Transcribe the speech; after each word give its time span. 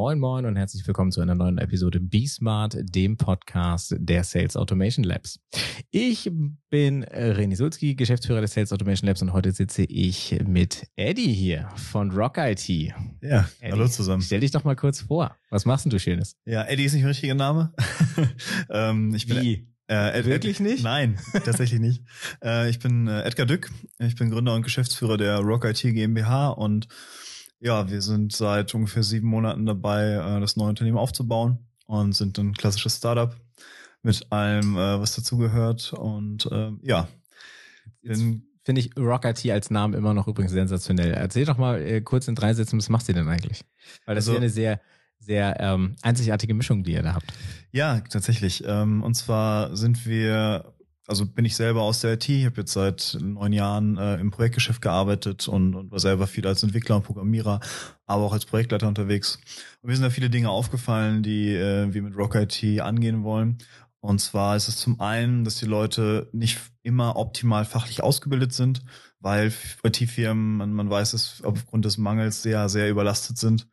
Moin 0.00 0.20
Moin 0.20 0.46
und 0.46 0.54
herzlich 0.54 0.86
willkommen 0.86 1.10
zu 1.10 1.20
einer 1.20 1.34
neuen 1.34 1.58
Episode 1.58 1.98
BeSmart, 1.98 2.76
dem 2.82 3.16
Podcast 3.16 3.96
der 3.98 4.22
Sales 4.22 4.56
Automation 4.56 5.02
Labs. 5.02 5.40
Ich 5.90 6.30
bin 6.70 7.04
René 7.04 7.56
Sulzki, 7.56 7.96
Geschäftsführer 7.96 8.40
des 8.40 8.54
Sales 8.54 8.72
Automation 8.72 9.08
Labs 9.08 9.22
und 9.22 9.32
heute 9.32 9.50
sitze 9.50 9.82
ich 9.82 10.38
mit 10.46 10.86
Eddie 10.94 11.32
hier 11.32 11.68
von 11.74 12.12
Rock 12.12 12.38
IT. 12.38 12.68
Ja, 12.68 12.94
Eddie, 13.58 13.72
hallo 13.72 13.88
zusammen. 13.88 14.22
Stell 14.22 14.38
dich 14.38 14.52
doch 14.52 14.62
mal 14.62 14.76
kurz 14.76 15.00
vor. 15.00 15.34
Was 15.50 15.64
machst 15.64 15.84
denn 15.84 15.90
du 15.90 15.98
Schönes? 15.98 16.36
Ja, 16.44 16.62
Eddie 16.62 16.84
ist 16.84 16.92
nicht 16.92 17.02
mein 17.02 17.08
richtiger 17.08 17.34
Name. 17.34 17.72
ähm, 18.70 19.12
ich 19.16 19.26
bin, 19.26 19.42
Wie? 19.42 19.66
Äh, 19.88 20.20
Ed, 20.20 20.26
Wirklich 20.26 20.60
nicht? 20.60 20.84
Nein, 20.84 21.18
tatsächlich 21.44 21.80
nicht. 21.80 22.04
Äh, 22.40 22.70
ich 22.70 22.78
bin 22.78 23.08
äh, 23.08 23.22
Edgar 23.22 23.46
Dück. 23.46 23.68
Ich 23.98 24.14
bin 24.14 24.30
Gründer 24.30 24.54
und 24.54 24.62
Geschäftsführer 24.62 25.16
der 25.16 25.38
Rock 25.38 25.64
IT 25.64 25.82
GmbH 25.82 26.50
und 26.50 26.86
ja, 27.60 27.90
wir 27.90 28.02
sind 28.02 28.32
seit 28.32 28.74
ungefähr 28.74 29.02
sieben 29.02 29.28
Monaten 29.28 29.66
dabei, 29.66 30.12
äh, 30.12 30.40
das 30.40 30.56
neue 30.56 30.70
Unternehmen 30.70 30.98
aufzubauen 30.98 31.58
und 31.86 32.14
sind 32.14 32.38
ein 32.38 32.54
klassisches 32.54 32.96
Startup 32.96 33.34
mit 34.02 34.26
allem, 34.30 34.76
äh, 34.76 35.00
was 35.00 35.16
dazugehört. 35.16 35.92
Und 35.92 36.46
äh, 36.52 36.70
ja, 36.82 37.08
finde 38.02 38.80
ich 38.80 38.96
Rock 38.96 39.24
IT 39.24 39.44
als 39.50 39.70
Namen 39.70 39.94
immer 39.94 40.14
noch 40.14 40.28
übrigens 40.28 40.52
sensationell. 40.52 41.12
Erzähl 41.12 41.44
doch 41.44 41.58
mal 41.58 41.80
äh, 41.80 42.00
kurz 42.00 42.28
in 42.28 42.34
drei 42.34 42.54
Sätzen, 42.54 42.78
was 42.78 42.88
macht 42.88 43.08
ihr 43.08 43.14
denn 43.14 43.28
eigentlich? 43.28 43.64
Weil 44.06 44.14
das 44.14 44.28
also, 44.28 44.32
ist 44.32 44.36
ja 44.36 44.40
eine 44.40 44.50
sehr 44.50 44.80
sehr 45.20 45.60
ähm, 45.60 45.96
einzigartige 46.02 46.54
Mischung, 46.54 46.84
die 46.84 46.92
ihr 46.92 47.02
da 47.02 47.14
habt. 47.14 47.32
Ja, 47.72 48.00
tatsächlich. 48.00 48.62
Ähm, 48.66 49.02
und 49.02 49.14
zwar 49.14 49.76
sind 49.76 50.06
wir 50.06 50.74
also 51.08 51.26
bin 51.26 51.46
ich 51.46 51.56
selber 51.56 51.82
aus 51.82 52.00
der 52.00 52.12
IT, 52.12 52.28
ich 52.28 52.44
habe 52.44 52.60
jetzt 52.60 52.74
seit 52.74 53.16
neun 53.20 53.52
Jahren 53.54 53.96
äh, 53.96 54.16
im 54.16 54.30
Projektgeschäft 54.30 54.82
gearbeitet 54.82 55.48
und, 55.48 55.74
und 55.74 55.90
war 55.90 55.98
selber 55.98 56.26
viel 56.26 56.46
als 56.46 56.62
Entwickler 56.62 56.96
und 56.96 57.02
Programmierer, 57.04 57.60
aber 58.06 58.24
auch 58.24 58.32
als 58.34 58.44
Projektleiter 58.44 58.86
unterwegs. 58.86 59.38
Und 59.80 59.88
mir 59.88 59.96
sind 59.96 60.04
da 60.04 60.10
viele 60.10 60.28
Dinge 60.28 60.50
aufgefallen, 60.50 61.22
die 61.22 61.54
äh, 61.54 61.92
wir 61.92 62.02
mit 62.02 62.16
Rock 62.16 62.34
IT 62.34 62.62
angehen 62.80 63.24
wollen. 63.24 63.56
Und 64.00 64.20
zwar 64.20 64.54
ist 64.54 64.68
es 64.68 64.76
zum 64.76 65.00
einen, 65.00 65.44
dass 65.44 65.56
die 65.56 65.66
Leute 65.66 66.28
nicht 66.32 66.58
immer 66.82 67.16
optimal 67.16 67.64
fachlich 67.64 68.02
ausgebildet 68.02 68.52
sind, 68.52 68.82
weil 69.18 69.52
IT-Firmen, 69.82 70.58
man, 70.58 70.72
man 70.74 70.90
weiß 70.90 71.14
es, 71.14 71.42
aufgrund 71.42 71.86
des 71.86 71.96
Mangels 71.98 72.42
sehr, 72.42 72.68
sehr 72.68 72.90
überlastet 72.90 73.38
sind 73.38 73.66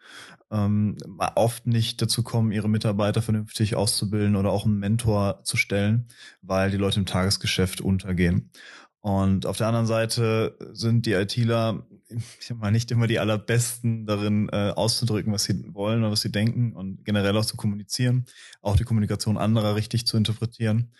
ähm, 0.52 0.98
oft 1.36 1.68
nicht 1.68 2.02
dazu 2.02 2.24
kommen, 2.24 2.52
ihre 2.52 2.70
Mitarbeiter 2.70 3.22
vernünftig 3.22 3.76
auszubilden 3.76 4.36
oder 4.36 4.52
auch 4.52 4.66
einen 4.66 4.80
Mentor 4.80 5.44
zu 5.44 5.58
stellen, 5.58 6.08
weil 6.42 6.72
die 6.72 6.78
Leute 6.78 7.00
im 7.00 7.06
Tagesgeschäft 7.06 7.82
untergehen. 7.82 8.52
Und 9.00 9.46
auf 9.46 9.58
der 9.58 9.68
anderen 9.68 9.86
Seite 9.86 10.58
sind 10.74 11.06
die 11.06 11.14
ITler, 11.14 11.86
ich 12.40 12.46
sag 12.46 12.58
mal, 12.58 12.72
nicht 12.72 12.92
immer 12.92 13.08
die 13.08 13.20
allerbesten 13.20 14.06
darin 14.06 14.50
äh, 14.50 14.72
auszudrücken, 14.76 15.34
was 15.34 15.44
sie 15.46 15.74
wollen 15.74 16.00
oder 16.00 16.12
was 16.12 16.22
sie 16.22 16.32
denken 16.32 16.74
und 16.74 17.06
generell 17.06 17.38
auch 17.38 17.46
zu 17.46 17.58
kommunizieren, 17.58 18.26
auch 18.62 18.76
die 18.76 18.84
Kommunikation 18.84 19.38
anderer 19.38 19.76
richtig 19.76 20.06
zu 20.08 20.18
interpretieren 20.18 20.92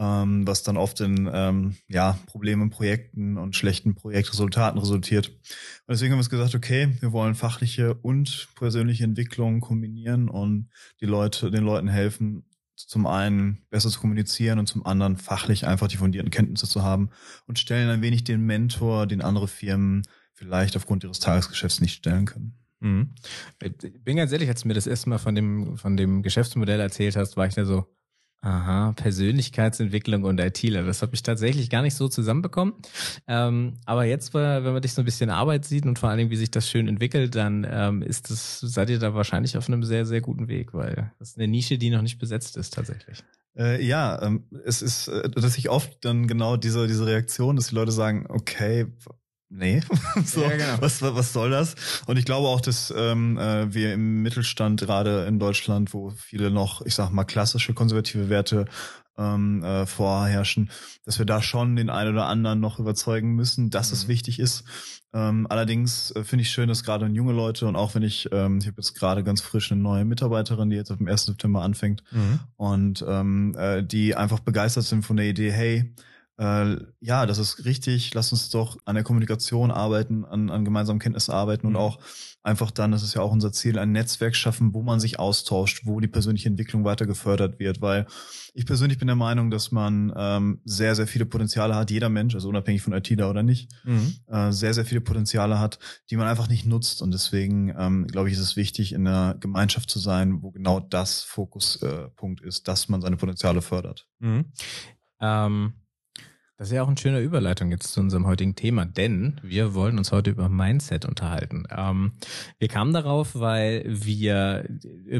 ähm, 0.00 0.46
was 0.46 0.62
dann 0.62 0.78
oft 0.78 1.00
in 1.00 1.30
ähm, 1.32 1.76
ja, 1.86 2.18
Problemen 2.26 2.70
Projekten 2.70 3.36
und 3.36 3.54
schlechten 3.54 3.94
Projektresultaten 3.94 4.80
resultiert. 4.80 5.28
Und 5.28 5.90
deswegen 5.90 6.12
haben 6.12 6.24
wir 6.24 6.28
gesagt, 6.28 6.54
okay, 6.54 6.96
wir 7.00 7.12
wollen 7.12 7.34
fachliche 7.34 7.94
und 7.94 8.48
persönliche 8.56 9.04
Entwicklung 9.04 9.60
kombinieren 9.60 10.30
und 10.30 10.70
die 11.00 11.06
Leute, 11.06 11.50
den 11.50 11.64
Leuten 11.64 11.88
helfen, 11.88 12.44
zum 12.76 13.06
einen 13.06 13.66
besser 13.68 13.90
zu 13.90 14.00
kommunizieren 14.00 14.58
und 14.58 14.66
zum 14.66 14.86
anderen 14.86 15.18
fachlich 15.18 15.66
einfach 15.66 15.88
die 15.88 15.98
fundierten 15.98 16.30
Kenntnisse 16.30 16.66
zu 16.66 16.82
haben 16.82 17.10
und 17.46 17.58
stellen 17.58 17.90
ein 17.90 18.00
wenig 18.00 18.24
den 18.24 18.40
Mentor, 18.40 19.06
den 19.06 19.20
andere 19.20 19.48
Firmen 19.48 20.02
vielleicht 20.40 20.74
aufgrund 20.76 21.04
ihres 21.04 21.20
Tagesgeschäfts 21.20 21.82
nicht 21.82 21.94
stellen 21.94 22.24
können. 22.24 22.54
Mhm. 22.80 23.10
Ich 23.62 24.02
bin 24.02 24.16
ganz 24.16 24.32
ehrlich, 24.32 24.48
als 24.48 24.62
du 24.62 24.68
mir 24.68 24.74
das 24.74 24.86
erste 24.86 25.10
Mal 25.10 25.18
von 25.18 25.34
dem, 25.34 25.76
von 25.76 25.98
dem 25.98 26.22
Geschäftsmodell 26.22 26.80
erzählt 26.80 27.14
hast, 27.14 27.36
war 27.36 27.46
ich 27.46 27.54
da 27.54 27.66
so, 27.66 27.86
Aha, 28.42 28.92
Persönlichkeitsentwicklung 28.92 30.24
und 30.24 30.40
ITler. 30.40 30.82
Das 30.84 31.02
habe 31.02 31.14
ich 31.14 31.22
tatsächlich 31.22 31.68
gar 31.68 31.82
nicht 31.82 31.94
so 31.94 32.08
zusammenbekommen. 32.08 32.72
Ähm, 33.28 33.74
aber 33.84 34.04
jetzt, 34.04 34.32
wenn 34.32 34.62
man 34.62 34.80
dich 34.80 34.94
so 34.94 35.02
ein 35.02 35.04
bisschen 35.04 35.28
Arbeit 35.28 35.66
sieht 35.66 35.84
und 35.84 35.98
vor 35.98 36.08
allen 36.08 36.16
Dingen, 36.16 36.30
wie 36.30 36.36
sich 36.36 36.50
das 36.50 36.66
schön 36.66 36.88
entwickelt, 36.88 37.34
dann 37.34 37.66
ähm, 37.70 38.00
ist 38.00 38.30
das, 38.30 38.60
seid 38.60 38.88
ihr 38.88 38.98
da 38.98 39.12
wahrscheinlich 39.12 39.58
auf 39.58 39.68
einem 39.68 39.84
sehr, 39.84 40.06
sehr 40.06 40.22
guten 40.22 40.48
Weg, 40.48 40.72
weil 40.72 41.12
das 41.18 41.32
ist 41.32 41.36
eine 41.36 41.48
Nische, 41.48 41.76
die 41.76 41.90
noch 41.90 42.00
nicht 42.00 42.18
besetzt 42.18 42.56
ist 42.56 42.72
tatsächlich. 42.72 43.22
Äh, 43.58 43.84
ja, 43.84 44.22
ähm, 44.22 44.44
es 44.64 44.80
ist, 44.80 45.08
äh, 45.08 45.28
dass 45.28 45.58
ich 45.58 45.68
oft 45.68 46.02
dann 46.02 46.26
genau 46.26 46.56
diese, 46.56 46.86
diese 46.86 47.04
Reaktion, 47.04 47.56
dass 47.56 47.68
die 47.68 47.74
Leute 47.74 47.92
sagen, 47.92 48.24
okay, 48.30 48.86
nee, 49.50 49.82
so, 50.24 50.42
ja, 50.42 50.56
genau. 50.56 50.76
was, 50.80 51.02
was 51.02 51.32
soll 51.32 51.50
das? 51.50 51.74
Und 52.06 52.16
ich 52.16 52.24
glaube 52.24 52.48
auch, 52.48 52.60
dass 52.60 52.92
ähm, 52.96 53.38
äh, 53.38 53.72
wir 53.72 53.92
im 53.92 54.22
Mittelstand, 54.22 54.80
gerade 54.80 55.26
in 55.26 55.38
Deutschland, 55.38 55.92
wo 55.92 56.10
viele 56.10 56.50
noch, 56.50 56.80
ich 56.86 56.94
sag 56.94 57.10
mal, 57.10 57.24
klassische 57.24 57.74
konservative 57.74 58.28
Werte 58.28 58.66
ähm, 59.18 59.62
äh, 59.62 59.86
vorherrschen, 59.86 60.70
dass 61.04 61.18
wir 61.18 61.26
da 61.26 61.42
schon 61.42 61.76
den 61.76 61.90
einen 61.90 62.12
oder 62.12 62.26
anderen 62.26 62.60
noch 62.60 62.78
überzeugen 62.78 63.34
müssen, 63.34 63.70
dass 63.70 63.90
mhm. 63.90 63.94
es 63.94 64.08
wichtig 64.08 64.38
ist. 64.38 64.64
Ähm, 65.12 65.46
allerdings 65.50 66.12
äh, 66.12 66.24
finde 66.24 66.42
ich 66.42 66.50
schön, 66.50 66.68
dass 66.68 66.84
gerade 66.84 67.06
junge 67.06 67.32
Leute 67.32 67.66
und 67.66 67.76
auch 67.76 67.94
wenn 67.94 68.02
ich, 68.02 68.28
ähm, 68.32 68.58
ich 68.58 68.66
habe 68.66 68.76
jetzt 68.78 68.94
gerade 68.94 69.24
ganz 69.24 69.40
frisch 69.42 69.70
eine 69.70 69.80
neue 69.80 70.04
Mitarbeiterin, 70.04 70.70
die 70.70 70.76
jetzt 70.76 70.90
auf 70.90 70.98
dem 70.98 71.08
1. 71.08 71.26
September 71.26 71.62
anfängt 71.62 72.02
mhm. 72.12 72.40
und 72.56 73.04
ähm, 73.06 73.54
äh, 73.58 73.82
die 73.82 74.14
einfach 74.14 74.40
begeistert 74.40 74.84
sind 74.84 75.04
von 75.04 75.16
der 75.16 75.26
Idee, 75.26 75.50
hey, 75.50 75.92
äh, 76.40 76.76
ja, 77.00 77.26
das 77.26 77.36
ist 77.36 77.66
richtig, 77.66 78.14
lass 78.14 78.32
uns 78.32 78.48
doch 78.48 78.78
an 78.86 78.94
der 78.94 79.04
Kommunikation 79.04 79.70
arbeiten, 79.70 80.24
an, 80.24 80.48
an 80.48 80.64
gemeinsamen 80.64 80.98
Kenntnissen 80.98 81.32
arbeiten 81.32 81.66
und 81.66 81.74
mhm. 81.74 81.78
auch 81.78 81.98
einfach 82.42 82.70
dann, 82.70 82.92
das 82.92 83.02
ist 83.02 83.12
ja 83.12 83.20
auch 83.20 83.30
unser 83.30 83.52
Ziel, 83.52 83.78
ein 83.78 83.92
Netzwerk 83.92 84.34
schaffen, 84.34 84.72
wo 84.72 84.82
man 84.82 85.00
sich 85.00 85.18
austauscht, 85.18 85.82
wo 85.84 86.00
die 86.00 86.08
persönliche 86.08 86.48
Entwicklung 86.48 86.82
weiter 86.82 87.04
gefördert 87.04 87.58
wird, 87.58 87.82
weil 87.82 88.06
ich 88.54 88.64
persönlich 88.64 88.96
bin 88.96 89.06
der 89.06 89.16
Meinung, 89.16 89.50
dass 89.50 89.70
man 89.70 90.14
ähm, 90.16 90.62
sehr, 90.64 90.94
sehr 90.94 91.06
viele 91.06 91.26
Potenziale 91.26 91.74
hat, 91.74 91.90
jeder 91.90 92.08
Mensch, 92.08 92.34
also 92.34 92.48
unabhängig 92.48 92.80
von 92.80 92.94
IT 92.94 93.10
da 93.20 93.28
oder 93.28 93.42
nicht, 93.42 93.70
mhm. 93.84 94.14
äh, 94.28 94.50
sehr, 94.50 94.72
sehr 94.72 94.86
viele 94.86 95.02
Potenziale 95.02 95.58
hat, 95.58 95.78
die 96.08 96.16
man 96.16 96.26
einfach 96.26 96.48
nicht 96.48 96.64
nutzt 96.64 97.02
und 97.02 97.10
deswegen 97.10 97.74
ähm, 97.78 98.06
glaube 98.06 98.30
ich, 98.30 98.34
ist 98.34 98.40
es 98.40 98.56
wichtig, 98.56 98.94
in 98.94 99.06
einer 99.06 99.34
Gemeinschaft 99.34 99.90
zu 99.90 99.98
sein, 99.98 100.40
wo 100.40 100.52
genau 100.52 100.80
das 100.80 101.20
Fokuspunkt 101.20 102.42
äh, 102.42 102.48
ist, 102.48 102.66
dass 102.66 102.88
man 102.88 103.02
seine 103.02 103.18
Potenziale 103.18 103.60
fördert. 103.60 104.08
Mhm. 104.20 104.46
Ähm 105.20 105.74
das 106.60 106.68
ist 106.68 106.74
ja 106.74 106.82
auch 106.82 106.88
eine 106.88 106.98
schöne 106.98 107.20
Überleitung 107.20 107.70
jetzt 107.70 107.94
zu 107.94 108.00
unserem 108.00 108.26
heutigen 108.26 108.54
Thema, 108.54 108.84
denn 108.84 109.40
wir 109.42 109.72
wollen 109.72 109.96
uns 109.96 110.12
heute 110.12 110.28
über 110.28 110.50
Mindset 110.50 111.06
unterhalten. 111.06 111.64
Ähm, 111.74 112.12
wir 112.58 112.68
kamen 112.68 112.92
darauf, 112.92 113.34
weil 113.34 113.82
wir 113.86 114.68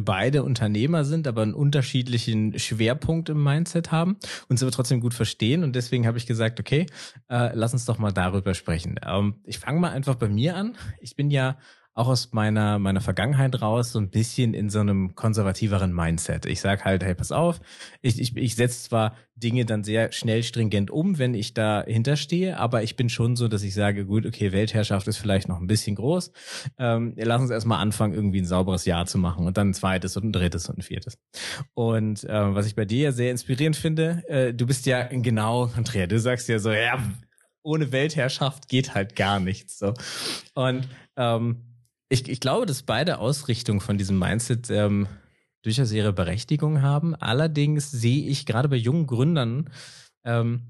beide 0.02 0.42
Unternehmer 0.42 1.06
sind, 1.06 1.26
aber 1.26 1.40
einen 1.40 1.54
unterschiedlichen 1.54 2.58
Schwerpunkt 2.58 3.30
im 3.30 3.42
Mindset 3.42 3.90
haben, 3.90 4.18
uns 4.50 4.62
aber 4.62 4.70
trotzdem 4.70 5.00
gut 5.00 5.14
verstehen 5.14 5.64
und 5.64 5.74
deswegen 5.74 6.06
habe 6.06 6.18
ich 6.18 6.26
gesagt, 6.26 6.60
okay, 6.60 6.84
äh, 7.30 7.52
lass 7.54 7.72
uns 7.72 7.86
doch 7.86 7.96
mal 7.96 8.12
darüber 8.12 8.52
sprechen. 8.52 9.00
Ähm, 9.02 9.36
ich 9.44 9.58
fange 9.58 9.80
mal 9.80 9.92
einfach 9.92 10.16
bei 10.16 10.28
mir 10.28 10.56
an. 10.56 10.76
Ich 11.00 11.16
bin 11.16 11.30
ja 11.30 11.56
auch 12.00 12.08
aus 12.08 12.32
meiner, 12.32 12.78
meiner 12.78 13.02
Vergangenheit 13.02 13.60
raus 13.60 13.92
so 13.92 13.98
ein 13.98 14.08
bisschen 14.08 14.54
in 14.54 14.70
so 14.70 14.80
einem 14.80 15.14
konservativeren 15.14 15.94
Mindset. 15.94 16.46
Ich 16.46 16.60
sage 16.60 16.84
halt, 16.84 17.04
hey, 17.04 17.14
pass 17.14 17.30
auf, 17.30 17.60
ich, 18.00 18.18
ich, 18.18 18.34
ich 18.36 18.54
setze 18.54 18.88
zwar 18.88 19.14
Dinge 19.34 19.66
dann 19.66 19.84
sehr 19.84 20.10
schnell 20.12 20.42
stringent 20.42 20.90
um, 20.90 21.18
wenn 21.18 21.34
ich 21.34 21.52
da 21.52 21.84
hinterstehe, 21.86 22.58
aber 22.58 22.82
ich 22.82 22.96
bin 22.96 23.10
schon 23.10 23.36
so, 23.36 23.48
dass 23.48 23.62
ich 23.62 23.74
sage, 23.74 24.06
gut, 24.06 24.24
okay, 24.24 24.52
Weltherrschaft 24.52 25.08
ist 25.08 25.18
vielleicht 25.18 25.48
noch 25.48 25.60
ein 25.60 25.66
bisschen 25.66 25.96
groß. 25.96 26.32
Ähm, 26.78 27.14
lass 27.16 27.42
uns 27.42 27.50
erstmal 27.50 27.80
anfangen, 27.80 28.14
irgendwie 28.14 28.40
ein 28.40 28.46
sauberes 28.46 28.86
Jahr 28.86 29.04
zu 29.06 29.18
machen 29.18 29.46
und 29.46 29.58
dann 29.58 29.70
ein 29.70 29.74
zweites 29.74 30.16
und 30.16 30.24
ein 30.24 30.32
drittes 30.32 30.68
und 30.68 30.78
ein 30.78 30.82
viertes. 30.82 31.18
Und 31.74 32.24
äh, 32.24 32.54
was 32.54 32.66
ich 32.66 32.74
bei 32.74 32.86
dir 32.86 33.12
sehr 33.12 33.30
inspirierend 33.30 33.76
finde, 33.76 34.24
äh, 34.28 34.54
du 34.54 34.66
bist 34.66 34.86
ja 34.86 35.02
genau, 35.04 35.70
Andrea, 35.76 36.06
du 36.06 36.18
sagst 36.18 36.48
ja 36.48 36.58
so, 36.58 36.70
ja, 36.72 36.98
ohne 37.62 37.92
Weltherrschaft 37.92 38.68
geht 38.68 38.94
halt 38.94 39.16
gar 39.16 39.38
nichts. 39.38 39.78
So. 39.78 39.92
Und 40.54 40.88
ähm, 41.16 41.69
ich, 42.10 42.28
ich 42.28 42.40
glaube, 42.40 42.66
dass 42.66 42.82
beide 42.82 43.18
Ausrichtungen 43.18 43.80
von 43.80 43.96
diesem 43.96 44.18
Mindset 44.18 44.68
ähm, 44.68 45.06
durchaus 45.62 45.92
ihre 45.92 46.12
Berechtigung 46.12 46.82
haben. 46.82 47.14
Allerdings 47.14 47.90
sehe 47.90 48.26
ich 48.26 48.46
gerade 48.46 48.68
bei 48.68 48.76
jungen 48.76 49.06
Gründern, 49.06 49.70
ähm, 50.24 50.62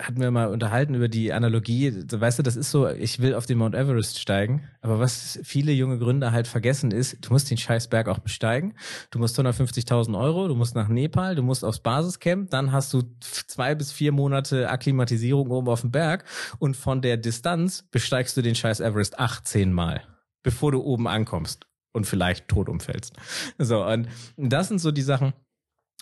hatten 0.00 0.20
wir 0.20 0.30
mal 0.30 0.48
unterhalten 0.48 0.94
über 0.94 1.08
die 1.08 1.34
Analogie, 1.34 1.92
weißt 2.10 2.38
du, 2.38 2.42
das 2.42 2.56
ist 2.56 2.70
so, 2.70 2.88
ich 2.88 3.20
will 3.20 3.34
auf 3.34 3.44
den 3.44 3.58
Mount 3.58 3.74
Everest 3.74 4.18
steigen, 4.18 4.66
aber 4.80 4.98
was 4.98 5.38
viele 5.42 5.70
junge 5.72 5.98
Gründer 5.98 6.32
halt 6.32 6.48
vergessen 6.48 6.92
ist, 6.92 7.18
du 7.20 7.30
musst 7.30 7.50
den 7.50 7.58
Scheißberg 7.58 8.08
auch 8.08 8.20
besteigen, 8.20 8.72
du 9.10 9.18
musst 9.18 9.38
150.000 9.38 10.18
Euro, 10.18 10.48
du 10.48 10.54
musst 10.54 10.74
nach 10.74 10.88
Nepal, 10.88 11.34
du 11.34 11.42
musst 11.42 11.62
aufs 11.62 11.80
Basiscamp, 11.80 12.48
dann 12.50 12.72
hast 12.72 12.94
du 12.94 13.02
zwei 13.20 13.74
bis 13.74 13.92
vier 13.92 14.12
Monate 14.12 14.70
Akklimatisierung 14.70 15.50
oben 15.50 15.68
auf 15.68 15.82
dem 15.82 15.90
Berg. 15.90 16.24
Und 16.58 16.74
von 16.74 17.02
der 17.02 17.18
Distanz 17.18 17.84
besteigst 17.90 18.38
du 18.38 18.42
den 18.42 18.54
Scheiß 18.54 18.80
Everest 18.80 19.18
18 19.18 19.74
Mal 19.74 20.02
bevor 20.42 20.72
du 20.72 20.80
oben 20.80 21.06
ankommst 21.06 21.66
und 21.92 22.06
vielleicht 22.06 22.48
tot 22.48 22.68
umfällst. 22.68 23.16
So, 23.58 23.84
und 23.84 24.08
das 24.36 24.68
sind 24.68 24.80
so 24.80 24.90
die 24.90 25.02
Sachen. 25.02 25.32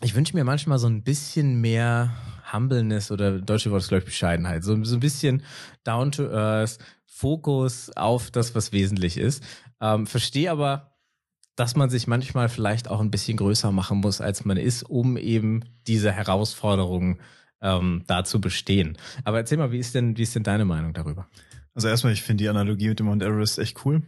Ich 0.00 0.14
wünsche 0.14 0.36
mir 0.36 0.44
manchmal 0.44 0.78
so 0.78 0.86
ein 0.86 1.02
bisschen 1.02 1.60
mehr 1.60 2.12
Humbleness 2.52 3.10
oder 3.10 3.40
deutsche 3.40 3.70
Wort 3.70 3.82
ist, 3.82 3.88
glaube 3.88 4.00
ich, 4.00 4.06
Bescheidenheit. 4.06 4.62
So, 4.62 4.82
so 4.84 4.96
ein 4.96 5.00
bisschen 5.00 5.42
down 5.84 6.12
to 6.12 6.30
earth, 6.30 6.78
Fokus 7.04 7.90
auf 7.96 8.30
das, 8.30 8.54
was 8.54 8.72
wesentlich 8.72 9.16
ist. 9.16 9.42
Ähm, 9.80 10.06
verstehe 10.06 10.50
aber 10.50 10.98
dass 11.58 11.74
man 11.74 11.90
sich 11.90 12.06
manchmal 12.06 12.48
vielleicht 12.48 12.88
auch 12.88 13.00
ein 13.00 13.10
bisschen 13.10 13.36
größer 13.36 13.72
machen 13.72 13.98
muss, 13.98 14.20
als 14.20 14.44
man 14.44 14.56
ist, 14.56 14.84
um 14.84 15.16
eben 15.16 15.64
diese 15.88 16.12
Herausforderungen 16.12 17.18
ähm, 17.60 18.04
da 18.06 18.22
zu 18.22 18.40
bestehen. 18.40 18.96
Aber 19.24 19.38
erzähl 19.38 19.58
mal, 19.58 19.72
wie 19.72 19.80
ist 19.80 19.92
denn, 19.96 20.16
wie 20.16 20.22
ist 20.22 20.36
denn 20.36 20.44
deine 20.44 20.64
Meinung 20.64 20.92
darüber? 20.94 21.26
Also 21.74 21.88
erstmal, 21.88 22.12
ich 22.12 22.22
finde 22.22 22.44
die 22.44 22.48
Analogie 22.48 22.88
mit 22.88 23.00
dem 23.00 23.06
Mount 23.06 23.24
Everest 23.24 23.58
echt 23.58 23.84
cool. 23.84 24.02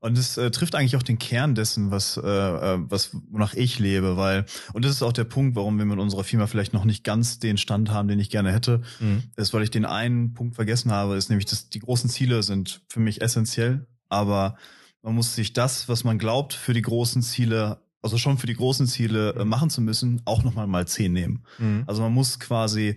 Und 0.00 0.18
es 0.18 0.36
äh, 0.36 0.50
trifft 0.50 0.74
eigentlich 0.74 0.96
auch 0.96 1.02
den 1.02 1.18
Kern 1.18 1.54
dessen, 1.54 1.90
was, 1.90 2.16
äh, 2.16 2.20
äh, 2.20 2.78
was, 2.88 3.10
wonach 3.30 3.54
ich 3.54 3.78
lebe, 3.78 4.16
weil, 4.16 4.46
und 4.72 4.84
das 4.84 4.92
ist 4.92 5.02
auch 5.02 5.12
der 5.12 5.24
Punkt, 5.24 5.56
warum 5.56 5.78
wir 5.78 5.84
mit 5.84 5.98
unserer 5.98 6.24
Firma 6.24 6.46
vielleicht 6.46 6.72
noch 6.72 6.84
nicht 6.84 7.04
ganz 7.04 7.38
den 7.38 7.56
Stand 7.56 7.90
haben, 7.90 8.08
den 8.08 8.18
ich 8.18 8.30
gerne 8.30 8.52
hätte, 8.52 8.82
mhm. 9.00 9.22
ist, 9.36 9.54
weil 9.54 9.62
ich 9.62 9.70
den 9.70 9.84
einen 9.84 10.34
Punkt 10.34 10.54
vergessen 10.54 10.90
habe, 10.90 11.16
ist 11.16 11.28
nämlich, 11.28 11.46
dass 11.46 11.68
die 11.68 11.80
großen 11.80 12.10
Ziele 12.10 12.42
sind 12.42 12.82
für 12.88 13.00
mich 13.00 13.22
essentiell, 13.22 13.86
aber 14.08 14.56
man 15.02 15.14
muss 15.14 15.34
sich 15.34 15.52
das, 15.52 15.88
was 15.88 16.04
man 16.04 16.18
glaubt, 16.18 16.52
für 16.52 16.74
die 16.74 16.82
großen 16.82 17.22
Ziele 17.22 17.80
also 18.02 18.18
schon 18.18 18.36
für 18.36 18.48
die 18.48 18.54
großen 18.54 18.86
Ziele 18.88 19.34
äh, 19.34 19.44
machen 19.44 19.70
zu 19.70 19.80
müssen, 19.80 20.22
auch 20.24 20.42
nochmal 20.42 20.66
mal 20.66 20.86
zehn 20.86 21.12
nehmen. 21.12 21.44
Mhm. 21.58 21.84
Also 21.86 22.02
man 22.02 22.12
muss 22.12 22.40
quasi 22.40 22.96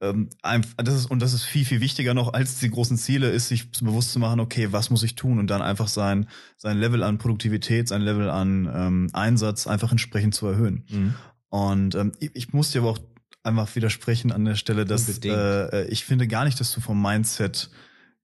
ähm, 0.00 0.28
das 0.76 0.94
ist, 0.94 1.06
und 1.06 1.20
das 1.20 1.32
ist 1.32 1.44
viel, 1.44 1.64
viel 1.64 1.80
wichtiger 1.80 2.14
noch 2.14 2.32
als 2.32 2.58
die 2.58 2.70
großen 2.70 2.96
Ziele, 2.96 3.30
ist 3.30 3.48
sich 3.48 3.70
bewusst 3.70 4.12
zu 4.12 4.18
machen, 4.18 4.40
okay, 4.40 4.72
was 4.72 4.90
muss 4.90 5.02
ich 5.02 5.14
tun 5.14 5.38
und 5.38 5.48
dann 5.48 5.62
einfach 5.62 5.88
sein, 5.88 6.28
sein 6.56 6.78
Level 6.78 7.02
an 7.02 7.18
Produktivität, 7.18 7.88
sein 7.88 8.02
Level 8.02 8.28
an 8.30 8.70
ähm, 8.72 9.10
Einsatz 9.12 9.66
einfach 9.66 9.92
entsprechend 9.92 10.34
zu 10.34 10.46
erhöhen. 10.46 10.84
Mhm. 10.90 11.14
Und 11.48 11.94
ähm, 11.94 12.12
ich, 12.18 12.30
ich 12.34 12.52
muss 12.52 12.72
dir 12.72 12.80
aber 12.80 12.90
auch 12.90 12.98
einfach 13.44 13.74
widersprechen 13.76 14.32
an 14.32 14.44
der 14.44 14.56
Stelle, 14.56 14.84
dass 14.84 15.18
äh, 15.24 15.28
äh, 15.28 15.88
ich 15.88 16.04
finde 16.04 16.26
gar 16.26 16.44
nicht, 16.44 16.58
dass 16.58 16.72
du 16.72 16.80
vom 16.80 17.00
Mindset 17.00 17.70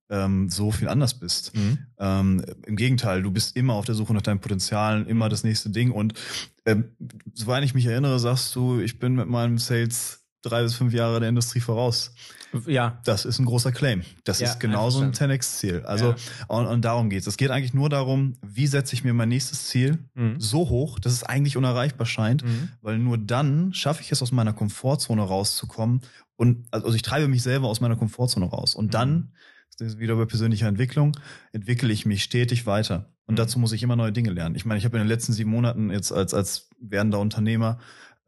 ähm, 0.09 0.49
so 0.49 0.73
viel 0.73 0.89
anders 0.89 1.19
bist. 1.21 1.57
Mhm. 1.57 1.79
Ähm, 1.99 2.45
Im 2.67 2.77
Gegenteil, 2.77 3.23
du 3.23 3.31
bist 3.31 3.57
immer 3.57 3.75
auf 3.75 3.85
der 3.85 3.95
Suche 3.95 4.13
nach 4.13 4.23
deinen 4.23 4.41
Potenzialen, 4.41 5.07
immer 5.07 5.29
das 5.29 5.45
nächste 5.45 5.71
Ding. 5.71 5.93
Und 5.93 6.15
ähm, 6.67 6.97
soweit 7.33 7.63
ich 7.65 7.75
mich 7.75 7.87
erinnere, 7.87 8.19
sagst 8.19 8.55
du, 8.57 8.81
ich 8.81 8.99
bin 8.99 9.15
mit 9.15 9.29
meinem 9.29 9.59
Sales 9.59 10.20
drei 10.43 10.63
bis 10.63 10.75
fünf 10.75 10.93
Jahre 10.93 11.21
der 11.21 11.29
Industrie 11.29 11.61
voraus. 11.61 12.13
Ja. 12.67 13.01
Das 13.05 13.25
ist 13.25 13.39
ein 13.39 13.45
großer 13.45 13.73
Claim. 13.73 14.03
Das 14.25 14.41
ja, 14.41 14.49
ist 14.49 14.61
genauso 14.61 15.01
ein 15.01 15.13
10x-Ziel. 15.13 15.83
Also, 15.85 16.11
ja. 16.11 16.17
und, 16.49 16.67
und, 16.67 16.85
darum 16.85 17.11
geht's. 17.11 17.27
Es 17.27 17.37
geht 17.37 17.51
eigentlich 17.51 17.75
nur 17.75 17.89
darum, 17.89 18.37
wie 18.43 18.67
setze 18.67 18.95
ich 18.95 19.05
mir 19.05 19.15
mein 19.15 19.29
nächstes 19.29 19.69
Ziel 19.69 19.99
mhm. 20.15 20.41
so 20.41 20.69
hoch, 20.69 20.99
dass 20.99 21.13
es 21.13 21.23
eigentlich 21.23 21.57
unerreichbar 21.57 22.07
scheint, 22.07 22.45
mhm. 22.45 22.71
weil 22.81 22.99
nur 22.99 23.19
dann 23.19 23.73
schaffe 23.73 24.03
ich 24.03 24.11
es, 24.11 24.23
aus 24.23 24.33
meiner 24.33 24.53
Komfortzone 24.53 25.23
rauszukommen. 25.23 26.01
Und 26.37 26.67
also 26.71 26.93
ich 26.95 27.03
treibe 27.03 27.29
mich 27.29 27.43
selber 27.43 27.69
aus 27.69 27.81
meiner 27.81 27.97
Komfortzone 27.97 28.47
raus. 28.47 28.75
Und 28.75 28.87
mhm. 28.87 28.91
dann, 28.91 29.33
das 29.79 29.89
ist 29.89 29.99
wieder 29.99 30.17
bei 30.17 30.25
persönlicher 30.25 30.67
Entwicklung, 30.67 31.17
entwickle 31.53 31.93
ich 31.93 32.07
mich 32.07 32.23
stetig 32.23 32.67
weiter. 32.67 33.13
Und 33.27 33.35
mhm. 33.35 33.37
dazu 33.37 33.59
muss 33.61 33.73
ich 33.73 33.83
immer 33.83 33.97
neue 33.97 34.13
Dinge 34.13 34.31
lernen. 34.31 34.57
Ich 34.57 34.65
meine, 34.65 34.79
ich 34.79 34.85
habe 34.85 34.97
in 34.97 35.05
den 35.05 35.09
letzten 35.09 35.33
sieben 35.33 35.51
Monaten 35.51 35.91
jetzt 35.91 36.13
als, 36.13 36.35
als 36.35 36.69
werdender 36.81 37.21
Unternehmer 37.21 37.79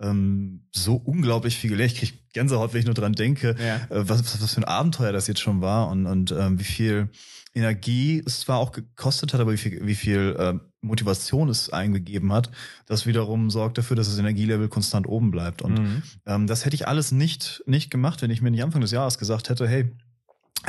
ähm, 0.02 0.66
so 0.72 0.96
unglaublich 0.96 1.56
viel 1.56 1.70
gelernt. 1.70 1.92
Ich 1.92 1.98
kriege 1.98 2.12
Gänsehaut, 2.32 2.72
wenn 2.72 2.80
ich 2.80 2.86
nur 2.86 2.94
dran 2.94 3.12
denke, 3.12 3.56
ja. 3.58 3.76
äh, 3.96 4.08
was, 4.08 4.22
was, 4.42 4.54
für 4.54 4.60
ein 4.60 4.64
Abenteuer 4.64 5.12
das 5.12 5.26
jetzt 5.26 5.40
schon 5.40 5.60
war 5.60 5.88
und, 5.88 6.06
und 6.06 6.32
ähm, 6.32 6.58
wie 6.58 6.64
viel 6.64 7.08
Energie 7.54 8.22
es 8.24 8.40
zwar 8.40 8.58
auch 8.58 8.72
gekostet 8.72 9.34
hat, 9.34 9.40
aber 9.40 9.52
wie 9.52 9.58
viel, 9.58 9.86
wie 9.86 9.94
viel 9.94 10.36
äh, 10.38 10.54
Motivation 10.80 11.48
es 11.48 11.70
eingegeben 11.70 12.32
hat, 12.32 12.50
das 12.86 13.06
wiederum 13.06 13.50
sorgt 13.50 13.78
dafür, 13.78 13.96
dass 13.96 14.08
das 14.08 14.18
Energielevel 14.18 14.68
konstant 14.68 15.06
oben 15.06 15.30
bleibt. 15.30 15.62
Und 15.62 15.78
mhm. 15.78 16.02
ähm, 16.26 16.46
das 16.46 16.64
hätte 16.64 16.74
ich 16.74 16.88
alles 16.88 17.12
nicht, 17.12 17.62
nicht 17.66 17.90
gemacht, 17.90 18.22
wenn 18.22 18.30
ich 18.30 18.42
mir 18.42 18.50
nicht 18.50 18.62
Anfang 18.62 18.80
des 18.80 18.90
Jahres 18.90 19.18
gesagt 19.18 19.48
hätte, 19.50 19.68
hey, 19.68 19.92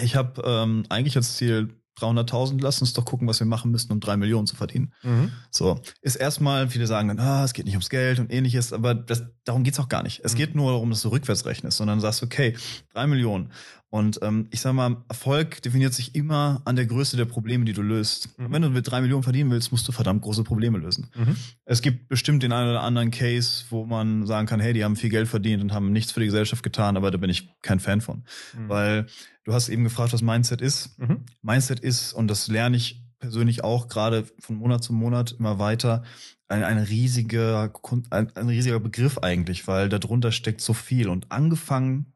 ich 0.01 0.15
habe 0.15 0.41
ähm, 0.45 0.83
eigentlich 0.89 1.15
als 1.15 1.38
Ziel 1.38 1.69
300.000, 1.99 2.59
lass 2.61 2.81
uns 2.81 2.93
doch 2.93 3.05
gucken, 3.05 3.27
was 3.27 3.39
wir 3.39 3.47
machen 3.47 3.71
müssen, 3.71 3.91
um 3.91 3.99
drei 3.99 4.17
Millionen 4.17 4.47
zu 4.47 4.55
verdienen. 4.55 4.93
Mhm. 5.03 5.31
So, 5.51 5.79
ist 6.01 6.15
erstmal, 6.15 6.67
viele 6.69 6.87
sagen 6.87 7.07
dann, 7.09 7.19
ah, 7.19 7.43
es 7.43 7.53
geht 7.53 7.65
nicht 7.65 7.75
ums 7.75 7.89
Geld 7.89 8.19
und 8.19 8.31
ähnliches, 8.31 8.73
aber 8.73 8.95
das, 8.95 9.23
darum 9.43 9.63
geht's 9.63 9.79
auch 9.79 9.89
gar 9.89 10.03
nicht. 10.03 10.21
Es 10.23 10.33
mhm. 10.33 10.37
geht 10.37 10.55
nur 10.55 10.71
darum, 10.71 10.89
dass 10.89 11.01
du 11.01 11.09
rückwärts 11.09 11.45
rechnest, 11.45 11.77
sondern 11.77 11.99
sagst, 11.99 12.23
okay, 12.23 12.55
drei 12.93 13.07
Millionen. 13.07 13.51
Und 13.93 14.17
ähm, 14.23 14.47
ich 14.49 14.59
sag 14.59 14.73
mal, 14.73 15.03
Erfolg 15.07 15.61
definiert 15.61 15.93
sich 15.93 16.15
immer 16.15 16.63
an 16.65 16.75
der 16.75 16.87
Größe 16.87 17.15
der 17.15 17.25
Probleme, 17.25 17.63
die 17.63 17.73
du 17.73 17.83
löst. 17.83 18.39
Mhm. 18.39 18.51
wenn 18.51 18.63
du 18.63 18.69
mit 18.71 18.89
drei 18.89 19.01
Millionen 19.01 19.21
verdienen 19.21 19.51
willst, 19.51 19.71
musst 19.71 19.87
du 19.87 19.91
verdammt 19.91 20.23
große 20.23 20.43
Probleme 20.43 20.79
lösen. 20.79 21.11
Mhm. 21.13 21.35
Es 21.63 21.83
gibt 21.83 22.09
bestimmt 22.09 22.41
den 22.41 22.53
einen 22.53 22.71
oder 22.71 22.81
anderen 22.81 23.11
Case, 23.11 23.65
wo 23.69 23.85
man 23.85 24.25
sagen 24.25 24.47
kann, 24.47 24.59
hey, 24.59 24.73
die 24.73 24.83
haben 24.83 24.95
viel 24.95 25.11
Geld 25.11 25.27
verdient 25.27 25.61
und 25.61 25.73
haben 25.73 25.91
nichts 25.91 26.11
für 26.11 26.21
die 26.21 26.25
Gesellschaft 26.25 26.63
getan, 26.63 26.97
aber 26.97 27.11
da 27.11 27.19
bin 27.19 27.29
ich 27.29 27.53
kein 27.61 27.79
Fan 27.79 28.01
von. 28.01 28.23
Mhm. 28.57 28.67
Weil 28.67 29.05
du 29.43 29.53
hast 29.53 29.69
eben 29.69 29.83
gefragt, 29.83 30.11
was 30.11 30.23
Mindset 30.23 30.61
ist. 30.61 30.97
Mhm. 30.97 31.25
Mindset 31.43 31.79
ist, 31.79 32.13
und 32.13 32.27
das 32.29 32.47
lerne 32.47 32.77
ich 32.77 33.05
persönlich 33.19 33.63
auch 33.63 33.89
gerade 33.89 34.25
von 34.39 34.55
Monat 34.55 34.83
zu 34.83 34.93
Monat 34.93 35.35
immer 35.37 35.59
weiter, 35.59 36.01
ein, 36.47 36.63
ein 36.63 36.79
riesiger, 36.79 37.71
ein, 38.09 38.35
ein 38.35 38.49
riesiger 38.49 38.79
Begriff 38.79 39.19
eigentlich, 39.19 39.67
weil 39.67 39.87
darunter 39.87 40.31
steckt 40.31 40.61
so 40.61 40.73
viel. 40.73 41.09
Und 41.09 41.31
angefangen 41.31 42.12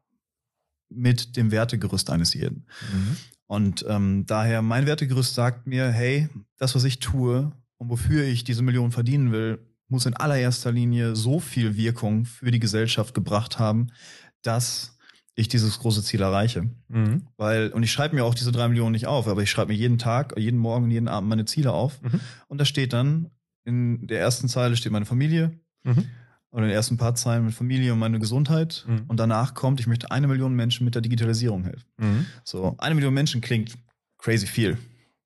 mit 0.88 1.36
dem 1.36 1.50
Wertegerüst 1.50 2.10
eines 2.10 2.34
jeden. 2.34 2.66
Mhm. 2.92 3.16
Und 3.46 3.84
ähm, 3.88 4.24
daher, 4.26 4.62
mein 4.62 4.86
Wertegerüst 4.86 5.34
sagt 5.34 5.66
mir, 5.66 5.90
hey, 5.90 6.28
das, 6.58 6.74
was 6.74 6.84
ich 6.84 6.98
tue 6.98 7.50
und 7.78 7.88
wofür 7.88 8.24
ich 8.24 8.44
diese 8.44 8.62
Million 8.62 8.92
verdienen 8.92 9.32
will, 9.32 9.58
muss 9.88 10.06
in 10.06 10.14
allererster 10.14 10.70
Linie 10.70 11.16
so 11.16 11.40
viel 11.40 11.76
Wirkung 11.76 12.26
für 12.26 12.50
die 12.50 12.58
Gesellschaft 12.58 13.14
gebracht 13.14 13.58
haben, 13.58 13.88
dass 14.42 14.98
ich 15.34 15.48
dieses 15.48 15.78
große 15.78 16.02
Ziel 16.02 16.20
erreiche. 16.20 16.68
Mhm. 16.88 17.22
Weil, 17.36 17.68
und 17.68 17.82
ich 17.82 17.92
schreibe 17.92 18.14
mir 18.14 18.24
auch 18.24 18.34
diese 18.34 18.52
drei 18.52 18.68
Millionen 18.68 18.92
nicht 18.92 19.06
auf, 19.06 19.28
aber 19.28 19.42
ich 19.42 19.50
schreibe 19.50 19.72
mir 19.72 19.78
jeden 19.78 19.96
Tag, 19.96 20.34
jeden 20.36 20.58
Morgen, 20.58 20.90
jeden 20.90 21.08
Abend 21.08 21.30
meine 21.30 21.46
Ziele 21.46 21.72
auf. 21.72 22.02
Mhm. 22.02 22.20
Und 22.48 22.58
da 22.60 22.64
steht 22.64 22.92
dann, 22.92 23.30
in 23.64 24.06
der 24.06 24.20
ersten 24.20 24.48
Zeile 24.48 24.76
steht 24.76 24.92
meine 24.92 25.06
Familie. 25.06 25.58
Mhm 25.84 26.06
oder 26.50 26.66
den 26.66 26.74
ersten 26.74 26.96
paar 26.96 27.14
Zeilen 27.14 27.44
mit 27.44 27.54
Familie 27.54 27.92
und 27.92 27.98
meine 27.98 28.18
Gesundheit. 28.18 28.84
Mhm. 28.86 29.04
Und 29.08 29.18
danach 29.18 29.54
kommt, 29.54 29.80
ich 29.80 29.86
möchte 29.86 30.10
eine 30.10 30.26
Million 30.26 30.54
Menschen 30.54 30.84
mit 30.84 30.94
der 30.94 31.02
Digitalisierung 31.02 31.64
helfen. 31.64 31.84
Mhm. 31.98 32.26
So, 32.44 32.74
eine 32.78 32.94
Million 32.94 33.14
Menschen 33.14 33.40
klingt 33.40 33.74
crazy 34.18 34.46
viel. 34.46 34.78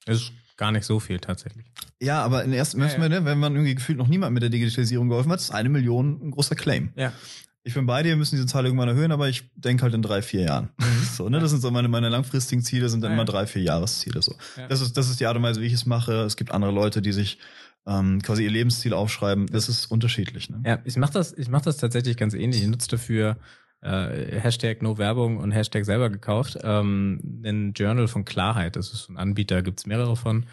Ist 0.07 0.33
gar 0.57 0.73
nicht 0.73 0.85
so 0.85 1.01
viel 1.01 1.19
tatsächlich. 1.19 1.67
Ja, 2.01 2.23
aber 2.23 2.45
in 2.45 2.53
ersten, 2.53 2.81
ja, 2.81 2.87
ja. 2.87 3.09
Ne, 3.09 3.25
wenn 3.25 3.39
man 3.39 3.55
irgendwie 3.55 3.75
gefühlt 3.75 3.99
noch 3.99 4.09
niemand 4.09 4.35
mit 4.35 4.43
der 4.43 4.51
Digitalisierung 4.51 5.09
geholfen 5.09 5.31
hat, 5.33 5.41
ist 5.41 5.53
eine 5.53 5.69
Million 5.69 6.21
ein 6.23 6.31
großer 6.33 6.57
Claim. 6.57 6.91
Ja. 6.97 7.13
Ich 7.65 7.75
bin 7.75 7.87
bei 7.87 8.03
dir, 8.03 8.17
müssen 8.17 8.35
diese 8.35 8.47
Zahl 8.47 8.65
irgendwann 8.65 8.89
erhöhen, 8.89 9.13
aber 9.13 9.29
ich 9.29 9.45
denke 9.55 9.85
halt 9.85 9.95
in 9.95 10.03
drei, 10.03 10.21
vier 10.21 10.43
Jahren. 10.43 10.71
Mhm. 10.79 11.07
So, 11.17 11.29
ne, 11.29 11.39
das 11.39 11.51
sind 11.51 11.61
so 11.61 11.71
meine, 11.71 11.87
meine 11.87 12.09
langfristigen 12.09 12.63
Ziele, 12.63 12.89
sind 12.89 13.03
dann 13.03 13.13
immer 13.13 13.25
drei, 13.25 13.47
vier 13.47 13.63
Jahresziele, 13.63 14.21
so. 14.21 14.35
Das 14.69 14.81
ist, 14.81 14.97
das 14.97 15.09
ist 15.09 15.21
die 15.21 15.27
Art 15.27 15.37
und 15.37 15.45
Weise, 15.45 15.61
wie 15.61 15.67
ich 15.67 15.73
es 15.73 15.87
mache. 15.87 16.23
Es 16.23 16.37
gibt 16.37 16.51
andere 16.51 16.73
Leute, 16.73 17.01
die 17.03 17.13
sich 17.13 17.39
ähm, 17.87 18.23
quasi 18.23 18.45
ihr 18.45 18.51
Lebensziel 18.51 18.95
aufschreiben. 18.95 19.47
Das 19.47 19.69
ist 19.69 19.87
unterschiedlich. 19.87 20.51
Ne? 20.51 20.63
Ja, 20.65 20.79
ich 20.85 20.97
mache 20.97 21.13
das, 21.13 21.37
ich 21.37 21.49
mache 21.49 21.65
das 21.65 21.79
tatsächlich 21.79 22.17
ganz 22.17 22.35
ähnlich. 22.35 22.63
Ich 22.63 22.69
nutze 22.69 22.89
dafür 22.89 23.37
äh, 23.81 24.41
Hashtag 24.41 24.83
No 24.83 24.99
Werbung 24.99 25.39
und 25.39 25.51
Hashtag 25.51 25.85
selber 25.85 26.09
gekauft. 26.09 26.59
Ähm, 26.63 27.43
ein 27.45 27.73
Journal 27.73 28.09
von 28.09 28.25
Klarheit. 28.25 28.77
Das 28.77 28.93
ist 28.93 29.09
ein 29.09 29.17
Anbieter, 29.17 29.63
gibt's 29.63 29.87
mehrere 29.87 30.17
von. 30.17 30.47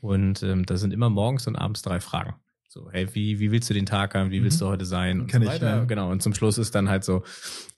Und 0.00 0.42
ähm, 0.42 0.64
da 0.64 0.76
sind 0.76 0.92
immer 0.92 1.10
morgens 1.10 1.46
und 1.46 1.56
abends 1.56 1.82
drei 1.82 2.00
Fragen. 2.00 2.34
So, 2.68 2.90
hey, 2.90 3.08
wie, 3.14 3.40
wie 3.40 3.50
willst 3.50 3.68
du 3.70 3.74
den 3.74 3.86
Tag 3.86 4.14
haben? 4.14 4.30
Wie 4.30 4.42
willst 4.42 4.60
mhm. 4.60 4.66
du 4.66 4.70
heute 4.70 4.84
sein? 4.84 5.20
Und 5.22 5.26
Kenn 5.28 5.42
so 5.42 5.48
weiter. 5.48 5.68
Ich, 5.68 5.80
ja. 5.80 5.84
Genau. 5.84 6.10
Und 6.10 6.22
zum 6.22 6.34
Schluss 6.34 6.58
ist 6.58 6.74
dann 6.74 6.88
halt 6.88 7.04
so 7.04 7.24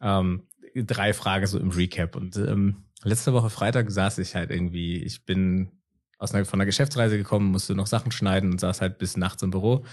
ähm, 0.01 0.43
drei 0.75 1.15
Fragen 1.15 1.47
so 1.47 1.59
im 1.59 1.71
Recap. 1.71 2.17
Und 2.17 2.37
ähm, 2.37 2.85
letzte 3.03 3.33
Woche 3.33 3.49
Freitag 3.49 3.91
saß 3.91 4.19
ich 4.19 4.35
halt 4.35 4.51
irgendwie, 4.51 4.97
ich 4.97 5.25
bin 5.25 5.71
aus 6.19 6.35
einer, 6.35 6.45
von 6.45 6.61
einer 6.61 6.67
Geschäftsreise 6.67 7.17
gekommen, 7.17 7.51
musste 7.51 7.75
noch 7.75 7.87
Sachen 7.87 8.13
schneiden 8.13 8.51
und 8.51 8.61
saß 8.61 8.81
halt 8.81 8.99
bis 8.99 9.17
nachts 9.17 9.43
im 9.43 9.51
Büro. 9.51 9.85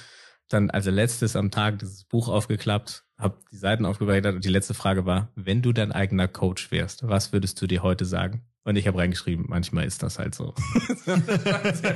Dann 0.50 0.70
als 0.70 0.86
letztes 0.86 1.36
am 1.36 1.52
Tag 1.52 1.80
dieses 1.80 2.04
Buch 2.04 2.28
aufgeklappt, 2.28 3.04
habe 3.18 3.40
die 3.52 3.58
Seiten 3.58 3.86
aufgebreitet 3.86 4.36
und 4.36 4.44
die 4.44 4.50
letzte 4.50 4.74
Frage 4.74 5.06
war, 5.06 5.30
wenn 5.36 5.62
du 5.62 5.72
dein 5.72 5.92
eigener 5.92 6.28
Coach 6.28 6.72
wärst, 6.72 7.08
was 7.08 7.32
würdest 7.32 7.62
du 7.62 7.68
dir 7.68 7.82
heute 7.82 8.06
sagen? 8.06 8.44
Und 8.64 8.76
ich 8.78 8.88
habe 8.88 8.98
reingeschrieben, 8.98 9.46
manchmal 9.48 9.86
ist 9.86 10.02
das 10.02 10.18
halt 10.18 10.34
so. 10.34 10.56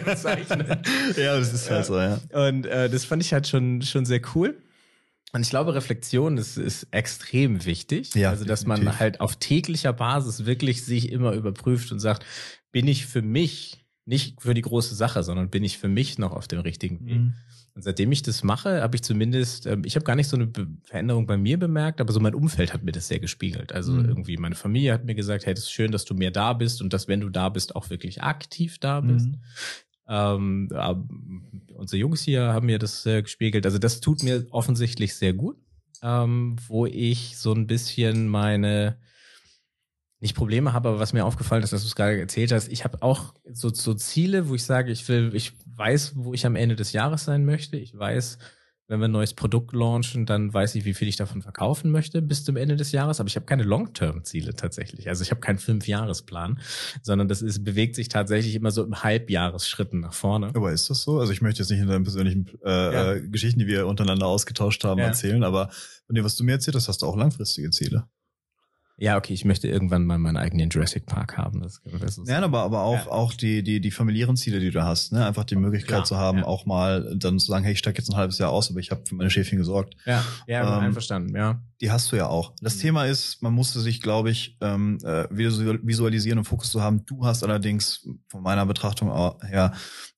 Bezeichnend. 0.06 0.70
ja, 1.18 1.38
das 1.38 1.52
ist 1.52 1.70
halt 1.70 1.86
so, 1.86 1.98
ja. 2.00 2.20
Und 2.32 2.68
äh, 2.68 2.90
das 2.90 3.06
fand 3.06 3.24
ich 3.24 3.34
halt 3.34 3.48
schon, 3.48 3.82
schon 3.82 4.06
sehr 4.06 4.22
cool. 4.36 4.56
Und 5.32 5.42
ich 5.42 5.50
glaube, 5.50 5.74
Reflexion 5.74 6.38
ist, 6.38 6.58
ist 6.58 6.88
extrem 6.92 7.66
wichtig. 7.66 8.14
Ja, 8.14 8.30
also, 8.30 8.46
dass 8.46 8.62
definitiv. 8.62 8.86
man 8.86 9.00
halt 9.00 9.20
auf 9.20 9.36
täglicher 9.38 9.94
Basis 9.94 10.46
wirklich 10.46 10.86
sich 10.86 11.12
immer 11.12 11.34
überprüft 11.34 11.92
und 11.92 12.00
sagt, 12.00 12.24
bin 12.72 12.88
ich 12.88 13.08
für 13.08 13.24
mich 13.24 13.84
nicht 14.10 14.42
für 14.42 14.54
die 14.54 14.62
große 14.62 14.96
Sache, 14.96 15.24
sondern 15.24 15.50
bin 15.50 15.64
ich 15.64 15.78
für 15.78 15.88
mich 15.88 16.18
noch 16.18 16.32
auf 16.32 16.48
dem 16.48 16.60
richtigen 16.60 17.06
Weg. 17.06 17.20
Mhm. 17.20 17.34
Und 17.76 17.84
seitdem 17.84 18.12
ich 18.12 18.24
das 18.24 18.44
mache, 18.44 18.82
habe 18.82 18.96
ich 18.96 19.04
zumindest, 19.04 19.68
ähm, 19.68 19.84
ich 19.86 19.96
habe 19.96 20.04
gar 20.04 20.16
nicht 20.16 20.28
so 20.28 20.36
eine 20.36 20.48
Be 20.48 20.68
Veränderung 20.84 21.28
bei 21.28 21.38
mir 21.38 21.60
bemerkt, 21.60 22.02
aber 22.02 22.12
so 22.12 22.20
mein 22.20 22.34
Umfeld 22.34 22.74
hat 22.74 22.84
mir 22.84 22.92
das 22.92 23.08
sehr 23.08 23.20
gespiegelt. 23.20 23.72
Also 23.72 23.94
mhm. 23.94 24.06
irgendwie 24.06 24.38
meine 24.38 24.56
Familie 24.56 24.94
hat 24.94 25.06
mir 25.06 25.14
gesagt, 25.14 25.46
hey, 25.46 25.54
das 25.54 25.66
ist 25.66 25.72
schön, 25.72 25.92
dass 25.92 26.06
du 26.06 26.16
mehr 26.16 26.32
da 26.32 26.54
bist 26.54 26.82
und 26.82 26.92
dass, 26.92 27.08
wenn 27.08 27.22
du 27.22 27.30
da 27.30 27.50
bist, 27.50 27.76
auch 27.76 27.92
wirklich 27.92 28.24
aktiv 28.24 28.80
da 28.80 29.02
bist. 29.02 29.28
Mhm. 29.28 29.42
Ähm, 30.08 30.70
unsere 31.76 32.00
Jungs 32.00 32.24
hier 32.24 32.52
haben 32.52 32.66
mir 32.66 32.80
das 32.80 33.06
äh, 33.06 33.22
gespiegelt. 33.22 33.66
Also 33.66 33.78
das 33.78 34.02
tut 34.02 34.24
mir 34.24 34.48
offensichtlich 34.50 35.16
sehr 35.16 35.34
gut, 35.34 35.58
ähm, 36.02 36.56
wo 36.68 36.88
ich 36.88 37.38
so 37.38 37.54
ein 37.54 37.68
bisschen 37.68 38.28
meine 38.28 38.98
nicht 40.20 40.36
Probleme 40.36 40.74
habe, 40.74 40.90
aber 40.90 41.00
was 41.00 41.14
mir 41.14 41.26
aufgefallen 41.26 41.64
ist, 41.64 41.72
dass 41.72 41.82
du 41.82 41.88
es 41.88 41.96
gerade 41.96 42.20
erzählt 42.20 42.52
hast, 42.52 42.68
ich 42.70 42.84
habe 42.84 43.02
auch 43.02 43.34
so, 43.52 43.70
so 43.70 43.94
Ziele, 43.94 44.50
wo 44.50 44.56
ich 44.56 44.64
sage, 44.64 44.92
ich 44.92 45.08
will, 45.08 45.32
ich 45.34 45.54
weiß, 45.76 46.14
wo 46.16 46.34
ich 46.34 46.46
am 46.46 46.56
Ende 46.56 46.76
des 46.76 46.92
Jahres 46.92 47.24
sein 47.24 47.46
möchte. 47.46 47.78
Ich 47.78 47.98
weiß, 47.98 48.38
wenn 48.90 49.00
wir 49.00 49.08
ein 49.08 49.12
neues 49.12 49.36
Produkt 49.36 49.72
launchen, 49.74 50.26
dann 50.26 50.52
weiß 50.52 50.74
ich, 50.74 50.84
wie 50.84 50.96
viel 50.96 51.08
ich 51.08 51.16
davon 51.16 51.44
verkaufen 51.44 51.92
möchte 51.92 52.24
bis 52.24 52.44
zum 52.44 52.58
Ende 52.58 52.76
des 52.76 52.92
Jahres. 52.92 53.20
Aber 53.20 53.28
ich 53.28 53.36
habe 53.36 53.46
keine 53.46 53.62
Long-Term-Ziele 53.64 54.56
tatsächlich. 54.56 55.08
Also 55.08 55.22
ich 55.22 55.30
habe 55.30 55.40
keinen 55.40 55.60
Fünf-Jahres-Plan, 55.60 56.60
sondern 57.04 57.28
das 57.28 57.44
ist, 57.44 57.64
bewegt 57.64 57.96
sich 57.96 58.10
tatsächlich 58.10 58.56
immer 58.56 58.72
so 58.72 58.84
im 58.84 59.04
Halbjahresschritten 59.04 60.00
nach 60.00 60.14
vorne. 60.14 60.48
Aber 60.56 60.72
ist 60.72 60.90
das 60.90 61.04
so? 61.04 61.20
Also 61.20 61.32
ich 61.32 61.42
möchte 61.42 61.62
jetzt 61.62 61.70
nicht 61.70 61.80
in 61.80 61.88
deinen 61.88 62.04
persönlichen 62.04 62.50
äh, 62.66 62.70
ja. 62.70 63.14
Äh, 63.14 63.22
Geschichten, 63.30 63.60
die 63.60 63.68
wir 63.68 63.86
untereinander 63.86 64.26
ausgetauscht 64.26 64.84
haben, 64.84 65.00
ja. 65.00 65.06
erzählen, 65.06 65.44
aber 65.44 65.70
von 66.08 66.16
dem, 66.16 66.26
was 66.26 66.36
du 66.36 66.44
mir 66.44 66.54
erzählt 66.54 66.76
hast, 66.76 66.88
hast 66.88 67.04
du 67.04 67.06
auch 67.06 67.16
langfristige 67.16 67.70
Ziele. 67.70 68.06
Ja, 69.00 69.18
okay, 69.18 69.34
ich 69.34 69.46
möchte 69.46 69.68
irgendwann 69.68 70.06
mal 70.06 70.18
meinen 70.18 70.38
eigenen 70.38 70.70
Jurassic 70.70 71.06
Park 71.06 71.38
haben. 71.38 71.62
Das, 71.62 71.82
das 72.00 72.18
ist 72.18 72.28
ja, 72.28 72.42
aber, 72.42 72.64
aber 72.64 72.82
auch, 72.82 73.06
ja. 73.06 73.12
auch 73.12 73.34
die, 73.34 73.64
die, 73.64 73.80
die 73.80 73.92
familiären 73.92 74.36
Ziele, 74.36 74.60
die 74.60 74.72
du 74.72 74.84
hast, 74.84 75.14
ne? 75.14 75.26
Einfach 75.26 75.46
die 75.46 75.56
Möglichkeit 75.56 75.90
Klar, 75.90 76.04
zu 76.04 76.18
haben, 76.18 76.40
ja. 76.40 76.46
auch 76.46 76.66
mal 76.66 77.16
dann 77.16 77.40
zu 77.40 77.48
sagen, 77.48 77.64
hey, 77.64 77.74
ich 77.74 77.80
steige 77.80 77.98
jetzt 77.98 78.10
ein 78.10 78.18
halbes 78.18 78.38
Jahr 78.40 78.52
aus, 78.52 78.70
aber 78.70 78.80
ich 78.80 78.92
habe 78.92 79.02
für 79.06 79.16
meine 79.16 79.30
Schäfchen 79.30 79.58
gesorgt. 79.58 79.96
Ja, 80.06 80.24
ja, 80.48 80.78
ähm, 80.78 80.86
einverstanden, 80.86 81.36
ja. 81.36 81.62
Die 81.82 81.92
hast 81.92 82.12
du 82.12 82.18
ja 82.18 82.28
auch. 82.28 82.54
Das 82.62 82.76
mhm. 82.76 82.82
Thema 82.82 83.06
ist, 83.06 83.42
man 83.42 83.54
musste 83.54 83.80
sich, 83.80 84.02
glaube 84.02 84.32
ich, 84.32 84.58
ähm, 84.62 84.98
äh, 85.04 85.28
visualisieren 85.32 86.40
und 86.40 86.46
Fokus 86.46 86.72
zu 86.72 86.82
haben. 86.82 87.06
Du 87.06 87.26
hast 87.26 87.44
allerdings 87.44 88.08
von 88.28 88.44
meiner 88.44 88.66
Betrachtung 88.66 89.10
her 89.42 89.74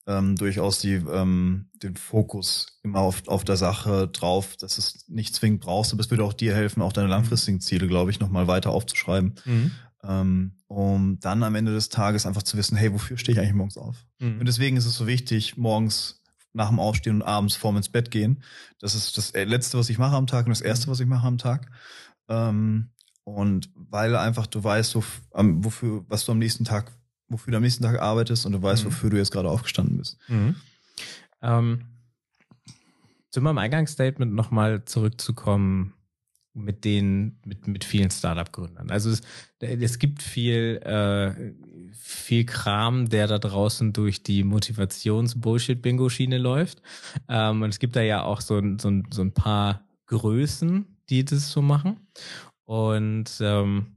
ähm, 0.06 0.34
durchaus 0.36 0.80
die, 0.80 0.94
ähm, 0.94 1.68
den 1.74 1.96
Fokus 1.96 2.80
immer 2.82 3.00
auf, 3.00 3.28
auf 3.28 3.44
der 3.44 3.56
Sache 3.56 4.08
drauf, 4.08 4.56
dass 4.56 4.78
es 4.78 5.08
nicht 5.08 5.34
zwingend 5.34 5.60
brauchst, 5.60 5.92
aber 5.92 6.00
es 6.00 6.10
würde 6.10 6.24
auch 6.24 6.32
dir 6.32 6.54
helfen, 6.54 6.82
auch 6.82 6.92
deine 6.92 7.06
mhm. 7.06 7.12
langfristigen 7.12 7.60
Ziele, 7.60 7.86
glaube 7.86 8.10
ich, 8.10 8.18
nochmal 8.18 8.48
weiter 8.48 8.70
aufzuschreiben. 8.70 9.34
Mhm. 9.44 9.70
Ähm, 10.04 10.52
um 10.66 11.20
dann 11.20 11.44
am 11.44 11.54
Ende 11.54 11.72
des 11.72 11.88
Tages 11.88 12.26
einfach 12.26 12.42
zu 12.42 12.56
wissen, 12.56 12.76
hey, 12.76 12.92
wofür 12.92 13.16
stehe 13.16 13.34
ich 13.34 13.40
eigentlich 13.40 13.54
morgens 13.54 13.76
auf? 13.76 14.04
Mhm. 14.18 14.40
Und 14.40 14.46
deswegen 14.46 14.76
ist 14.76 14.86
es 14.86 14.96
so 14.96 15.06
wichtig, 15.06 15.56
morgens 15.56 16.21
nach 16.52 16.68
dem 16.68 16.80
Aufstehen 16.80 17.16
und 17.16 17.22
abends 17.22 17.56
vorm 17.56 17.76
ins 17.76 17.88
Bett 17.88 18.10
gehen. 18.10 18.42
Das 18.78 18.94
ist 18.94 19.16
das 19.16 19.32
Letzte, 19.32 19.78
was 19.78 19.88
ich 19.88 19.98
mache 19.98 20.16
am 20.16 20.26
Tag 20.26 20.46
und 20.46 20.50
das 20.50 20.60
Erste, 20.60 20.88
was 20.88 21.00
ich 21.00 21.06
mache 21.06 21.26
am 21.26 21.38
Tag. 21.38 21.70
Ähm, 22.28 22.90
und 23.24 23.70
weil 23.74 24.16
einfach 24.16 24.46
du 24.46 24.62
weißt, 24.62 24.96
wofür, 24.96 26.04
was 26.08 26.24
du 26.24 26.32
am 26.32 26.38
nächsten 26.38 26.64
Tag 26.64 26.92
wofür 27.32 27.50
du 27.50 27.56
am 27.56 27.62
nächsten 27.62 27.82
Tag 27.82 28.00
arbeitest 28.00 28.46
und 28.46 28.52
du 28.52 28.62
weißt, 28.62 28.84
mhm. 28.84 28.88
wofür 28.88 29.10
du 29.10 29.16
jetzt 29.16 29.32
gerade 29.32 29.48
aufgestanden 29.48 29.96
bist. 29.96 30.18
Mhm. 30.28 30.54
Ähm, 31.40 31.86
zu 33.30 33.40
meinem 33.40 33.58
Eingangsstatement 33.58 34.34
nochmal 34.34 34.84
zurückzukommen 34.84 35.94
mit 36.54 36.84
den, 36.84 37.38
mit, 37.44 37.66
mit 37.66 37.84
vielen 37.84 38.10
Startup-Gründern. 38.10 38.90
Also 38.90 39.10
es, 39.10 39.22
es 39.60 39.98
gibt 39.98 40.22
viel, 40.22 40.80
äh, 40.84 41.52
viel 41.92 42.44
Kram, 42.44 43.08
der 43.08 43.26
da 43.26 43.38
draußen 43.38 43.92
durch 43.92 44.22
die 44.22 44.44
Motivations-Bullshit-Bingo-Schiene 44.44 46.38
läuft. 46.38 46.82
Ähm, 47.28 47.62
und 47.62 47.70
es 47.70 47.78
gibt 47.78 47.96
da 47.96 48.02
ja 48.02 48.22
auch 48.22 48.40
so, 48.40 48.60
so, 48.78 49.02
so 49.10 49.22
ein 49.22 49.32
paar 49.32 49.86
Größen, 50.06 50.86
die 51.08 51.24
das 51.24 51.50
so 51.50 51.62
machen. 51.62 51.96
Und 52.64 53.30
ähm, 53.40 53.96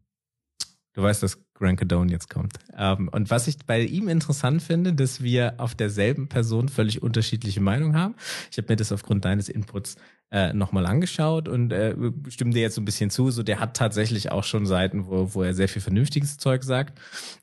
du 0.94 1.02
weißt, 1.02 1.24
dass 1.24 1.46
Grant 1.56 1.80
Cardone 1.80 2.12
jetzt 2.12 2.30
kommt. 2.30 2.60
Ähm, 2.78 3.10
und 3.10 3.30
was 3.30 3.48
ich 3.48 3.58
bei 3.66 3.82
ihm 3.82 4.10
interessant 4.10 4.62
finde, 4.62 4.94
dass 4.94 5.24
wir 5.24 5.56
auf 5.58 5.74
derselben 5.74 6.28
Person 6.28 6.68
völlig 6.70 7.02
unterschiedliche 7.02 7.62
Meinungen 7.62 7.96
haben. 7.96 8.16
Ich 8.52 8.58
habe 8.58 8.68
mir 8.70 8.76
das 8.76 8.92
aufgrund 8.92 9.26
deines 9.26 9.48
Inputs 9.50 9.96
äh, 10.32 10.54
nochmal 10.54 10.86
angeschaut 10.86 11.48
und 11.48 11.72
äh, 11.72 11.96
stimme 12.30 12.52
dir 12.52 12.62
jetzt 12.62 12.76
so 12.76 12.82
ein 12.82 12.86
bisschen 12.86 13.10
zu. 13.10 13.30
So, 13.32 13.44
der 13.44 13.60
hat 13.60 13.78
tatsächlich 13.78 14.32
auch 14.32 14.44
schon 14.44 14.66
Seiten, 14.66 15.08
wo, 15.08 15.34
wo 15.34 15.44
er 15.44 15.54
sehr 15.54 15.70
viel 15.70 15.82
vernünftiges 15.82 16.38
Zeug 16.38 16.64
sagt. 16.64 17.00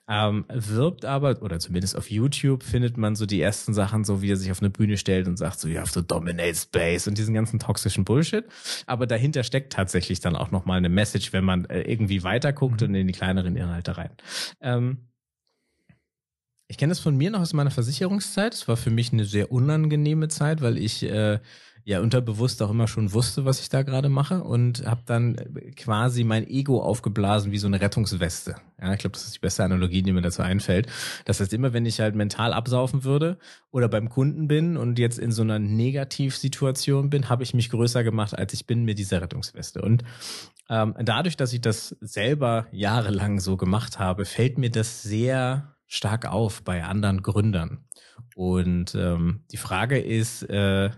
Ähm, 0.09 0.45
wirbt 0.49 1.05
aber, 1.05 1.41
oder 1.43 1.59
zumindest 1.59 1.97
auf 1.97 2.11
YouTube 2.11 2.63
findet 2.63 2.97
man 2.97 3.15
so 3.15 3.25
die 3.25 3.41
ersten 3.41 3.73
Sachen, 3.73 4.05
so 4.05 4.21
wie 4.21 4.33
er 4.33 4.37
sich 4.37 4.51
auf 4.51 4.61
eine 4.61 4.71
Bühne 4.71 4.97
stellt 4.97 5.29
und 5.29 5.37
sagt, 5.37 5.61
so, 5.61 5.69
you 5.69 5.79
have 5.79 5.93
to 5.93 6.03
dominate 6.03 6.57
space 6.57 7.07
und 7.07 7.17
diesen 7.19 7.35
ganzen 7.35 7.59
toxischen 7.59 8.05
Bullshit. 8.05 8.45
Aber 8.87 9.07
dahinter 9.07 9.45
steckt 9.45 9.73
tatsächlich 9.73 10.21
dann 10.21 10.37
auch 10.37 10.51
nochmal 10.51 10.79
eine 10.79 10.89
Message, 10.89 11.33
wenn 11.33 11.45
man 11.45 11.65
äh, 11.67 11.83
irgendwie 11.83 12.25
weiterguckt 12.25 12.81
mhm. 12.81 12.89
und 12.89 12.95
in 12.95 13.07
die 13.07 13.13
kleineren 13.13 13.57
Inhalte 13.57 13.97
rein. 13.97 14.11
Ähm, 14.61 14.99
ich 16.73 16.79
kenne 16.79 16.91
das 16.91 17.01
von 17.01 17.15
mir 17.15 17.31
noch 17.31 17.41
aus 17.41 17.53
meiner 17.53 17.71
Versicherungszeit. 17.71 18.55
Es 18.55 18.67
war 18.67 18.79
für 18.79 18.89
mich 18.89 19.13
eine 19.13 19.27
sehr 19.27 19.53
unangenehme 19.53 20.29
Zeit, 20.29 20.63
weil 20.63 20.79
ich 20.79 21.03
äh, 21.03 21.39
ja 21.85 22.01
unterbewusst 22.01 22.63
auch 22.63 22.71
immer 22.71 22.87
schon 22.87 23.13
wusste, 23.13 23.45
was 23.45 23.61
ich 23.61 23.69
da 23.69 23.83
gerade 23.83 24.09
mache 24.09 24.43
und 24.43 24.87
habe 24.87 25.03
dann 25.07 25.37
quasi 25.77 26.25
mein 26.25 26.49
Ego 26.49 26.81
aufgeblasen 26.81 27.51
wie 27.51 27.59
so 27.59 27.67
eine 27.67 27.81
Rettungsweste. 27.81 28.57
Ja, 28.81 28.93
ich 28.93 29.01
glaube, 29.01 29.15
das 29.15 29.25
ist 29.25 29.37
die 29.37 29.41
beste 29.41 29.65
Analogie, 29.65 30.03
die 30.03 30.13
mir 30.13 30.23
dazu 30.23 30.43
einfällt. 30.43 30.87
Das 31.25 31.41
heißt, 31.41 31.53
immer 31.53 31.73
wenn 31.73 31.87
ich 31.87 32.01
halt 32.01 32.15
mental 32.15 32.53
absaufen 32.53 33.05
würde 33.05 33.39
oder 33.71 33.89
beim 33.89 34.09
Kunden 34.09 34.47
bin 34.47 34.77
und 34.77 34.99
jetzt 34.99 35.19
in 35.19 35.33
so 35.33 35.43
einer 35.43 35.59
Negativsituation 35.59 37.11
bin, 37.11 37.29
habe 37.29 37.43
ich 37.43 37.55
mich 37.55 37.71
größer 37.71 38.05
gemacht, 38.05 38.39
als 38.39 38.53
ich 38.53 38.67
bin 38.67 38.85
mit 38.85 38.99
dieser 38.99 39.21
Rettungsweste. 39.21 39.83
Und 39.83 40.05
ähm, 40.69 40.95
dadurch, 41.01 41.37
dass 41.37 41.53
ich 41.53 41.61
das 41.61 41.97
selber 42.01 42.67
jahrelang 42.71 43.41
so 43.41 43.57
gemacht 43.57 43.99
habe, 43.99 44.25
fällt 44.25 44.57
mir 44.57 44.71
das 44.71 45.03
sehr 45.03 45.75
stark 45.87 46.27
auf 46.27 46.63
bei 46.63 46.85
anderen 46.85 47.23
Gründern. 47.23 47.85
Und 48.35 48.95
ähm, 48.95 49.45
die 49.51 49.59
Frage 49.59 49.99
ist, 49.99 50.43
äh, 50.45 50.91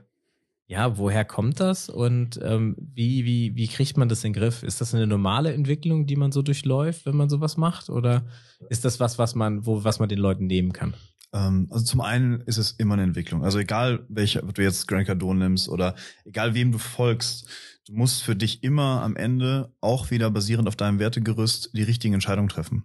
ja, 0.67 0.97
woher 0.97 1.25
kommt 1.25 1.61
das 1.61 1.91
und 1.91 2.41
ähm, 2.43 2.75
wie, 2.79 3.25
wie, 3.25 3.55
wie 3.55 3.69
kriegt 3.69 3.97
man 3.97 4.09
das 4.09 4.25
in 4.25 4.33
den 4.33 4.41
Griff? 4.41 4.63
Ist 4.63 4.81
das 4.81 4.95
eine 4.95 5.07
normale 5.07 5.53
Entwicklung, 5.53 6.07
die 6.07 6.17
man 6.17 6.33
so 6.33 6.41
durchläuft, 6.41 7.05
wenn 7.05 7.17
man 7.17 7.29
sowas 7.29 7.57
macht? 7.57 7.91
Oder 7.91 8.25
ist 8.71 8.85
das 8.85 8.99
was, 8.99 9.19
was 9.19 9.35
man, 9.35 9.67
wo, 9.67 9.85
was 9.85 9.99
man 9.99 10.09
den 10.09 10.19
Leuten 10.19 10.47
nehmen 10.47 10.73
kann? 10.73 10.95
Ähm, 11.35 11.69
also 11.71 11.85
zum 11.85 12.01
einen 12.01 12.41
ist 12.43 12.57
es 12.57 12.71
immer 12.73 12.95
eine 12.95 13.03
Entwicklung. 13.03 13.45
Also 13.45 13.59
egal, 13.59 14.07
welche, 14.09 14.43
ob 14.43 14.55
du 14.55 14.63
jetzt 14.63 14.89
Grant 14.89 15.07
Cardone 15.07 15.41
nimmst 15.41 15.69
oder 15.69 15.97
egal 16.25 16.55
wem 16.55 16.73
du 16.73 16.79
folgst, 16.79 17.47
du 17.87 17.93
musst 17.93 18.23
für 18.23 18.35
dich 18.35 18.63
immer 18.63 19.03
am 19.03 19.17
Ende 19.17 19.75
auch 19.83 20.11
wieder 20.11 20.31
basierend 20.31 20.67
auf 20.67 20.77
deinem 20.77 20.99
Wertegerüst 20.99 21.71
die 21.75 21.83
richtigen 21.83 22.15
Entscheidungen 22.15 22.49
treffen. 22.49 22.85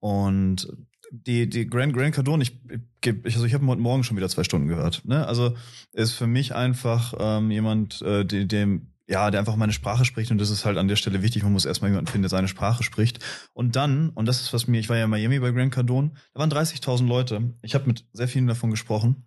Und 0.00 0.72
die, 1.10 1.48
die 1.48 1.66
Grand, 1.66 1.92
Grand 1.92 2.14
Cardone, 2.14 2.42
ich, 2.42 2.60
ich, 3.04 3.34
also 3.34 3.46
ich 3.46 3.54
habe 3.54 3.66
heute 3.66 3.80
Morgen 3.80 4.04
schon 4.04 4.16
wieder 4.16 4.28
zwei 4.28 4.44
Stunden 4.44 4.68
gehört. 4.68 5.02
Ne? 5.04 5.26
Also 5.26 5.54
ist 5.92 6.12
für 6.12 6.26
mich 6.26 6.54
einfach 6.54 7.14
ähm, 7.18 7.50
jemand, 7.50 8.02
äh, 8.02 8.24
die, 8.24 8.46
dem, 8.46 8.92
ja, 9.06 9.30
der 9.30 9.40
einfach 9.40 9.56
meine 9.56 9.72
Sprache 9.72 10.04
spricht 10.04 10.30
und 10.30 10.38
das 10.38 10.50
ist 10.50 10.64
halt 10.64 10.76
an 10.76 10.88
der 10.88 10.96
Stelle 10.96 11.22
wichtig. 11.22 11.42
Man 11.42 11.52
muss 11.52 11.64
erstmal 11.64 11.90
jemanden 11.90 12.10
finden, 12.10 12.24
der 12.24 12.30
seine 12.30 12.48
Sprache 12.48 12.82
spricht. 12.82 13.24
Und 13.54 13.74
dann, 13.74 14.10
und 14.10 14.26
das 14.26 14.42
ist 14.42 14.52
was 14.52 14.66
mir, 14.66 14.78
ich 14.80 14.88
war 14.90 14.98
ja 14.98 15.04
in 15.04 15.10
Miami 15.10 15.38
bei 15.38 15.50
Grand 15.50 15.72
Cardone, 15.72 16.12
da 16.34 16.40
waren 16.40 16.50
30.000 16.50 17.06
Leute. 17.06 17.54
Ich 17.62 17.74
habe 17.74 17.86
mit 17.86 18.04
sehr 18.12 18.28
vielen 18.28 18.46
davon 18.46 18.70
gesprochen 18.70 19.24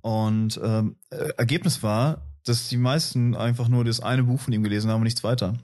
und 0.00 0.58
ähm, 0.62 0.96
äh, 1.10 1.28
Ergebnis 1.36 1.82
war, 1.82 2.26
dass 2.44 2.68
die 2.68 2.78
meisten 2.78 3.36
einfach 3.36 3.68
nur 3.68 3.84
das 3.84 4.00
eine 4.00 4.24
Buch 4.24 4.40
von 4.40 4.52
ihm 4.52 4.62
gelesen 4.62 4.90
haben 4.90 5.00
und 5.00 5.04
nichts 5.04 5.22
weiter. 5.22 5.58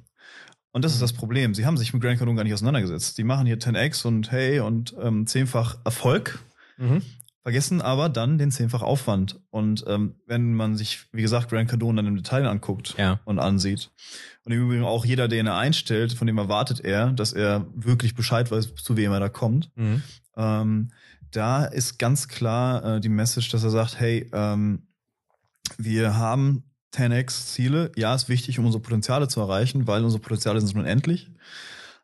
Und 0.73 0.85
das 0.85 0.93
ist 0.93 1.03
das 1.03 1.13
Problem. 1.13 1.55
Sie 1.55 1.67
haben 1.67 1.77
sich 1.77 1.93
mit 1.93 2.03
Grand 2.03 2.19
Cardone 2.19 2.37
gar 2.37 2.45
nicht 2.45 2.55
auseinandergesetzt. 2.55 3.17
Die 3.19 3.25
machen 3.25 3.47
hier 3.47 3.59
10x 3.59 4.07
und 4.07 4.31
hey 4.31 4.61
und 4.61 4.95
ähm, 5.01 5.27
zehnfach 5.27 5.79
Erfolg, 5.85 6.39
mhm. 6.77 7.03
vergessen 7.43 7.81
aber 7.81 8.09
dann 8.09 8.39
den 8.39 8.51
zehnfach 8.51 8.83
Aufwand. 8.83 9.41
Und 9.51 9.85
ähm, 9.87 10.17
wenn 10.27 10.55
man 10.55 10.77
sich, 10.77 11.07
wie 11.13 11.23
gesagt, 11.23 11.49
Grand 11.51 11.71
Cardone 11.71 11.97
dann 11.97 12.07
im 12.07 12.17
Detail 12.17 12.47
anguckt 12.47 12.95
ja. 12.99 13.21
und 13.25 13.39
ansieht, 13.39 13.91
und 14.45 14.53
im 14.53 14.63
Übrigen 14.63 14.85
auch 14.85 15.05
jeder, 15.05 15.29
den 15.29 15.47
er 15.47 15.57
einstellt, 15.57 16.15
von 16.15 16.27
dem 16.27 16.39
erwartet 16.39 16.81
er, 16.81 17.13
dass 17.13 17.35
er 17.35 17.67
wirklich 17.75 18.15
Bescheid 18.15 18.51
weiß, 18.51 18.75
zu 18.77 18.97
wem 18.97 19.13
er 19.13 19.21
da 19.21 19.29
kommt. 19.29 19.71
Mhm. 19.75 20.03
Ähm, 20.37 20.93
da 21.31 21.65
ist 21.67 21.99
ganz 21.99 22.29
klar 22.29 22.97
äh, 22.97 23.01
die 23.01 23.11
Message, 23.11 23.51
dass 23.51 23.65
er 23.65 23.71
sagt, 23.71 24.01
hey, 24.01 24.29
ähm, 24.33 24.87
wir 25.77 26.17
haben 26.17 26.63
10x-Ziele, 26.95 27.93
ja, 27.97 28.15
ist 28.15 28.29
wichtig, 28.29 28.59
um 28.59 28.67
unsere 28.67 28.83
Potenziale 28.83 29.29
zu 29.29 29.41
erreichen, 29.41 29.87
weil 29.87 30.05
unsere 30.05 30.23
Potenziale 30.23 30.61
sind 30.61 30.77
unendlich. 30.77 31.31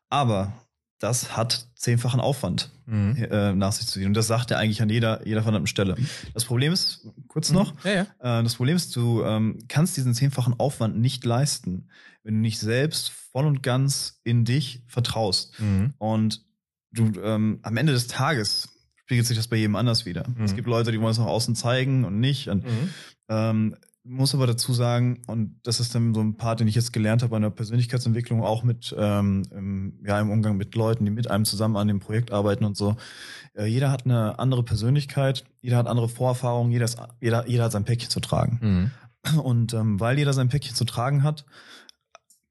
Aber 0.09 0.53
das 0.99 1.35
hat 1.35 1.67
zehnfachen 1.75 2.19
Aufwand 2.19 2.71
mhm. 2.85 3.15
äh, 3.29 3.53
nach 3.53 3.71
sich 3.71 3.87
zu 3.87 3.93
ziehen. 3.93 4.07
Und 4.07 4.13
das 4.13 4.27
sagt 4.27 4.51
er 4.51 4.57
eigentlich 4.57 4.81
an 4.81 4.89
jeder, 4.89 5.25
jeder 5.27 5.43
verdammten 5.43 5.67
Stelle. 5.67 5.95
Das 6.33 6.45
Problem 6.45 6.71
ist, 6.71 7.07
kurz 7.27 7.51
noch, 7.51 7.73
mhm. 7.73 7.79
ja, 7.83 7.93
ja. 7.93 8.39
Äh, 8.39 8.43
das 8.43 8.55
Problem 8.55 8.75
ist, 8.75 8.95
du 8.95 9.23
ähm, 9.23 9.59
kannst 9.67 9.97
diesen 9.97 10.13
zehnfachen 10.13 10.59
Aufwand 10.59 10.97
nicht 10.97 11.25
leisten, 11.25 11.89
wenn 12.23 12.35
du 12.35 12.39
nicht 12.39 12.59
selbst 12.59 13.11
voll 13.11 13.45
und 13.45 13.61
ganz 13.61 14.19
in 14.23 14.45
dich 14.45 14.83
vertraust. 14.87 15.59
Mhm. 15.59 15.93
Und 15.97 16.45
du 16.91 17.11
ähm, 17.21 17.59
am 17.61 17.77
Ende 17.77 17.93
des 17.93 18.07
Tages 18.07 18.69
spiegelt 18.95 19.27
sich 19.27 19.37
das 19.37 19.47
bei 19.47 19.57
jedem 19.57 19.75
anders 19.75 20.05
wieder. 20.05 20.25
Es 20.43 20.51
mhm. 20.51 20.55
gibt 20.55 20.67
Leute, 20.67 20.91
die 20.91 20.99
wollen 20.99 21.11
es 21.11 21.19
nach 21.19 21.25
außen 21.25 21.55
zeigen 21.55 22.05
und 22.05 22.19
nicht. 22.19 22.49
Und, 22.49 22.63
mhm. 22.63 22.89
ähm, 23.29 23.75
muss 24.05 24.35
aber 24.35 24.45
dazu 24.45 24.71
sagen, 24.71 25.21
und 25.25 25.59
das 25.63 25.79
ist 25.79 25.95
dann 25.95 26.13
so 26.13 26.21
ein 26.21 26.37
Part, 26.37 26.59
den 26.59 26.67
ich 26.67 26.75
jetzt 26.75 26.93
gelernt 26.93 27.23
habe 27.23 27.35
an 27.35 27.41
der 27.41 27.49
Persönlichkeitsentwicklung, 27.49 28.43
auch 28.43 28.63
mit 28.63 28.95
ähm, 28.97 29.43
im, 29.51 29.99
ja, 30.05 30.19
im 30.21 30.29
Umgang 30.29 30.57
mit 30.57 30.75
Leuten, 30.75 31.05
die 31.05 31.11
mit 31.11 31.29
einem 31.29 31.43
zusammen 31.43 31.75
an 31.75 31.87
dem 31.87 31.99
Projekt 31.99 32.31
arbeiten 32.31 32.65
und 32.65 32.77
so. 32.77 32.95
Äh, 33.55 33.65
jeder 33.65 33.91
hat 33.91 34.05
eine 34.05 34.37
andere 34.37 34.63
Persönlichkeit, 34.63 35.43
jeder 35.61 35.77
hat 35.77 35.87
andere 35.87 36.07
Vorerfahrungen, 36.07 36.71
jeder, 36.71 36.85
ist, 36.85 36.99
jeder, 37.19 37.47
jeder 37.47 37.65
hat 37.65 37.71
sein 37.71 37.83
Päckchen 37.83 38.11
zu 38.11 38.19
tragen. 38.19 38.59
Mhm. 38.61 39.39
Und 39.41 39.73
ähm, 39.73 39.99
weil 39.99 40.19
jeder 40.19 40.33
sein 40.33 40.49
Päckchen 40.49 40.75
zu 40.75 40.85
tragen 40.85 41.23
hat, 41.23 41.45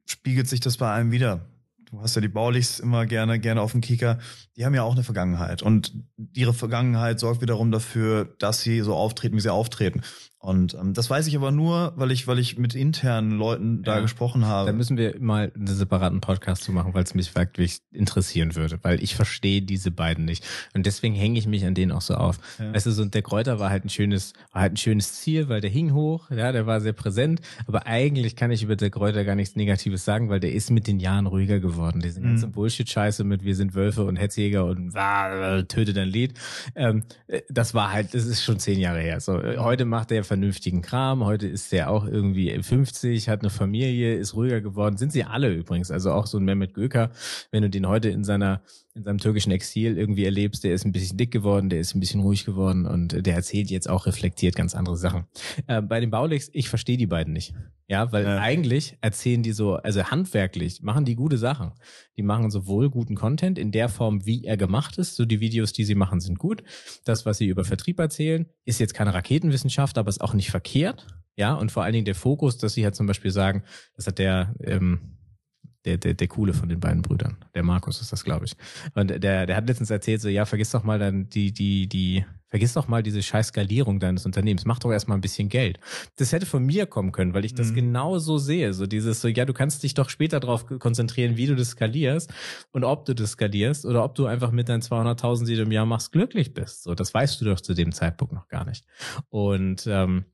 spiegelt 0.07 0.49
sich 0.49 0.59
das 0.59 0.77
bei 0.77 0.93
einem 0.93 1.13
wieder. 1.13 1.47
du 1.89 2.01
hast 2.01 2.17
ja 2.17 2.21
die 2.21 2.29
Baulichs 2.29 2.81
immer 2.81 3.07
gerne, 3.07 3.39
gerne 3.39 3.61
auf 3.61 3.73
dem 3.73 3.81
Kicker, 3.81 4.19
die 4.57 4.65
haben 4.65 4.75
ja 4.75 4.83
auch 4.83 4.95
eine 4.95 5.05
Vergangenheit. 5.05 5.63
Und 5.63 5.93
ihre 6.33 6.53
Vergangenheit 6.53 7.21
sorgt 7.21 7.43
wiederum 7.43 7.71
dafür, 7.71 8.35
dass 8.41 8.61
sie 8.63 8.81
so 8.81 8.97
auftreten, 8.97 9.37
wie 9.37 9.41
sie 9.41 9.53
auftreten. 9.53 10.03
Und 10.45 10.75
ähm, 10.75 10.93
das 10.93 11.09
weiß 11.09 11.27
ich 11.27 11.37
aber 11.37 11.51
nur, 11.51 11.95
weil 11.97 12.11
ich, 12.11 12.27
weil 12.27 12.39
ich 12.39 12.59
mit 12.59 12.75
internen 12.75 13.31
Leuten 13.39 13.83
da 13.83 13.97
Ja. 13.97 14.01
gesprochen 14.03 14.45
habe. 14.45 14.67
Da 14.71 14.77
müssen 14.77 14.99
wir 14.99 15.15
mal 15.19 15.51
einen 15.57 15.67
separaten 15.67 16.21
Podcast 16.21 16.65
zu 16.65 16.73
machen, 16.73 16.93
weil 16.93 17.03
es 17.03 17.15
mich 17.15 17.35
wirklich 17.35 17.79
interessieren 17.93 18.55
würde, 18.55 18.79
weil 18.83 19.03
ich 19.03 19.15
verstehe 19.15 19.63
diese 19.63 19.91
beiden 19.91 20.27
nicht. 20.27 20.45
Und 20.75 20.85
deswegen 20.85 21.15
hänge 21.15 21.39
ich 21.39 21.47
mich 21.47 21.65
an 21.65 21.75
denen 21.75 21.93
auch 21.93 22.03
so 22.03 22.15
auf. 22.15 22.39
Ja. 22.59 22.75
Weißt 22.75 22.85
du, 22.85 22.91
so 22.91 23.05
der 23.07 23.23
Kräuter 23.23 23.59
war 23.59 23.71
halt 23.71 23.87
ein 23.87 23.89
schönes, 23.89 24.35
war 24.53 24.61
halt 24.63 24.75
ein 24.75 24.77
schönes 24.77 25.15
Ziel, 25.15 25.49
weil 25.49 25.63
der 25.63 25.71
hing 25.71 25.95
hoch, 25.95 26.31
ja, 26.31 26.53
der 26.53 26.67
war 26.67 26.83
sehr 26.83 26.93
präsent. 26.93 27.41
Aber 27.67 27.87
eigentlich 27.87 28.37
kann 28.37 28.51
ich 28.51 28.63
über 28.63 28.77
der 28.77 28.91
Kräuter 28.91 29.25
gar 29.25 29.37
nichts 29.37 29.57
Negatives 29.57 30.05
sagen, 30.05 30.29
weil 30.29 30.41
der 30.41 30.53
ist 30.53 30.71
mit 30.71 30.87
den 30.87 31.01
Jahren 31.01 31.25
ruhiger 31.27 31.59
geworden. 31.59 32.01
Diese 32.01 32.21
Mhm. 32.21 32.25
ganze 32.25 32.49
Bullshit-Scheiße 32.49 33.25
mit 33.25 33.45
wir 33.45 33.57
sind 33.57 33.75
Wölfe 33.75 34.05
und 34.05 34.17
Hetzjäger 34.17 34.67
und 34.67 34.95
ah, 34.95 35.63
töte 35.63 35.95
dein 35.95 36.09
Lied. 36.09 36.35
Ähm, 36.75 37.03
äh, 37.29 37.41
das 37.49 37.73
war 37.73 37.93
halt, 37.93 38.13
das 38.13 38.27
ist 38.27 38.45
schon 38.45 38.59
zehn 38.59 38.79
Jahre 38.79 39.01
her. 39.01 39.21
So, 39.21 39.41
äh, 39.41 39.57
heute 39.57 39.87
macht 39.87 40.13
er 40.13 40.23
vernünftigen 40.35 40.83
Kram. 40.83 41.25
Heute 41.25 41.47
ist 41.47 41.71
der 41.71 41.91
auch 41.91 42.05
irgendwie 42.07 42.51
50, 42.61 43.29
hat 43.29 43.43
eine 43.43 43.51
Familie, 43.51 44.17
ist 44.17 44.35
ruhiger 44.35 44.61
geworden. 44.61 44.97
Sind 44.97 45.13
sie 45.13 45.23
alle 45.23 45.53
übrigens. 45.55 45.93
Also 45.93 46.11
auch 46.11 46.27
so 46.27 46.39
ein 46.39 46.45
Mehmet 46.45 46.75
Göker, 46.75 47.11
wenn 47.53 47.63
du 47.63 47.71
den 47.71 47.87
heute 47.87 48.09
in 48.09 48.25
seiner 48.25 48.61
in 48.97 49.03
seinem 49.03 49.19
türkischen 49.19 49.51
Exil 49.51 49.99
irgendwie 49.99 50.25
erlebst, 50.25 50.63
der 50.63 50.73
ist 50.73 50.85
ein 50.85 50.93
bisschen 50.93 51.17
dick 51.17 51.33
geworden, 51.33 51.69
der 51.69 51.81
ist 51.81 51.97
ein 51.97 52.01
bisschen 52.01 52.21
ruhig 52.21 52.45
geworden 52.45 52.87
und 52.87 53.27
der 53.27 53.35
erzählt 53.35 53.69
jetzt 53.71 53.91
auch 53.91 54.07
reflektiert 54.07 54.55
ganz 54.55 54.75
andere 54.75 54.97
Sachen. 54.97 55.25
Äh, 55.67 55.83
bei 55.83 55.99
den 55.99 56.11
Baulichs, 56.11 56.51
ich 56.53 56.69
verstehe 56.69 56.97
die 56.97 57.07
beiden 57.07 57.33
nicht. 57.33 57.55
Ja, 57.95 58.13
weil 58.13 58.25
Ja. 58.25 58.39
eigentlich 58.41 58.97
erzählen 59.01 59.43
die 59.43 59.53
so, 59.53 59.75
also 59.77 60.03
handwerklich 60.05 60.83
machen 60.83 61.05
die 61.05 61.15
gute 61.15 61.39
Sachen. 61.39 61.73
Die 62.17 62.23
machen 62.23 62.51
sowohl 62.51 62.91
guten 62.91 63.15
Content 63.15 63.57
in 63.59 63.71
der 63.71 63.89
Form, 63.89 64.27
wie 64.27 64.45
er 64.45 64.57
gemacht 64.57 64.99
ist. 64.99 65.15
So 65.17 65.25
die 65.25 65.39
Videos, 65.41 65.73
die 65.73 65.85
sie 65.85 65.95
machen, 65.95 66.21
sind 66.21 66.39
gut. 66.39 66.63
Das, 67.05 67.25
was 67.25 67.39
sie 67.39 67.47
über 67.47 67.65
Vertrieb 67.65 68.01
erzählen, 68.01 68.47
ist 68.65 68.81
jetzt 68.81 68.95
keine 68.95 69.15
Raketenwissenschaft, 69.15 69.97
aber 69.97 70.09
ist 70.09 70.21
auch 70.21 70.35
nicht 70.35 70.51
verkehrt. 70.51 71.07
Ja, 71.37 71.55
und 71.55 71.71
vor 71.73 71.83
allen 71.85 71.93
Dingen 71.93 72.05
der 72.05 72.15
Fokus, 72.15 72.59
dass 72.59 72.75
sie 72.75 72.85
halt 72.85 72.95
zum 72.97 73.07
Beispiel 73.07 73.31
sagen, 73.31 73.63
das 73.97 74.07
hat 74.07 74.19
der, 74.19 74.55
ähm, 74.61 75.17
der, 75.85 75.99
der, 75.99 76.15
der 76.15 76.29
coole 76.29 76.55
von 76.55 76.69
den 76.69 76.81
beiden 76.81 77.03
Brüdern. 77.03 77.37
Der 77.55 77.63
Markus 77.63 78.01
ist 78.01 78.13
das, 78.13 78.25
glaube 78.25 78.47
ich. 78.47 78.57
Und 78.95 79.11
der, 79.11 79.47
der 79.47 79.57
hat 79.57 79.67
letztens 79.69 79.91
erzählt, 79.91 80.21
so, 80.21 80.29
ja, 80.29 80.45
vergiss 80.47 80.71
doch 80.71 80.85
mal 80.85 80.99
dann 80.99 81.29
die, 81.29 81.53
die, 81.53 81.89
die, 81.89 82.25
vergiss 82.49 82.73
doch 82.73 82.89
mal 82.89 83.03
diese 83.03 83.23
scheiß 83.23 83.49
Skalierung 83.49 84.01
deines 84.01 84.25
Unternehmens. 84.27 84.65
Mach 84.65 84.79
doch 84.79 84.91
erstmal 84.93 85.19
ein 85.19 85.21
bisschen 85.21 85.49
Geld. 85.49 85.79
Das 86.17 86.33
hätte 86.33 86.47
von 86.47 86.65
mir 86.65 86.87
kommen 86.87 87.13
können, 87.13 87.35
weil 87.35 87.45
ich 87.45 87.55
das 87.55 87.71
Mhm. 87.71 87.75
genau 87.75 88.19
so 88.19 88.39
sehe. 88.39 88.73
So 88.73 88.87
dieses, 88.87 89.21
so, 89.21 89.29
ja, 89.29 89.45
du 89.45 89.53
kannst 89.53 89.83
dich 89.83 89.95
doch 89.95 90.09
später 90.09 90.41
darauf 90.41 90.67
konzentrieren, 90.79 91.37
wie 91.37 91.47
du 91.47 91.57
das 91.57 91.71
skalierst 91.71 92.33
und 92.73 92.85
ob 92.85 93.05
du 93.05 93.15
das 93.15 93.33
skalierst 93.33 93.85
oder 93.85 94.05
ob 94.05 94.15
du 94.15 94.27
einfach 94.27 94.53
mit 94.53 94.69
deinen 94.69 94.83
200.000, 94.83 95.47
die 95.47 95.57
du 95.57 95.63
im 95.63 95.73
Jahr 95.73 95.87
machst, 95.87 96.13
glücklich 96.13 96.55
bist. 96.55 96.85
So, 96.85 96.95
das 96.95 97.13
weißt 97.13 97.41
du 97.41 97.45
doch 97.45 97.61
zu 97.61 97.75
dem 97.75 97.93
Zeitpunkt 97.93 98.33
noch 98.33 98.49
gar 98.49 98.65
nicht. 98.65 98.85
Und, 99.29 99.87
ähm, 99.87 100.25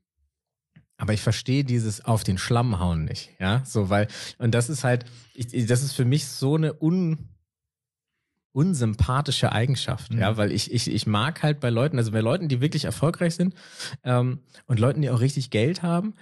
aber 1.01 1.13
ich 1.13 1.21
verstehe 1.21 1.63
dieses 1.63 2.05
auf 2.05 2.23
den 2.23 2.37
Schlamm 2.37 2.79
hauen 2.79 3.03
nicht, 3.05 3.31
ja, 3.39 3.63
so 3.65 3.89
weil 3.89 4.07
und 4.37 4.51
das 4.53 4.69
ist 4.69 4.83
halt, 4.83 5.05
ich, 5.33 5.65
das 5.65 5.81
ist 5.83 5.93
für 5.93 6.05
mich 6.05 6.27
so 6.27 6.55
eine 6.55 6.73
un 6.81 7.27
unsympathische 8.53 9.51
Eigenschaft, 9.51 10.11
Mhm. 10.13 10.19
ja, 10.19 10.37
weil 10.37 10.51
ich, 10.51 10.71
ich, 10.73 10.91
ich 10.91 11.07
mag 11.07 11.41
halt 11.41 11.59
bei 11.61 11.69
Leuten, 11.69 11.97
also 11.97 12.11
bei 12.11 12.19
Leuten, 12.19 12.49
die 12.49 12.59
wirklich 12.61 12.83
erfolgreich 12.85 13.35
sind 13.35 13.55
ähm, 14.03 14.39
und 14.67 14.79
Leuten, 14.79 15.01
die 15.01 15.09
auch 15.09 15.21
richtig 15.21 15.51
Geld 15.51 15.81
haben, 15.83 16.13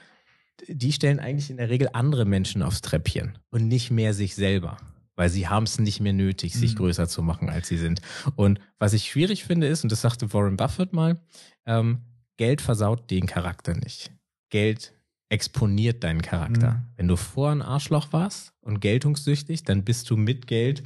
die 0.67 0.91
stellen 0.93 1.19
eigentlich 1.19 1.50
in 1.50 1.57
der 1.57 1.69
Regel 1.69 1.89
andere 1.93 2.25
Menschen 2.25 2.62
aufs 2.62 2.81
Treppchen 2.81 3.38
und 3.50 3.67
nicht 3.67 3.89
mehr 3.91 4.13
sich 4.13 4.36
selber, 4.36 4.77
weil 5.15 5.29
sie 5.29 5.48
haben 5.48 5.63
es 5.63 5.79
nicht 5.79 6.01
mehr 6.01 6.13
nötig, 6.13 6.53
sich 6.53 6.74
Mhm. 6.74 6.77
größer 6.77 7.07
zu 7.07 7.24
machen, 7.24 7.50
als 7.50 7.67
sie 7.67 7.77
sind. 7.77 8.00
Und 8.36 8.59
was 8.77 8.93
ich 8.93 9.09
schwierig 9.09 9.43
finde 9.43 9.67
ist, 9.67 9.83
und 9.83 9.91
das 9.91 10.01
sagte 10.01 10.31
Warren 10.31 10.55
Buffett 10.57 10.93
mal, 10.93 11.19
ähm, 11.65 12.01
Geld 12.38 12.62
versaut 12.62 13.09
den 13.09 13.25
Charakter 13.25 13.74
nicht. 13.74 14.12
Geld 14.50 14.94
exponiert 15.29 16.03
deinen 16.03 16.22
Charakter. 16.22 16.72
Mhm. 16.72 16.85
Wenn 16.98 17.07
du 17.07 17.16
vor 17.16 17.51
ein 17.51 17.62
Arschloch 17.62 18.12
warst 18.12 18.53
und 18.62 18.79
geltungssüchtig, 18.79 19.64
dann 19.64 19.83
bist 19.83 20.09
du 20.09 20.18
mit 20.18 20.48
Geld 20.48 20.83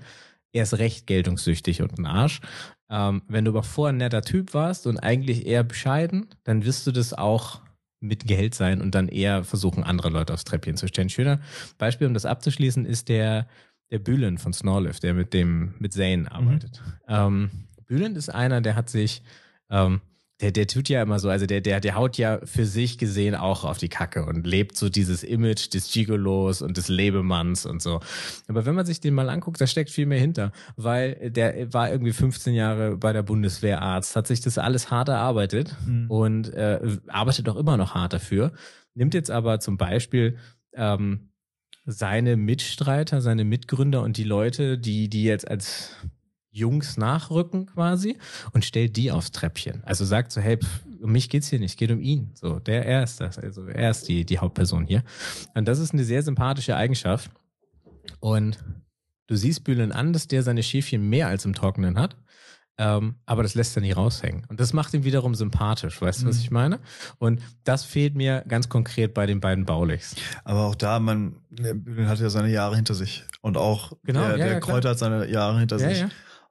erst 0.52 0.78
recht 0.78 1.08
geltungssüchtig 1.08 1.82
und 1.82 1.98
ein 1.98 2.06
Arsch. 2.06 2.42
Ähm, 2.90 3.24
wenn 3.28 3.46
du 3.46 3.52
aber 3.52 3.64
vorher 3.64 3.94
ein 3.94 3.98
netter 3.98 4.22
Typ 4.22 4.54
warst 4.54 4.86
und 4.86 5.00
eigentlich 5.00 5.46
eher 5.46 5.64
bescheiden, 5.64 6.28
dann 6.44 6.66
wirst 6.66 6.86
du 6.86 6.92
das 6.92 7.14
auch 7.14 7.62
mit 8.00 8.28
Geld 8.28 8.54
sein 8.54 8.82
und 8.82 8.94
dann 8.94 9.08
eher 9.08 9.44
versuchen, 9.44 9.84
andere 9.84 10.10
Leute 10.10 10.34
aufs 10.34 10.44
Treppchen 10.44 10.78
zu 10.78 10.88
stellen. 10.88 11.10
Schöner 11.10 11.40
Beispiel, 11.78 12.06
um 12.06 12.14
das 12.14 12.26
abzuschließen, 12.26 12.86
ist 12.86 13.08
der, 13.08 13.48
der 13.92 14.00
Bühlen 14.00 14.38
von 14.38 14.52
Snorlift, 14.54 15.04
der 15.04 15.14
mit 15.14 15.34
dem, 15.34 15.74
mit 15.80 15.94
Zane 15.94 16.30
arbeitet. 16.30 16.82
Ähm, 17.08 17.50
Bühlen 17.86 18.16
ist 18.16 18.30
einer, 18.30 18.60
der 18.62 18.76
hat 18.76 18.90
sich, 18.90 19.24
ähm, 19.70 20.02
der, 20.44 20.52
der 20.52 20.68
tut 20.68 20.90
ja 20.90 21.02
immer 21.02 21.20
so, 21.20 21.30
also 21.30 21.46
der, 21.46 21.62
der, 21.62 21.80
der 21.80 21.96
haut 21.96 22.18
ja 22.18 22.40
für 22.44 22.66
sich 22.66 22.98
gesehen 22.98 23.34
auch 23.34 23.64
auf 23.64 23.78
die 23.78 23.88
Kacke 23.88 24.26
und 24.26 24.46
lebt 24.46 24.76
so 24.76 24.90
dieses 24.90 25.24
Image 25.24 25.74
des 25.74 25.90
Gigolos 25.90 26.62
und 26.62 26.76
des 26.76 26.90
Lebemanns 26.90 27.66
und 27.66 27.82
so. 27.82 28.02
Aber 28.50 28.66
wenn 28.66 28.76
man 28.76 28.86
sich 28.86 29.00
den 29.00 29.14
mal 29.14 29.30
anguckt, 29.30 29.62
da 29.62 29.68
steckt 29.68 29.90
viel 29.90 30.06
mehr 30.06 30.20
hinter, 30.20 30.52
weil 30.76 31.32
der 31.32 31.74
war 31.74 31.90
irgendwie 31.90 32.12
15 32.12 32.54
Jahre 32.54 32.98
bei 32.98 33.14
der 33.14 33.24
Bundeswehr 33.24 33.82
Arzt, 33.82 34.18
hat 34.18 34.28
sich 34.28 34.42
das 34.42 34.58
alles 34.58 34.92
hart 34.92 35.08
erarbeitet 35.08 35.76
Mhm. 35.86 36.12
und 36.12 36.54
äh, 36.54 36.80
arbeitet 37.08 37.48
auch 37.48 37.56
immer 37.56 37.78
noch 37.78 37.96
hart 37.96 38.12
dafür. 38.12 38.52
Nimmt 38.96 39.14
jetzt 39.14 39.32
aber 39.32 39.62
zum 39.62 39.78
Beispiel 39.78 40.38
ähm, 40.74 41.30
seine 41.86 42.36
Mitstreiter, 42.36 43.22
seine 43.22 43.46
Mitgründer 43.46 44.02
und 44.02 44.18
die 44.18 44.24
Leute, 44.24 44.78
die, 44.78 45.10
die 45.10 45.24
jetzt 45.24 45.48
als 45.50 45.96
Jungs 46.54 46.98
nachrücken 46.98 47.66
quasi 47.66 48.18
und 48.54 48.64
stellt 48.64 48.96
die 48.96 49.12
aufs 49.12 49.32
Treppchen. 49.32 49.84
Also 49.84 50.06
sagt 50.06 50.32
so, 50.32 50.40
hey, 50.40 50.58
pff, 50.58 50.86
um 51.02 51.12
mich 51.12 51.30
geht's 51.30 51.48
hier 51.50 51.60
nicht, 51.60 51.78
geht 51.78 51.92
um 51.92 52.00
ihn. 52.00 52.32
So, 52.36 52.60
der 52.60 52.86
er 52.86 53.04
ist 53.04 53.20
das, 53.20 53.38
also 53.38 53.66
er 53.68 53.90
ist 53.92 54.08
die, 54.08 54.24
die 54.26 54.40
Hauptperson 54.40 54.86
hier. 54.86 55.04
Und 55.56 55.68
das 55.68 55.80
ist 55.80 55.94
eine 55.94 56.04
sehr 56.04 56.22
sympathische 56.24 56.76
Eigenschaft. 56.78 57.30
Und 58.20 58.58
du 59.28 59.36
siehst 59.36 59.64
Bühlen 59.64 59.92
an, 59.92 60.14
dass 60.14 60.28
der 60.28 60.44
seine 60.44 60.64
Schäfchen 60.64 61.10
mehr 61.10 61.28
als 61.28 61.44
im 61.46 61.54
Trockenen 61.54 61.98
hat. 62.00 62.16
Ähm, 62.78 63.16
aber 63.28 63.44
das 63.44 63.54
lässt 63.54 63.78
er 63.78 63.82
nicht 63.82 63.96
raushängen. 63.96 64.46
Und 64.50 64.60
das 64.60 64.74
macht 64.74 64.96
ihn 64.96 65.04
wiederum 65.04 65.36
sympathisch, 65.36 66.02
weißt 66.02 66.24
du, 66.24 66.28
was 66.28 66.38
Mhm. 66.38 66.42
ich 66.42 66.52
meine? 66.52 66.80
Und 67.20 67.40
das 67.66 67.84
fehlt 67.84 68.16
mir 68.16 68.44
ganz 68.48 68.68
konkret 68.68 69.14
bei 69.14 69.28
den 69.28 69.40
beiden 69.42 69.66
Baulichs. 69.66 70.16
Aber 70.44 70.62
auch 70.62 70.74
da, 70.76 71.00
man, 71.00 71.36
der 71.52 71.76
Bühlen 71.76 72.08
hat 72.08 72.20
ja 72.20 72.32
seine 72.32 72.50
Jahre 72.50 72.76
hinter 72.76 72.96
sich. 72.96 73.26
Und 73.42 73.58
auch 73.58 73.94
Genau, 74.04 74.22
der, 74.22 74.30
ja, 74.32 74.38
der 74.38 74.48
ja, 74.54 74.60
klar. 74.60 74.72
Kräuter 74.76 74.90
hat 74.90 74.98
seine 75.00 75.30
Jahre 75.30 75.60
hinter 75.60 75.78
Ja, 75.78 75.90
sich. 75.90 76.06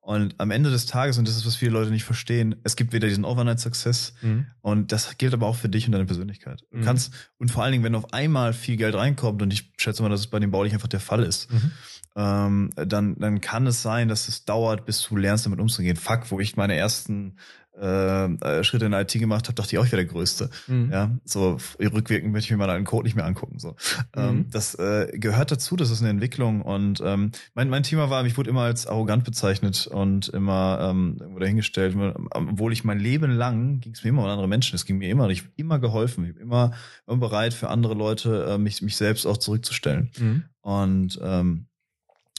Und 0.05 0.35
am 0.39 0.51
Ende 0.51 0.69
des 0.71 0.87
Tages, 0.87 1.17
und 1.17 1.29
das 1.29 1.37
ist, 1.37 1.47
was 1.47 1.55
viele 1.55 1.71
Leute 1.71 1.93
nicht 1.93 2.03
verstehen, 2.03 2.57
es 2.65 2.75
gibt 2.75 2.93
wieder 2.93 3.07
diesen 3.07 3.25
Overnight-Success. 3.25 4.15
Mhm. 4.23 4.47
Und 4.61 4.91
das 4.91 5.17
gilt 5.17 5.33
aber 5.33 5.47
auch 5.47 5.55
für 5.55 5.69
dich 5.69 5.87
und 5.87 5.93
deine 5.93 6.07
Persönlichkeit. 6.07 6.65
Du 6.73 6.79
Mhm. 6.79 6.83
kannst, 6.83 7.13
und 7.39 7.53
vor 7.53 7.63
allen 7.63 7.71
Dingen, 7.71 7.85
wenn 7.85 7.95
auf 7.95 8.13
einmal 8.13 8.53
viel 8.53 8.77
Geld 8.77 8.97
reinkommt, 8.97 9.41
und 9.43 9.53
ich 9.53 9.71
schätze 9.79 10.03
mal, 10.03 10.09
dass 10.09 10.19
es 10.19 10.27
bei 10.27 10.41
dem 10.41 10.51
Baulich 10.51 10.73
einfach 10.75 10.89
der 10.89 10.99
Fall 10.99 11.23
ist, 11.23 11.53
Mhm. 11.53 11.71
Ähm, 12.17 12.71
dann, 12.77 13.17
dann 13.19 13.41
kann 13.41 13.67
es 13.67 13.83
sein, 13.83 14.09
dass 14.09 14.29
es 14.29 14.45
dauert, 14.45 14.85
bis 14.85 15.03
du 15.09 15.17
lernst, 15.17 15.47
damit 15.47 15.61
umzugehen. 15.61 15.97
Fuck, 15.97 16.31
wo 16.31 16.41
ich 16.41 16.57
meine 16.57 16.77
ersten 16.77 17.37
äh, 17.81 18.25
äh, 18.27 18.65
Schritte 18.65 18.85
in 18.85 18.93
IT 18.93 19.13
gemacht 19.15 19.47
habe, 19.49 19.55
dachte 19.55 19.75
ich 19.75 19.79
auch, 19.79 19.87
ich 19.87 19.93
wäre 19.93 20.05
der 20.05 20.13
Größte. 20.13 20.51
Mhm. 20.67 20.91
Ja, 20.93 21.11
so 21.25 21.57
rückwirkend 21.81 22.31
möchte 22.31 22.45
ich 22.49 22.51
mir 22.51 22.59
mal 22.59 22.69
einen 22.69 22.85
Code 22.85 23.05
nicht 23.05 23.15
mehr 23.17 23.25
angucken. 23.25 23.59
So, 23.59 23.77
ähm, 24.15 24.37
Mhm. 24.37 24.51
das 24.51 24.75
äh, 24.75 25.07
gehört 25.15 25.51
dazu. 25.53 25.75
Das 25.77 25.89
ist 25.91 26.01
eine 26.03 26.11
Entwicklung 26.11 26.61
und 26.61 27.01
ähm, 27.03 27.31
mein 27.55 27.71
mein 27.71 27.83
Thema 27.83 28.11
war, 28.11 28.27
ich 28.27 28.37
wurde 28.37 28.51
immer 28.51 28.61
als 28.65 28.87
arrogant 28.87 29.25
bezeichnet 29.25 29.87
und 29.87 30.29
immer 30.29 30.81
ähm, 30.91 31.17
irgendwo 31.19 31.39
dahingestellt. 31.39 31.97
Obwohl 32.33 32.75
ich 32.75 32.85
mein 32.85 32.99
Leben 33.01 33.31
lang 33.31 33.81
ging 33.81 33.95
es 33.95 34.05
mir 34.05 34.11
immer 34.11 34.25
um 34.25 34.29
andere 34.29 34.49
Menschen. 34.49 34.77
Es 34.77 34.85
ging 34.85 34.99
mir 34.99 35.09
immer, 35.09 35.31
ich 35.31 35.41
hab 35.41 35.49
immer 35.57 35.79
geholfen, 35.79 36.27
ich 36.27 36.35
bin 36.35 36.43
immer, 36.43 36.73
immer 37.07 37.17
bereit 37.17 37.55
für 37.55 37.71
andere 37.71 37.95
Leute 37.95 38.49
äh, 38.51 38.59
mich 38.59 38.83
mich 38.83 38.97
selbst 38.99 39.25
auch 39.25 39.39
zurückzustellen 39.39 40.11
Mhm. 40.19 40.43
und 40.61 41.19
ähm, 41.23 41.69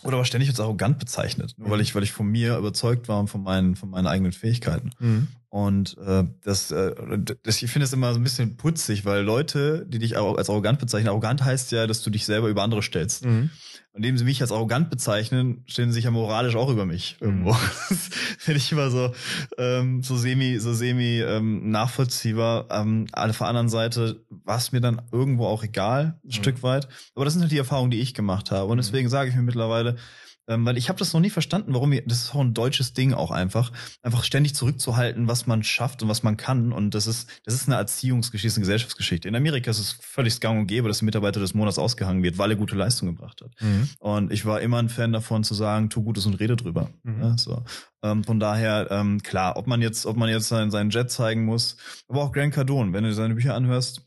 oder 0.03 0.15
aber 0.15 0.25
ständig 0.25 0.49
als 0.49 0.59
arrogant 0.59 0.99
bezeichnet, 0.99 1.55
nur 1.57 1.69
weil 1.69 1.81
ich 1.81 1.95
weil 1.95 2.03
ich 2.03 2.11
von 2.11 2.27
mir 2.27 2.57
überzeugt 2.57 3.07
war 3.07 3.19
und 3.19 3.29
von 3.29 3.43
meinen 3.43 3.75
von 3.75 3.89
meinen 3.89 4.07
eigenen 4.07 4.31
Fähigkeiten. 4.31 4.91
Mhm. 4.99 5.27
Und 5.49 5.97
äh, 5.99 6.23
das, 6.43 6.71
äh, 6.71 6.95
das, 7.43 7.61
ich 7.61 7.69
finde 7.69 7.85
es 7.85 7.93
immer 7.93 8.11
so 8.11 8.19
ein 8.19 8.23
bisschen 8.23 8.57
putzig, 8.57 9.05
weil 9.05 9.21
Leute, 9.21 9.85
die 9.87 9.99
dich 9.99 10.17
auch 10.17 10.35
als 10.35 10.49
arrogant 10.49 10.79
bezeichnen, 10.79 11.09
arrogant 11.09 11.45
heißt 11.45 11.71
ja, 11.71 11.85
dass 11.85 12.01
du 12.01 12.09
dich 12.09 12.25
selber 12.25 12.47
über 12.47 12.63
andere 12.63 12.81
stellst. 12.81 13.25
Mhm. 13.25 13.51
Und 13.95 13.97
indem 14.03 14.17
sie 14.17 14.23
mich 14.25 14.41
als 14.41 14.51
arrogant 14.51 14.89
bezeichnen, 14.89 15.63
stellen 15.67 15.89
sie 15.89 15.95
sich 15.95 16.05
ja 16.05 16.11
moralisch 16.11 16.55
auch 16.55 16.69
über 16.69 16.85
mich 16.85 17.15
irgendwo. 17.19 17.53
Mhm. 17.53 17.57
Das 17.89 18.09
finde 18.39 18.57
ich 18.57 18.71
immer 18.71 18.89
so, 18.89 19.13
ähm, 19.57 20.01
so 20.03 20.17
semi, 20.17 20.57
so 20.59 20.73
semi 20.73 21.21
ähm, 21.21 21.69
nachvollziehbar. 21.69 22.65
Ähm, 22.71 23.05
auf 23.13 23.37
der 23.37 23.47
anderen 23.47 23.69
Seite 23.69 24.25
war 24.29 24.57
es 24.57 24.71
mir 24.71 24.81
dann 24.81 25.01
irgendwo 25.11 25.45
auch 25.45 25.63
egal, 25.63 26.19
ein 26.23 26.27
Mhm. 26.27 26.31
Stück 26.31 26.63
weit. 26.63 26.87
Aber 27.15 27.23
das 27.25 27.33
sind 27.35 27.41
halt 27.43 27.51
die 27.51 27.57
Erfahrungen, 27.57 27.91
die 27.91 27.99
ich 28.01 28.13
gemacht 28.13 28.49
habe. 28.51 28.65
Und 28.65 28.77
Mhm. 28.77 28.81
deswegen 28.81 29.09
sage 29.09 29.29
ich 29.29 29.35
mir 29.35 29.43
mittlerweile, 29.43 29.95
Ähm, 30.47 30.65
weil 30.65 30.77
ich 30.77 30.89
habe 30.89 30.99
das 30.99 31.13
noch 31.13 31.21
nie 31.21 31.29
verstanden, 31.29 31.73
warum 31.73 31.91
wir, 31.91 32.03
das 32.05 32.25
ist 32.25 32.35
auch 32.35 32.41
ein 32.41 32.53
deutsches 32.53 32.93
Ding 32.93 33.13
auch 33.13 33.31
einfach, 33.31 33.71
einfach 34.01 34.23
ständig 34.23 34.55
zurückzuhalten, 34.55 35.27
was 35.27 35.47
man 35.47 35.63
schafft 35.63 36.03
und 36.03 36.09
was 36.09 36.23
man 36.23 36.35
kann. 36.35 36.73
Und 36.73 36.95
das 36.95 37.07
ist, 37.07 37.29
das 37.45 37.53
ist 37.53 37.67
eine 37.67 37.77
Erziehungsgeschichte, 37.77 38.57
eine 38.57 38.63
Gesellschaftsgeschichte. 38.63 39.27
In 39.27 39.35
Amerika 39.35 39.71
ist 39.71 39.79
es 39.79 39.91
völlig 40.01 40.39
gang 40.41 40.59
und 40.59 40.67
gäbe, 40.67 40.87
dass 40.87 41.01
ein 41.01 41.05
Mitarbeiter 41.05 41.39
des 41.39 41.53
Monats 41.53 41.79
ausgehangen 41.79 42.23
wird, 42.23 42.37
weil 42.37 42.51
er 42.51 42.57
gute 42.57 42.75
Leistung 42.75 43.07
gebracht 43.07 43.41
hat. 43.41 43.51
Mhm. 43.61 43.89
Und 43.99 44.31
ich 44.31 44.45
war 44.45 44.59
immer 44.59 44.79
ein 44.79 44.89
Fan 44.89 45.13
davon 45.13 45.43
zu 45.43 45.53
sagen, 45.53 45.89
tu 45.89 46.03
Gutes 46.03 46.25
und 46.25 46.35
rede 46.35 46.55
drüber. 46.55 46.89
Mhm. 47.03 47.21
Ja, 47.21 47.37
so. 47.37 47.63
Ähm, 48.03 48.25
von 48.25 48.39
daher, 48.39 48.87
ähm, 48.91 49.23
klar, 49.23 49.55
ob 49.55 49.65
man 49.65 49.81
jetzt, 49.81 50.05
ob 50.05 50.17
man 50.17 50.29
jetzt 50.29 50.49
seinen, 50.49 50.71
seinen 50.71 50.89
Jet 50.89 51.09
zeigen 51.09 51.45
muss, 51.45 51.77
aber 52.09 52.21
auch 52.21 52.31
Grant 52.33 52.53
Cardone, 52.53 52.91
wenn 52.91 53.05
du 53.05 53.13
seine 53.13 53.35
Bücher 53.35 53.55
anhörst, 53.55 54.01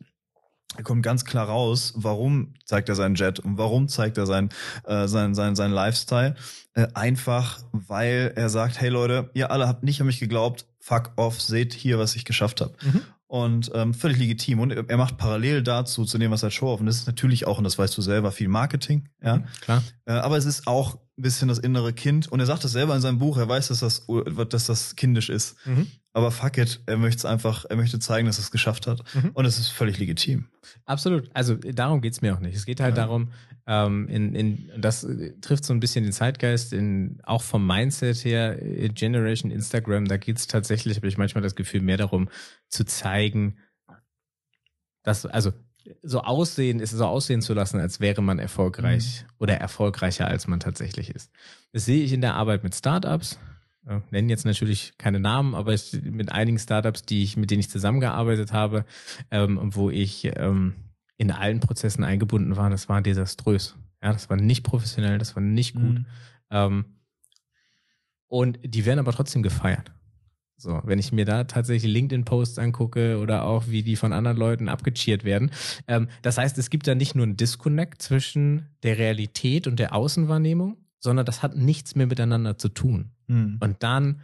kommt 0.83 1.03
ganz 1.03 1.25
klar 1.25 1.47
raus, 1.47 1.95
warum 1.97 2.55
zeigt 2.65 2.89
er 2.89 2.95
seinen 2.95 3.15
Jet 3.15 3.39
und 3.41 3.59
warum 3.59 3.89
zeigt 3.89 4.19
er 4.19 4.27
sein, 4.27 4.51
äh, 4.85 5.09
sein, 5.09 5.35
sein, 5.35 5.57
sein 5.57 5.71
Lifestyle. 5.71 6.35
Äh, 6.75 6.89
einfach, 6.95 7.61
weil 7.73 8.33
er 8.37 8.51
sagt, 8.51 8.81
hey 8.81 8.91
Leute, 8.91 9.31
ihr 9.35 9.51
alle 9.51 9.67
habt 9.67 9.83
nicht 9.83 10.01
an 10.01 10.07
mich 10.07 10.21
geglaubt, 10.21 10.67
fuck 10.79 11.13
off, 11.17 11.41
seht 11.41 11.75
hier, 11.75 11.99
was 11.99 12.17
ich 12.17 12.25
geschafft 12.25 12.61
habe. 12.61 12.75
Mhm. 12.83 13.03
Und 13.29 13.73
ähm, 13.75 13.93
völlig 13.93 14.19
legitim. 14.19 14.61
Und 14.61 14.71
er 14.71 14.97
macht 14.97 15.17
parallel 15.17 15.63
dazu, 15.63 16.05
zu 16.05 16.17
dem, 16.17 16.31
was 16.31 16.45
er 16.45 16.53
Show 16.53 16.69
auf. 16.69 16.79
Und 16.79 16.87
das 16.87 16.97
ist 16.97 17.07
natürlich 17.09 17.47
auch, 17.47 17.59
und 17.59 17.65
das 17.65 17.77
weißt 17.77 17.97
du 17.97 18.03
selber, 18.03 18.31
viel 18.31 18.47
Marketing. 18.47 19.09
Ja, 19.21 19.39
mhm, 19.39 19.45
klar. 19.61 19.83
Äh, 20.05 20.13
aber 20.13 20.37
es 20.37 20.45
ist 20.45 20.69
auch 20.69 20.95
ein 20.95 21.23
bisschen 21.23 21.49
das 21.49 21.59
innere 21.59 21.93
Kind. 21.93 22.31
Und 22.31 22.39
er 22.39 22.47
sagt 22.47 22.63
das 22.63 22.71
selber 22.71 22.95
in 22.95 23.01
seinem 23.01 23.19
Buch. 23.19 23.37
Er 23.37 23.49
weiß, 23.49 23.69
dass 23.69 23.81
das, 23.81 24.07
dass 24.49 24.67
das 24.67 24.95
kindisch 24.95 25.29
ist. 25.29 25.57
Mhm. 25.67 25.89
Aber 26.17 26.31
fuck 26.31 26.57
it, 26.57 26.81
er 26.87 26.97
möchte 26.97 27.19
es 27.19 27.25
einfach, 27.27 27.67
er 27.69 27.77
möchte 27.77 27.99
zeigen, 27.99 28.27
dass 28.27 28.39
er 28.39 28.45
es 28.45 28.51
geschafft 28.51 28.87
hat. 28.87 29.03
Mhm. 29.15 29.33
Und 29.35 29.45
es 29.45 29.59
ist 29.59 29.69
völlig 29.69 29.99
legitim. 29.99 30.47
Absolut. 30.87 31.29
Also 31.35 31.57
darum 31.57 32.01
geht's 32.01 32.23
mir 32.23 32.35
auch 32.35 32.41
nicht. 32.41 32.57
Es 32.57 32.65
geht 32.65 32.81
halt 32.81 32.97
ja. 32.97 33.05
darum, 33.05 33.33
ähm, 33.67 34.09
in, 34.09 34.35
in, 34.35 34.71
das 34.79 35.07
trifft 35.43 35.67
so 35.67 35.75
ein 35.75 35.81
bisschen 35.81 36.05
den 36.05 36.15
Zeitgeist, 36.15 36.73
in, 36.73 37.21
auch 37.25 37.43
vom 37.43 37.67
Mindset 37.67 38.25
her, 38.25 38.63
äh, 38.63 38.89
Generation 38.89 39.51
Instagram, 39.51 40.07
da 40.07 40.17
geht's 40.17 40.47
tatsächlich, 40.47 40.97
habe 40.97 41.07
ich 41.07 41.19
manchmal 41.19 41.43
das 41.43 41.55
Gefühl, 41.55 41.83
mehr 41.83 41.99
darum 41.99 42.31
zu 42.71 42.87
zeigen, 42.87 43.59
dass, 45.03 45.27
also 45.27 45.53
so 46.03 46.23
aussehen, 46.23 46.81
ist 46.81 46.93
so 46.93 47.05
aussehen 47.05 47.43
zu 47.43 47.53
lassen, 47.53 47.79
als 47.79 48.01
wäre 48.01 48.23
man 48.23 48.39
erfolgreich 48.39 49.23
mhm. 49.23 49.35
oder 49.37 49.59
erfolgreicher, 49.59 50.27
als 50.27 50.47
man 50.47 50.61
tatsächlich 50.61 51.11
ist. 51.11 51.31
Das 51.73 51.85
sehe 51.85 52.03
ich 52.03 52.15
in 52.15 52.23
der 52.23 52.37
Arbeit 52.37 52.65
mit 52.65 52.75
Startups 52.75 53.39
äh, 53.87 54.01
nennen 54.11 54.29
jetzt 54.29 54.45
natürlich 54.45 54.95
keine 54.99 55.21
Namen, 55.21 55.55
aber 55.55 55.73
ich, 55.73 55.93
mit 56.03 56.33
einigen 56.33 56.59
Startups, 56.59 57.03
die 57.03 57.23
ich, 57.23 57.37
mit 57.37 57.51
denen 57.51 57.61
ich 57.61 57.71
zusammengearbeitet 57.71 58.53
habe, 58.53 58.85
ähm, 59.31 59.59
wo 59.75 59.91
ich 59.91 60.31
ähm, 60.37 60.75
in 61.17 61.31
allen 61.31 61.61
Prozessen 61.61 62.05
eingebunden 62.05 62.57
war, 62.57 62.71
das 62.71 62.89
war 62.89 63.01
desaströs. 63.01 63.77
Ja, 64.03 64.13
das 64.13 64.29
war 64.29 64.37
nicht 64.37 64.63
professionell, 64.63 65.19
das 65.19 65.37
war 65.37 65.43
nicht 65.43 65.75
gut. 65.75 66.01
Mhm. 66.01 66.07
Ähm, 66.51 66.85
und 68.29 68.59
die 68.63 68.85
werden 68.85 68.99
aber 68.99 69.13
trotzdem 69.13 69.43
gefeiert. 69.43 69.93
So, 70.59 70.81
wenn 70.85 70.99
ich 70.99 71.13
mir 71.13 71.27
da 71.27 71.45
tatsächlich 71.45 71.93
LinkedIn-Posts 71.93 72.59
angucke 72.59 73.19
oder 73.19 73.45
auch 73.45 73.69
wie 73.69 73.83
die 73.83 73.97
von 73.97 74.13
anderen 74.13 74.39
Leuten 74.39 74.69
abgecheert 74.69 75.23
werden. 75.23 75.51
Ähm, 75.87 76.09
das 76.23 76.39
heißt, 76.39 76.57
es 76.59 76.71
gibt 76.71 76.87
da 76.87 76.95
nicht 76.95 77.15
nur 77.15 77.25
einen 77.25 77.37
Disconnect 77.37 78.01
zwischen 78.01 78.67
der 78.83 78.97
Realität 78.97 79.67
und 79.67 79.79
der 79.79 79.95
Außenwahrnehmung, 79.95 80.79
sondern 81.07 81.25
das 81.25 81.43
hat 81.43 81.57
nichts 81.57 81.95
mehr 81.95 82.09
miteinander 82.09 82.59
zu 82.59 82.69
tun. 82.69 83.13
Mhm. 83.29 83.59
Und 83.61 83.83
dann, 83.83 84.23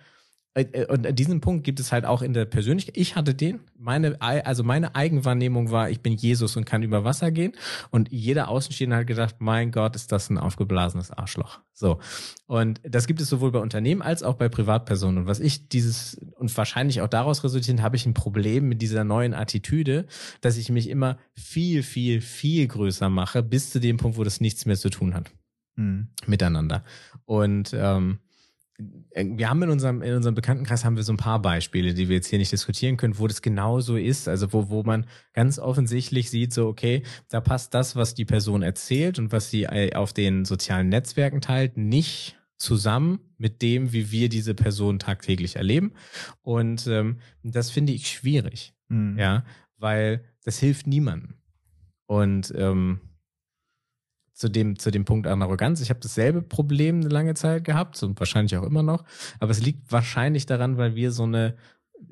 äh, 0.55 0.65
äh, 0.73 0.87
und 0.87 1.07
an 1.07 1.15
diesem 1.15 1.41
Punkt 1.41 1.63
gibt 1.63 1.79
es 1.79 1.93
halt 1.93 2.05
auch 2.05 2.23
in 2.23 2.33
der 2.33 2.45
Persönlichkeit, 2.45 2.97
ich 2.97 3.15
hatte 3.15 3.35
den, 3.35 3.61
meine, 3.79 4.21
also 4.21 4.65
meine 4.65 4.97
Eigenwahrnehmung 4.97 5.71
war, 5.71 5.91
ich 5.91 6.01
bin 6.01 6.15
Jesus 6.15 6.57
und 6.57 6.65
kann 6.65 6.83
über 6.83 7.05
Wasser 7.05 7.31
gehen. 7.31 7.53
Und 7.91 8.11
jeder 8.11 8.49
Außenstehende 8.49 8.97
hat 8.97 9.07
gedacht, 9.07 9.37
mein 9.39 9.71
Gott, 9.71 9.95
ist 9.95 10.11
das 10.11 10.29
ein 10.29 10.39
aufgeblasenes 10.39 11.13
Arschloch. 11.13 11.61
So. 11.73 12.01
Und 12.47 12.81
das 12.83 13.07
gibt 13.07 13.21
es 13.21 13.29
sowohl 13.29 13.53
bei 13.53 13.61
Unternehmen 13.61 14.03
als 14.03 14.25
auch 14.25 14.35
bei 14.35 14.49
Privatpersonen. 14.49 15.19
Und 15.19 15.27
was 15.29 15.39
ich 15.39 15.69
dieses, 15.69 16.21
und 16.35 16.55
wahrscheinlich 16.57 17.01
auch 17.01 17.09
daraus 17.09 17.45
resultierend, 17.45 17.81
habe 17.81 17.95
ich 17.95 18.07
ein 18.07 18.15
Problem 18.15 18.69
mit 18.69 18.83
dieser 18.83 19.05
neuen 19.05 19.35
Attitüde, 19.35 20.07
dass 20.41 20.57
ich 20.57 20.69
mich 20.69 20.91
immer 20.91 21.17
viel, 21.35 21.85
viel, 21.85 22.21
viel 22.21 22.67
größer 22.67 23.09
mache, 23.09 23.45
bis 23.45 23.71
zu 23.71 23.79
dem 23.79 23.99
Punkt, 23.99 24.19
wo 24.19 24.25
das 24.25 24.41
nichts 24.41 24.67
mehr 24.67 24.77
zu 24.77 24.91
tun 24.91 25.15
hat 25.15 25.31
mhm. 25.77 26.09
miteinander. 26.27 26.85
Und 27.25 27.73
ähm, 27.75 28.19
wir 29.15 29.49
haben 29.51 29.63
in 29.63 29.71
unserem, 29.71 30.03
in 30.03 30.15
unserem 30.15 30.35
Bekanntenkreis 30.35 30.85
haben 30.85 30.97
wir 30.97 31.03
so 31.03 31.13
ein 31.13 31.19
paar 31.19 31.41
Beispiele, 31.41 31.95
die 31.95 32.09
wir 32.09 32.17
jetzt 32.17 32.29
hier 32.29 32.39
nicht 32.39 32.53
diskutieren 32.53 32.97
können, 32.97 33.19
wo 33.19 33.27
das 33.27 33.43
genau 33.43 33.81
so 33.81 33.97
ist. 33.97 34.29
Also 34.29 34.53
wo, 34.53 34.71
wo 34.71 34.83
man 34.83 35.07
ganz 35.35 35.59
offensichtlich 35.59 36.31
sieht, 36.31 36.53
so, 36.53 36.67
okay, 36.67 37.03
da 37.29 37.41
passt 37.41 37.75
das, 37.75 37.97
was 37.97 38.15
die 38.15 38.25
Person 38.25 38.63
erzählt 38.63 39.19
und 39.19 39.31
was 39.31 39.51
sie 39.51 39.65
äh, 39.65 39.95
auf 39.95 40.13
den 40.13 40.45
sozialen 40.45 40.89
Netzwerken 40.89 41.41
teilt, 41.41 41.77
nicht 41.77 42.39
zusammen 42.57 43.21
mit 43.39 43.61
dem, 43.61 43.93
wie 43.93 44.11
wir 44.11 44.29
diese 44.29 44.55
Person 44.55 44.99
tagtäglich 44.99 45.57
erleben. 45.57 45.93
Und 46.43 46.87
ähm, 46.87 47.19
das 47.43 47.71
finde 47.71 47.93
ich 47.93 48.09
schwierig. 48.09 48.73
Mhm. 48.89 49.19
Ja, 49.19 49.45
weil 49.77 50.25
das 50.45 50.59
hilft 50.59 50.87
niemandem. 50.87 51.35
Und 52.07 52.53
ähm, 52.57 53.01
zu 54.43 54.51
dem, 54.51 54.77
zu 54.77 54.91
dem 54.91 55.05
Punkt 55.05 55.29
an 55.29 55.41
Arroganz. 55.41 55.81
Ich 55.81 55.89
habe 55.89 56.01
dasselbe 56.01 56.43
Problem 56.43 56.97
eine 56.97 57.09
lange 57.09 57.35
Zeit 57.35 57.63
gehabt 57.63 58.03
und 58.03 58.19
wahrscheinlich 58.19 58.57
auch 58.57 58.65
immer 58.65 58.83
noch. 58.83 59.05
Aber 59.39 59.53
es 59.53 59.63
liegt 59.63 59.93
wahrscheinlich 59.93 60.47
daran, 60.47 60.79
weil 60.79 60.97
wir 60.97 61.13
so 61.13 61.23
eine, 61.23 61.55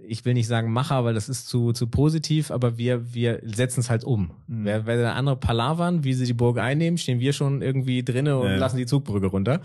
ich 0.06 0.24
will 0.24 0.34
nicht 0.34 0.46
sagen 0.46 0.72
Macher, 0.72 1.04
weil 1.04 1.12
das 1.12 1.28
ist 1.28 1.48
zu, 1.48 1.72
zu 1.72 1.88
positiv, 1.88 2.52
aber 2.52 2.78
wir, 2.78 3.12
wir 3.12 3.40
setzen 3.42 3.80
es 3.80 3.90
halt 3.90 4.04
um. 4.04 4.30
Mhm. 4.46 4.64
Wer, 4.64 4.86
wer 4.86 4.96
der 4.96 5.16
andere 5.16 5.36
palavern, 5.36 6.04
wie 6.04 6.12
sie 6.12 6.24
die 6.24 6.32
Burg 6.32 6.58
einnehmen, 6.58 6.98
stehen 6.98 7.18
wir 7.18 7.32
schon 7.32 7.62
irgendwie 7.62 8.04
drinnen 8.04 8.34
und 8.34 8.46
ja. 8.46 8.56
lassen 8.56 8.76
die 8.76 8.86
Zugbrücke 8.86 9.26
runter. 9.26 9.60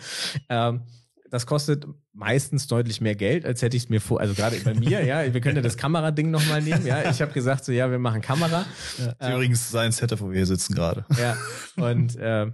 Ähm, 0.50 0.82
das 1.30 1.46
kostet 1.46 1.86
meistens 2.14 2.68
deutlich 2.68 3.02
mehr 3.02 3.16
Geld, 3.16 3.46
als 3.46 3.62
hätte 3.62 3.76
ich 3.78 3.84
es 3.84 3.90
mir 3.90 4.02
vor. 4.02 4.20
Also 4.20 4.34
gerade 4.34 4.58
bei 4.58 4.74
mir, 4.74 5.04
ja, 5.04 5.34
wir 5.34 5.42
können 5.42 5.56
ja 5.56 5.62
das 5.62 5.78
Kamerading 5.78 6.32
nochmal 6.32 6.62
nehmen. 6.62 6.86
Ja, 6.86 7.10
ich 7.10 7.22
habe 7.22 7.34
gesagt 7.34 7.66
so, 7.66 7.72
ja, 7.72 7.90
wir 7.90 8.00
machen 8.00 8.22
Kamera. 8.22 8.66
Ja, 8.98 9.16
ähm, 9.20 9.34
übrigens 9.34 9.72
sein 9.72 9.92
Setup, 9.92 10.22
wo 10.22 10.30
wir 10.30 10.38
hier 10.38 10.46
sitzen 10.46 10.76
gerade. 10.76 11.06
Ja, 11.20 11.38
und 11.78 12.16
äh, 12.16 12.52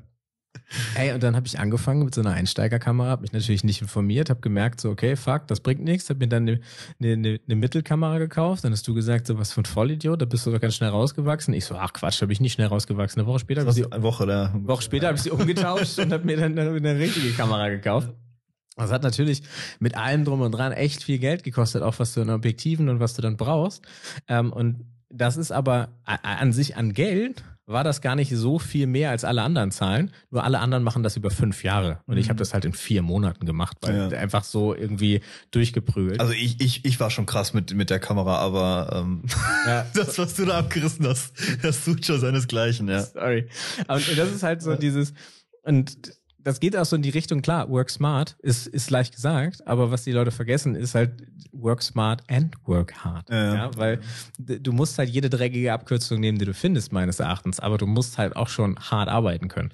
Ey, 0.95 1.11
und 1.13 1.21
dann 1.23 1.35
habe 1.35 1.47
ich 1.47 1.59
angefangen 1.59 2.03
mit 2.03 2.15
so 2.15 2.21
einer 2.21 2.31
Einsteigerkamera, 2.31 3.09
habe 3.09 3.21
mich 3.23 3.33
natürlich 3.33 3.63
nicht 3.63 3.81
informiert, 3.81 4.29
habe 4.29 4.39
gemerkt, 4.39 4.79
so, 4.79 4.89
okay, 4.89 5.15
fuck, 5.15 5.47
das 5.47 5.59
bringt 5.59 5.81
nichts, 5.81 6.09
habe 6.09 6.19
mir 6.19 6.27
dann 6.27 6.47
eine, 6.47 6.59
eine, 7.01 7.39
eine 7.45 7.55
Mittelkamera 7.55 8.19
gekauft, 8.19 8.63
dann 8.63 8.71
hast 8.71 8.87
du 8.87 8.93
gesagt, 8.93 9.27
so 9.27 9.37
was 9.37 9.51
für 9.51 9.61
ein 9.61 9.65
Vollidiot, 9.65 10.21
da 10.21 10.25
bist 10.25 10.45
du 10.45 10.51
doch 10.51 10.61
ganz 10.61 10.75
schnell 10.75 10.89
rausgewachsen. 10.89 11.53
Ich 11.53 11.65
so, 11.65 11.75
ach 11.75 11.93
Quatsch, 11.93 12.21
habe 12.21 12.31
ich 12.31 12.39
nicht 12.39 12.53
schnell 12.53 12.67
rausgewachsen. 12.67 13.19
Eine 13.19 13.27
Woche 13.27 13.39
später 13.39 13.61
habe 13.61 13.71
ich 13.71 13.77
sie, 13.77 13.91
eine 13.91 14.03
Woche, 14.03 14.23
oder? 14.23 14.53
Woche 14.53 14.81
später 14.81 15.07
habe 15.07 15.17
ich 15.17 15.23
sie 15.23 15.31
umgetauscht 15.31 15.99
und 15.99 16.11
habe 16.13 16.25
mir 16.25 16.37
dann 16.37 16.57
eine, 16.57 16.69
eine 16.71 16.99
richtige 16.99 17.31
Kamera 17.31 17.69
gekauft. 17.69 18.13
Das 18.81 18.91
hat 18.91 19.03
natürlich 19.03 19.43
mit 19.79 19.95
allem 19.95 20.25
drum 20.25 20.41
und 20.41 20.51
dran 20.51 20.71
echt 20.71 21.03
viel 21.03 21.19
Geld 21.19 21.43
gekostet, 21.43 21.83
auch 21.83 21.99
was 21.99 22.13
du 22.13 22.21
an 22.21 22.29
Objektiven 22.29 22.89
und 22.89 22.99
was 22.99 23.13
du 23.13 23.21
dann 23.21 23.37
brauchst. 23.37 23.83
Ähm, 24.27 24.51
und 24.51 24.85
das 25.09 25.37
ist 25.37 25.51
aber 25.51 25.89
an 26.05 26.53
sich 26.53 26.77
an 26.77 26.93
Geld 26.93 27.43
war 27.71 27.83
das 27.83 28.01
gar 28.01 28.15
nicht 28.15 28.31
so 28.35 28.59
viel 28.59 28.87
mehr 28.87 29.11
als 29.11 29.23
alle 29.23 29.41
anderen 29.41 29.71
Zahlen. 29.71 30.11
Nur 30.29 30.43
alle 30.43 30.59
anderen 30.59 30.83
machen 30.83 31.03
das 31.03 31.15
über 31.15 31.29
fünf 31.29 31.63
Jahre. 31.63 32.01
Und 32.05 32.17
ich 32.17 32.27
habe 32.27 32.35
mhm. 32.35 32.39
das 32.39 32.53
halt 32.53 32.65
in 32.65 32.73
vier 32.73 33.01
Monaten 33.01 33.45
gemacht, 33.45 33.77
weil 33.81 34.11
ja. 34.11 34.17
einfach 34.17 34.43
so 34.43 34.75
irgendwie 34.75 35.21
durchgeprügelt. 35.51 36.19
Also 36.19 36.33
ich, 36.33 36.59
ich, 36.59 36.85
ich 36.85 36.99
war 36.99 37.09
schon 37.09 37.25
krass 37.25 37.53
mit, 37.53 37.73
mit 37.73 37.89
der 37.89 37.99
Kamera, 37.99 38.37
aber 38.37 39.03
ähm, 39.03 39.23
ja. 39.65 39.85
das, 39.93 40.17
was 40.17 40.35
du 40.35 40.45
da 40.45 40.59
abgerissen 40.59 41.07
hast, 41.07 41.33
das 41.61 41.85
tut 41.85 42.05
schon 42.05 42.19
seinesgleichen, 42.19 42.87
ja. 42.87 43.01
Sorry. 43.03 43.47
Und 43.87 44.17
das 44.17 44.31
ist 44.31 44.43
halt 44.43 44.61
so 44.61 44.75
dieses, 44.75 45.13
und 45.63 46.13
das 46.43 46.59
geht 46.59 46.75
auch 46.75 46.85
so 46.85 46.95
in 46.95 47.01
die 47.01 47.09
Richtung, 47.09 47.41
klar, 47.41 47.69
work 47.69 47.89
smart 47.89 48.35
ist, 48.39 48.67
ist 48.67 48.89
leicht 48.89 49.15
gesagt, 49.15 49.67
aber 49.67 49.91
was 49.91 50.03
die 50.03 50.11
Leute 50.11 50.31
vergessen, 50.31 50.75
ist 50.75 50.95
halt 50.95 51.11
work 51.51 51.81
smart 51.81 52.23
and 52.29 52.55
work 52.65 52.93
hard. 53.03 53.29
Ja, 53.29 53.53
ja 53.53 53.71
weil 53.75 53.99
du 54.39 54.71
musst 54.71 54.97
halt 54.97 55.09
jede 55.09 55.29
dreckige 55.29 55.73
Abkürzung 55.73 56.19
nehmen, 56.19 56.37
die 56.37 56.45
du 56.45 56.53
findest, 56.53 56.91
meines 56.91 57.19
Erachtens, 57.19 57.59
aber 57.59 57.77
du 57.77 57.85
musst 57.85 58.17
halt 58.17 58.35
auch 58.35 58.47
schon 58.47 58.77
hart 58.79 59.09
arbeiten 59.09 59.47
können. 59.47 59.71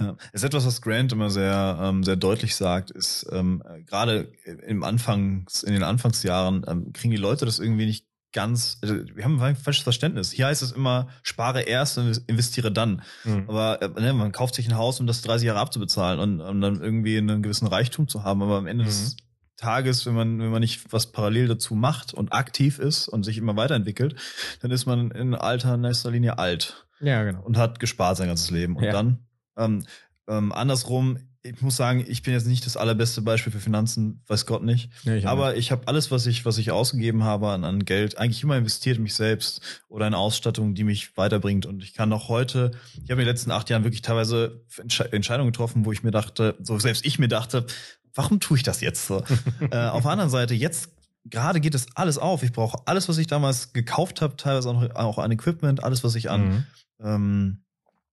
Ja. 0.00 0.16
Das 0.32 0.42
ist 0.42 0.44
etwas, 0.44 0.66
was 0.66 0.82
Grant 0.82 1.12
immer 1.12 1.30
sehr, 1.30 1.78
ähm, 1.80 2.02
sehr 2.02 2.16
deutlich 2.16 2.56
sagt, 2.56 2.90
ist 2.90 3.26
ähm, 3.32 3.62
gerade 3.86 4.32
im 4.66 4.82
Anfangs, 4.82 5.62
in 5.62 5.72
den 5.72 5.82
Anfangsjahren 5.82 6.64
ähm, 6.66 6.92
kriegen 6.92 7.10
die 7.10 7.16
Leute 7.16 7.44
das 7.44 7.58
irgendwie 7.58 7.86
nicht 7.86 8.07
ganz, 8.38 8.78
also 8.82 8.94
wir 9.16 9.24
haben 9.24 9.42
ein 9.42 9.56
falsches 9.56 9.82
Verständnis. 9.82 10.30
Hier 10.30 10.46
heißt 10.46 10.62
es 10.62 10.70
immer, 10.70 11.08
spare 11.24 11.62
erst 11.62 11.98
und 11.98 12.22
investiere 12.28 12.70
dann. 12.70 13.02
Mhm. 13.24 13.46
Aber 13.48 13.82
äh, 13.82 13.88
ne, 14.00 14.12
man 14.12 14.30
kauft 14.30 14.54
sich 14.54 14.68
ein 14.68 14.76
Haus, 14.76 15.00
um 15.00 15.08
das 15.08 15.22
30 15.22 15.48
Jahre 15.48 15.58
abzubezahlen 15.58 16.20
und 16.20 16.40
um 16.40 16.60
dann 16.60 16.80
irgendwie 16.80 17.18
einen 17.18 17.42
gewissen 17.42 17.66
Reichtum 17.66 18.06
zu 18.06 18.22
haben. 18.22 18.40
Aber 18.40 18.58
am 18.58 18.68
Ende 18.68 18.84
mhm. 18.84 18.86
des 18.86 19.16
Tages, 19.56 20.06
wenn 20.06 20.14
man, 20.14 20.38
wenn 20.38 20.50
man 20.50 20.60
nicht 20.60 20.92
was 20.92 21.10
parallel 21.10 21.48
dazu 21.48 21.74
macht 21.74 22.14
und 22.14 22.32
aktiv 22.32 22.78
ist 22.78 23.08
und 23.08 23.24
sich 23.24 23.38
immer 23.38 23.56
weiterentwickelt, 23.56 24.14
dann 24.62 24.70
ist 24.70 24.86
man 24.86 25.10
in 25.10 25.34
Alter 25.34 25.74
in 25.74 25.82
erster 25.82 26.12
Linie 26.12 26.38
alt. 26.38 26.86
Ja, 27.00 27.24
genau. 27.24 27.42
Und 27.42 27.56
hat 27.56 27.80
gespart 27.80 28.18
sein 28.18 28.28
ganzes 28.28 28.52
Leben. 28.52 28.76
Und 28.76 28.84
ja. 28.84 28.92
dann, 28.92 29.18
ähm, 29.56 29.84
ähm, 30.28 30.52
andersrum, 30.52 31.18
ich 31.54 31.62
muss 31.62 31.76
sagen, 31.76 32.04
ich 32.06 32.22
bin 32.22 32.34
jetzt 32.34 32.46
nicht 32.46 32.66
das 32.66 32.76
allerbeste 32.76 33.22
Beispiel 33.22 33.52
für 33.52 33.60
Finanzen, 33.60 34.22
weiß 34.26 34.46
Gott 34.46 34.62
nicht. 34.62 34.90
Ja, 35.04 35.14
ich 35.14 35.26
aber 35.26 35.56
ich 35.56 35.70
habe 35.70 35.86
alles, 35.88 36.10
was 36.10 36.26
ich, 36.26 36.44
was 36.44 36.58
ich 36.58 36.70
ausgegeben 36.70 37.24
habe 37.24 37.48
an, 37.48 37.64
an 37.64 37.84
Geld, 37.84 38.18
eigentlich 38.18 38.42
immer 38.42 38.56
investiert 38.56 38.98
in 38.98 39.02
mich 39.02 39.14
selbst 39.14 39.60
oder 39.88 40.06
in 40.06 40.14
Ausstattung, 40.14 40.74
die 40.74 40.84
mich 40.84 41.16
weiterbringt. 41.16 41.66
Und 41.66 41.82
ich 41.82 41.94
kann 41.94 42.08
noch 42.08 42.28
heute, 42.28 42.72
ich 42.94 43.10
habe 43.10 43.12
in 43.12 43.18
den 43.18 43.26
letzten 43.26 43.50
acht 43.50 43.70
Jahren 43.70 43.84
wirklich 43.84 44.02
teilweise 44.02 44.62
Entsche 44.78 45.12
Entscheidungen 45.12 45.52
getroffen, 45.52 45.84
wo 45.84 45.92
ich 45.92 46.02
mir 46.02 46.10
dachte, 46.10 46.56
so 46.62 46.78
selbst 46.78 47.04
ich 47.04 47.18
mir 47.18 47.28
dachte, 47.28 47.66
warum 48.14 48.40
tue 48.40 48.58
ich 48.58 48.62
das 48.62 48.80
jetzt 48.80 49.06
so? 49.06 49.24
äh, 49.70 49.88
auf 49.88 50.02
der 50.02 50.12
anderen 50.12 50.30
Seite, 50.30 50.54
jetzt 50.54 50.90
gerade 51.24 51.60
geht 51.60 51.74
es 51.74 51.86
alles 51.94 52.18
auf. 52.18 52.42
Ich 52.42 52.52
brauche 52.52 52.78
alles, 52.86 53.08
was 53.08 53.18
ich 53.18 53.26
damals 53.26 53.72
gekauft 53.72 54.20
habe, 54.20 54.36
teilweise 54.36 54.70
auch, 54.70 54.94
auch 54.94 55.18
an 55.18 55.30
Equipment, 55.30 55.82
alles, 55.82 56.04
was 56.04 56.14
ich 56.14 56.30
an 56.30 56.48
mhm. 56.48 56.64
ähm, 57.00 57.62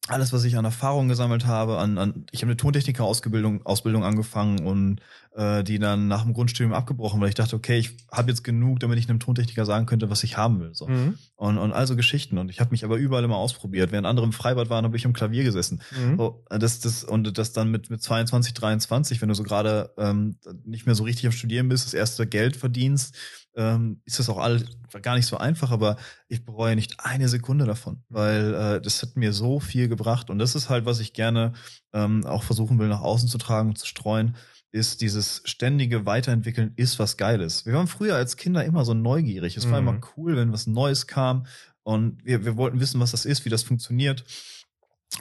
alles, 0.08 0.34
was 0.34 0.44
ich 0.44 0.58
an 0.58 0.66
Erfahrung 0.66 1.08
gesammelt 1.08 1.48
habe, 1.48 1.80
an, 1.80 1.98
an 1.98 2.26
ich 2.32 2.42
habe 2.42 2.52
eine 2.52 2.58
Tontechniker-Ausbildung 2.58 3.66
Ausbildung 3.66 4.04
angefangen 4.04 4.66
und 4.66 5.02
äh, 5.36 5.64
die 5.64 5.80
dann 5.80 6.08
nach 6.08 6.24
dem 6.24 6.34
Grundstudium 6.34 6.74
abgebrochen, 6.74 7.20
weil 7.20 7.30
ich 7.30 7.36
dachte, 7.36 7.56
okay, 7.56 7.78
ich 7.78 7.98
habe 8.12 8.30
jetzt 8.30 8.44
genug, 8.44 8.80
damit 8.80 9.00
ich 9.00 9.10
einem 9.10 9.20
Tontechniker 9.20 9.66
sagen 9.66 9.86
könnte, 9.86 10.10
was 10.10 10.24
ich 10.24 10.38
haben 10.38 10.60
will. 10.60 10.76
So. 10.76 10.88
Mhm. 10.88 11.18
Und, 11.36 11.58
und 11.58 11.74
also 11.74 11.96
Geschichten. 11.96 12.38
Und 12.38 12.50
ich 12.50 12.60
habe 12.60 12.72
mich 12.72 12.86
aber 12.86 12.98
überall 12.98 13.24
immer 13.24 13.38
ausprobiert. 13.38 13.92
Während 13.92 14.08
andere 14.08 14.26
im 14.26 14.32
Freibad 14.32 14.70
waren, 14.70 14.86
habe 14.86 14.96
ich 14.96 15.06
am 15.06 15.14
Klavier 15.14 15.44
gesessen. 15.44 15.82
Mhm. 15.92 16.18
So, 16.18 16.46
das, 16.50 16.80
das, 16.80 17.04
und 17.04 17.38
das 17.38 17.54
dann 17.54 17.72
mit, 17.72 17.90
mit 17.90 18.02
22, 18.02 18.54
23, 18.54 19.22
wenn 19.22 19.30
du 19.30 19.36
so 19.36 19.44
gerade 19.44 19.92
ähm, 19.98 20.38
nicht 20.64 20.86
mehr 20.86 20.96
so 20.96 21.04
richtig 21.04 21.26
am 21.26 21.32
Studieren 21.32 21.68
bist, 21.68 21.86
das 21.86 21.94
erste 21.94 22.28
Geld 22.28 22.56
verdienst, 22.56 23.16
ähm, 23.56 24.02
ist 24.06 24.20
das 24.20 24.30
auch 24.30 24.38
alles 24.38 24.66
gar 25.02 25.16
nicht 25.16 25.26
so 25.26 25.38
einfach, 25.38 25.72
aber 25.72 25.98
ich 26.28 26.44
bereue 26.44 26.76
nicht 26.76 27.00
eine 27.00 27.30
Sekunde 27.30 27.66
davon, 27.66 28.04
weil 28.10 28.54
äh, 28.54 28.82
das 28.82 29.02
hat 29.02 29.16
mir 29.16 29.34
so 29.34 29.60
viel 29.60 29.88
gebracht 29.88 30.30
und 30.30 30.40
das 30.40 30.56
ist 30.56 30.70
halt, 30.70 30.86
was 30.86 31.00
ich 31.00 31.14
gerne 31.14 31.54
ähm, 31.94 32.26
auch 32.26 32.44
versuchen 32.44 32.80
will, 32.80 32.88
nach 32.88 33.02
außen 33.02 33.30
zu 33.30 33.38
tragen 33.38 33.70
und 33.70 33.78
zu 33.78 33.88
streuen, 33.88 34.36
ist 34.72 35.00
dieses 35.00 35.42
ständige 35.46 36.06
Weiterentwickeln 36.06 36.74
ist 36.76 37.00
was 37.00 37.16
Geiles. 37.16 37.66
Wir 37.66 37.74
waren 37.74 37.88
früher 37.88 38.16
als 38.16 38.36
Kinder 38.36 38.66
immer 38.66 38.84
so 38.84 38.94
neugierig. 38.94 39.56
Es 39.56 39.72
war 39.72 39.80
immer 39.80 39.94
mhm. 39.94 40.04
cool, 40.18 40.36
wenn 40.36 40.52
was 40.52 40.68
Neues 40.68 41.08
kam 41.08 41.46
und 41.84 42.26
wir, 42.26 42.44
wir 42.44 42.58
wollten 42.58 42.82
wissen, 42.82 43.00
was 43.00 43.12
das 43.12 43.26
ist, 43.26 43.46
wie 43.46 43.50
das 43.50 43.64
funktioniert. 43.64 44.26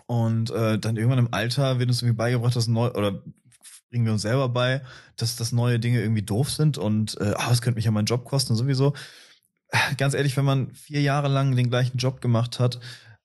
Und 0.07 0.51
äh, 0.51 0.79
dann 0.79 0.97
irgendwann 0.97 1.21
im 1.21 1.33
Alter 1.33 1.79
wird 1.79 1.89
uns 1.89 2.03
irgendwie 2.03 2.17
beigebracht, 2.17 2.57
dass 2.57 2.67
neu 2.67 2.91
oder 2.91 3.23
bringen 3.95 4.07
wir 4.07 4.13
uns 4.13 4.23
selber 4.23 4.49
bei, 4.49 4.83
dass 5.15 5.37
das 5.37 5.53
neue 5.53 5.79
Dinge 5.79 6.01
irgendwie 6.01 6.23
doof 6.23 6.51
sind 6.51 6.79
und 6.79 7.17
äh, 7.21 7.33
ah, 7.37 7.49
das 7.49 7.63
könnte 7.63 7.77
mich 7.77 7.85
ja 7.85 7.93
meinen 7.93 8.07
Job 8.07 8.25
kosten 8.25 8.57
sowieso. 8.57 8.93
Ganz 9.99 10.15
ehrlich, 10.15 10.37
wenn 10.37 10.45
man 10.45 10.75
vier 10.75 11.01
Jahre 11.01 11.29
lang 11.29 11.55
den 11.55 11.71
gleichen 11.71 11.97
Job 11.97 12.21
gemacht 12.21 12.59
hat 12.59 12.81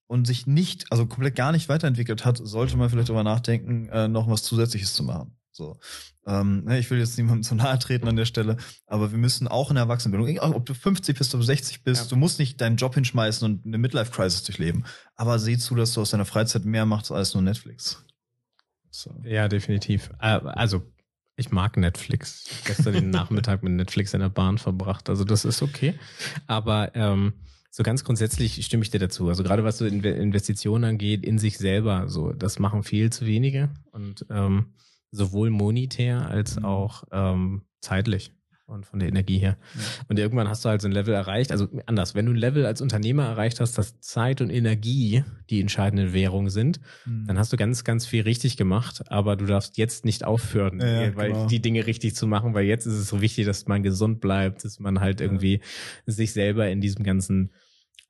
und 0.05 0.27
sich 0.27 0.45
nicht, 0.45 0.91
also 0.91 1.07
komplett 1.07 1.35
gar 1.35 1.51
nicht 1.51 1.69
weiterentwickelt 1.69 2.23
hat, 2.23 2.39
sollte 2.43 2.77
man 2.77 2.87
vielleicht 2.91 3.09
darüber 3.09 3.23
nachdenken, 3.23 3.89
äh, 3.89 4.07
noch 4.07 4.29
was 4.29 4.43
Zusätzliches 4.43 4.93
zu 4.93 5.01
machen. 5.01 5.35
So, 5.51 5.79
ähm, 6.27 6.65
ne, 6.65 6.77
ich 6.77 6.91
will 6.91 6.99
jetzt 6.99 7.17
niemandem 7.17 7.41
zu 7.41 7.55
nahe 7.55 7.79
treten 7.79 8.07
an 8.07 8.15
der 8.15 8.25
Stelle, 8.25 8.57
aber 8.85 9.09
wir 9.09 9.17
müssen 9.17 9.47
auch 9.47 9.71
in 9.71 9.75
der 9.75 9.85
Erwachsenenbildung, 9.85 10.53
ob 10.53 10.67
du 10.67 10.75
50 10.75 11.17
bist, 11.17 11.33
ob 11.33 11.39
du 11.41 11.45
60 11.47 11.83
bist, 11.83 12.03
ja. 12.03 12.09
du 12.09 12.15
musst 12.15 12.37
nicht 12.37 12.61
deinen 12.61 12.75
Job 12.75 12.93
hinschmeißen 12.93 13.43
und 13.43 13.65
eine 13.65 13.79
Midlife-Crisis 13.79 14.43
durchleben. 14.43 14.85
Aber 15.15 15.39
sieh 15.39 15.57
zu, 15.57 15.73
dass 15.73 15.93
du 15.93 16.01
aus 16.01 16.11
deiner 16.11 16.25
Freizeit 16.25 16.63
mehr 16.63 16.85
machst 16.85 17.11
als 17.11 17.33
nur 17.33 17.41
Netflix. 17.41 18.03
So. 18.91 19.11
Ja, 19.23 19.47
definitiv. 19.47 20.11
Äh, 20.19 20.39
also, 20.43 20.81
ich 21.35 21.51
mag 21.51 21.77
Netflix. 21.77 22.45
Gestern 22.65 22.93
den 22.93 23.09
Nachmittag 23.11 23.63
mit 23.63 23.73
Netflix 23.73 24.13
in 24.13 24.19
der 24.19 24.29
Bahn 24.29 24.57
verbracht. 24.57 25.09
Also, 25.09 25.23
das 25.23 25.45
ist 25.45 25.61
okay. 25.61 25.93
Aber 26.47 26.95
ähm, 26.95 27.33
so 27.71 27.83
ganz 27.83 28.03
grundsätzlich 28.03 28.65
stimme 28.65 28.83
ich 28.83 28.89
dir 28.89 28.99
dazu. 28.99 29.29
Also 29.29 29.43
gerade 29.43 29.63
was 29.63 29.77
so 29.77 29.85
Investitionen 29.85 30.83
angeht, 30.83 31.23
in 31.23 31.37
sich 31.37 31.57
selber, 31.57 32.09
so 32.09 32.33
das 32.33 32.59
machen 32.59 32.83
viel 32.83 33.11
zu 33.11 33.25
wenige 33.25 33.69
und 33.91 34.25
ähm, 34.29 34.73
sowohl 35.11 35.49
monetär 35.49 36.27
als 36.27 36.57
mhm. 36.57 36.65
auch 36.65 37.03
ähm, 37.11 37.61
zeitlich 37.81 38.31
und 38.69 38.85
von 38.85 38.99
der 38.99 39.09
Energie 39.09 39.37
her. 39.37 39.57
Ja. 39.75 39.81
Und 40.07 40.19
irgendwann 40.19 40.47
hast 40.47 40.63
du 40.63 40.69
halt 40.69 40.81
so 40.81 40.87
ein 40.87 40.91
Level 40.91 41.13
erreicht, 41.13 41.51
also 41.51 41.67
anders, 41.85 42.15
wenn 42.15 42.25
du 42.25 42.33
ein 42.33 42.37
Level 42.37 42.65
als 42.65 42.81
Unternehmer 42.81 43.25
erreicht 43.25 43.59
hast, 43.59 43.77
dass 43.77 43.99
Zeit 43.99 44.41
und 44.41 44.49
Energie 44.49 45.23
die 45.49 45.61
entscheidenden 45.61 46.13
Währungen 46.13 46.49
sind, 46.49 46.79
mhm. 47.05 47.25
dann 47.27 47.37
hast 47.37 47.51
du 47.51 47.57
ganz, 47.57 47.83
ganz 47.83 48.05
viel 48.05 48.23
richtig 48.23 48.57
gemacht, 48.57 49.03
aber 49.11 49.35
du 49.35 49.45
darfst 49.45 49.77
jetzt 49.77 50.05
nicht 50.05 50.23
aufhören, 50.23 50.79
ja, 50.79 51.15
weil 51.15 51.31
genau. 51.31 51.47
die 51.47 51.61
Dinge 51.61 51.85
richtig 51.87 52.15
zu 52.15 52.27
machen, 52.27 52.53
weil 52.53 52.65
jetzt 52.65 52.85
ist 52.85 52.93
es 52.93 53.07
so 53.07 53.21
wichtig, 53.21 53.45
dass 53.45 53.67
man 53.67 53.83
gesund 53.83 54.21
bleibt, 54.21 54.63
dass 54.63 54.79
man 54.79 54.99
halt 54.99 55.21
irgendwie 55.21 55.55
ja. 56.05 56.13
sich 56.13 56.33
selber 56.33 56.69
in 56.69 56.81
diesem 56.81 57.03
ganzen 57.03 57.51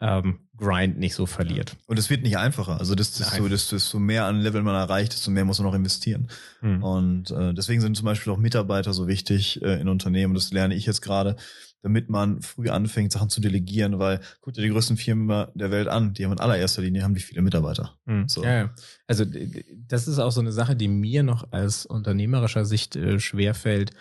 ähm, 0.01 0.39
Grind 0.57 0.97
nicht 0.97 1.15
so 1.15 1.25
verliert. 1.25 1.75
Und 1.87 1.99
es 1.99 2.09
wird 2.09 2.23
nicht 2.23 2.37
einfacher. 2.37 2.79
Also 2.79 2.95
das, 2.95 3.17
das 3.17 3.35
so, 3.35 3.47
desto, 3.47 3.75
desto 3.75 3.99
mehr 3.99 4.25
an 4.25 4.39
Level 4.39 4.61
man 4.61 4.75
erreicht, 4.75 5.13
desto 5.13 5.31
mehr 5.31 5.45
muss 5.45 5.59
man 5.59 5.67
noch 5.67 5.75
investieren. 5.75 6.29
Mhm. 6.61 6.83
Und 6.83 7.31
äh, 7.31 7.53
deswegen 7.53 7.81
sind 7.81 7.95
zum 7.95 8.05
Beispiel 8.05 8.31
auch 8.31 8.37
Mitarbeiter 8.37 8.93
so 8.93 9.07
wichtig 9.07 9.61
äh, 9.61 9.79
in 9.79 9.87
Unternehmen. 9.87 10.33
Das 10.33 10.51
lerne 10.51 10.75
ich 10.75 10.85
jetzt 10.85 11.01
gerade, 11.01 11.35
damit 11.81 12.09
man 12.09 12.41
früh 12.41 12.69
anfängt, 12.69 13.11
Sachen 13.11 13.29
zu 13.29 13.39
delegieren, 13.41 13.99
weil 13.99 14.19
guck 14.41 14.53
dir 14.53 14.61
die 14.61 14.69
größten 14.69 14.97
Firmen 14.97 15.47
der 15.53 15.71
Welt 15.71 15.87
an, 15.87 16.13
die 16.13 16.25
haben 16.25 16.33
in 16.33 16.39
allererster 16.39 16.81
Linie 16.81 17.03
haben 17.03 17.15
die 17.15 17.21
viele 17.21 17.41
Mitarbeiter. 17.41 17.97
Mhm. 18.05 18.27
So. 18.27 18.43
Ja, 18.43 18.55
ja, 18.55 18.75
also 19.07 19.25
das 19.25 20.07
ist 20.07 20.19
auch 20.19 20.31
so 20.31 20.41
eine 20.41 20.51
Sache, 20.51 20.75
die 20.75 20.89
mir 20.89 21.23
noch 21.23 21.51
aus 21.51 21.85
unternehmerischer 21.85 22.65
Sicht 22.65 22.95
äh, 22.95 23.19
schwerfällt 23.19 23.91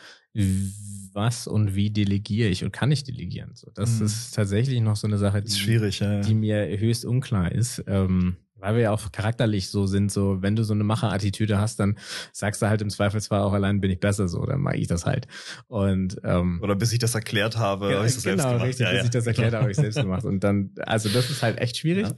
was 1.18 1.46
und 1.46 1.74
wie 1.74 1.90
delegiere 1.90 2.48
ich 2.48 2.64
und 2.64 2.72
kann 2.72 2.90
ich 2.90 3.04
delegieren? 3.04 3.50
So, 3.54 3.70
das 3.74 3.98
mhm. 3.98 4.06
ist 4.06 4.34
tatsächlich 4.34 4.80
noch 4.80 4.96
so 4.96 5.06
eine 5.06 5.18
Sache, 5.18 5.42
die, 5.42 5.50
ja, 5.50 6.20
die 6.20 6.34
mir 6.34 6.78
höchst 6.78 7.04
unklar 7.04 7.52
ist. 7.52 7.84
Ähm, 7.86 8.36
weil 8.60 8.74
wir 8.74 8.82
ja 8.82 8.90
auch 8.90 9.12
charakterlich 9.12 9.70
so 9.70 9.86
sind, 9.86 10.10
so 10.10 10.42
wenn 10.42 10.56
du 10.56 10.64
so 10.64 10.74
eine 10.74 10.84
Macherattitüde 10.84 11.58
hast, 11.58 11.78
dann 11.78 11.96
sagst 12.32 12.60
du 12.60 12.68
halt 12.68 12.82
im 12.82 12.90
Zweifelsfall 12.90 13.40
auch 13.40 13.52
allein 13.52 13.80
bin 13.80 13.90
ich 13.90 14.00
besser 14.00 14.28
so, 14.28 14.44
dann 14.46 14.60
mag 14.60 14.76
ich 14.76 14.88
das 14.88 15.06
halt. 15.06 15.28
Und 15.68 16.18
ähm, 16.24 16.60
oder 16.62 16.74
bis 16.74 16.92
ich 16.92 16.98
das 16.98 17.14
erklärt 17.14 17.56
habe, 17.56 17.90
ja, 17.90 17.98
habe 17.98 18.06
ich 18.06 18.16
es 18.16 18.22
genau, 18.22 18.36
selbst 18.36 18.48
gemacht. 18.48 18.66
Richtig, 18.66 18.86
ja, 18.86 18.90
bis 18.90 18.98
ja. 18.98 19.04
ich 19.04 19.10
das 19.10 19.26
erklärt 19.26 19.52
habe, 19.52 19.62
habe 19.62 19.70
ich 19.70 19.76
selbst 19.76 19.96
gemacht. 20.00 20.24
Und 20.24 20.42
dann, 20.42 20.72
also 20.78 21.08
das 21.08 21.30
ist 21.30 21.42
halt 21.42 21.58
echt 21.58 21.76
schwierig. 21.76 22.08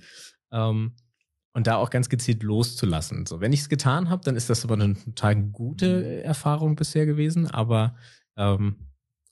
Ähm, 0.51 0.93
und 1.53 1.67
da 1.67 1.77
auch 1.77 1.91
ganz 1.91 2.09
gezielt 2.09 2.43
loszulassen. 2.43 3.27
So, 3.27 3.41
wenn 3.41 3.53
ich 3.53 3.61
es 3.61 3.69
getan 3.69 4.09
habe, 4.09 4.23
dann 4.25 4.37
ist 4.37 4.51
das 4.51 4.65
aber 4.65 4.75
eine 4.75 4.95
total 4.95 5.37
gute 5.37 5.99
mhm. 5.99 6.25
Erfahrung 6.25 6.77
bisher 6.77 7.07
gewesen. 7.07 7.49
Aber 7.49 7.97
ähm, 8.37 8.77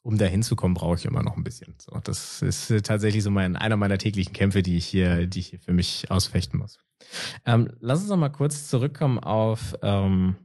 um 0.09 0.17
da 0.17 0.25
hinzukommen, 0.25 0.73
brauche 0.73 0.97
ich 0.97 1.05
immer 1.05 1.23
noch 1.23 1.37
ein 1.37 1.45
bisschen. 1.45 1.75
So, 1.77 2.01
das 2.03 2.41
ist 2.41 2.73
tatsächlich 2.87 3.23
so 3.23 3.31
mein, 3.31 3.57
einer 3.57 3.77
meiner 3.77 3.99
täglichen 3.99 4.33
Kämpfe, 4.33 4.63
die 4.63 4.79
ich 4.79 4.87
hier, 4.87 5.27
die 5.27 5.41
ich 5.41 5.49
hier 5.49 5.61
für 5.61 5.75
mich 5.75 6.11
ausfechten 6.11 6.59
muss. 6.59 6.79
Ähm, 7.45 7.71
lass 7.81 8.01
uns 8.01 8.09
noch 8.09 8.17
mal 8.17 8.31
kurz 8.31 8.69
zurückkommen 8.69 9.19
auf 9.19 9.75
ähm, 9.83 10.37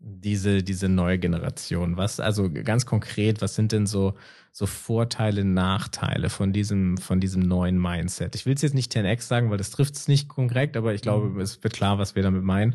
diese, 0.00 0.64
diese 0.64 0.88
neue 0.88 1.20
Generation. 1.20 1.96
Was, 1.96 2.18
also 2.18 2.50
ganz 2.50 2.86
konkret, 2.86 3.40
was 3.40 3.54
sind 3.54 3.70
denn 3.70 3.86
so, 3.86 4.14
so 4.50 4.66
Vorteile, 4.66 5.44
Nachteile 5.44 6.28
von 6.28 6.52
diesem, 6.52 6.98
von 6.98 7.20
diesem 7.20 7.42
neuen 7.42 7.80
Mindset? 7.80 8.34
Ich 8.34 8.46
will 8.46 8.54
es 8.54 8.62
jetzt 8.62 8.74
nicht 8.74 8.92
10x 8.92 9.20
sagen, 9.20 9.48
weil 9.48 9.58
das 9.58 9.70
trifft 9.70 9.94
es 9.94 10.08
nicht 10.08 10.26
konkret, 10.26 10.76
aber 10.76 10.92
ich 10.92 11.02
glaube, 11.02 11.28
mhm. 11.28 11.40
es 11.40 11.62
wird 11.62 11.72
klar, 11.72 11.98
was 11.98 12.16
wir 12.16 12.24
damit 12.24 12.42
meinen. 12.42 12.74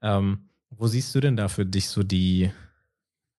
Ähm, 0.00 0.48
wo 0.70 0.86
siehst 0.86 1.14
du 1.14 1.20
denn 1.20 1.36
da 1.36 1.48
für 1.48 1.66
dich 1.66 1.90
so 1.90 2.02
die, 2.02 2.52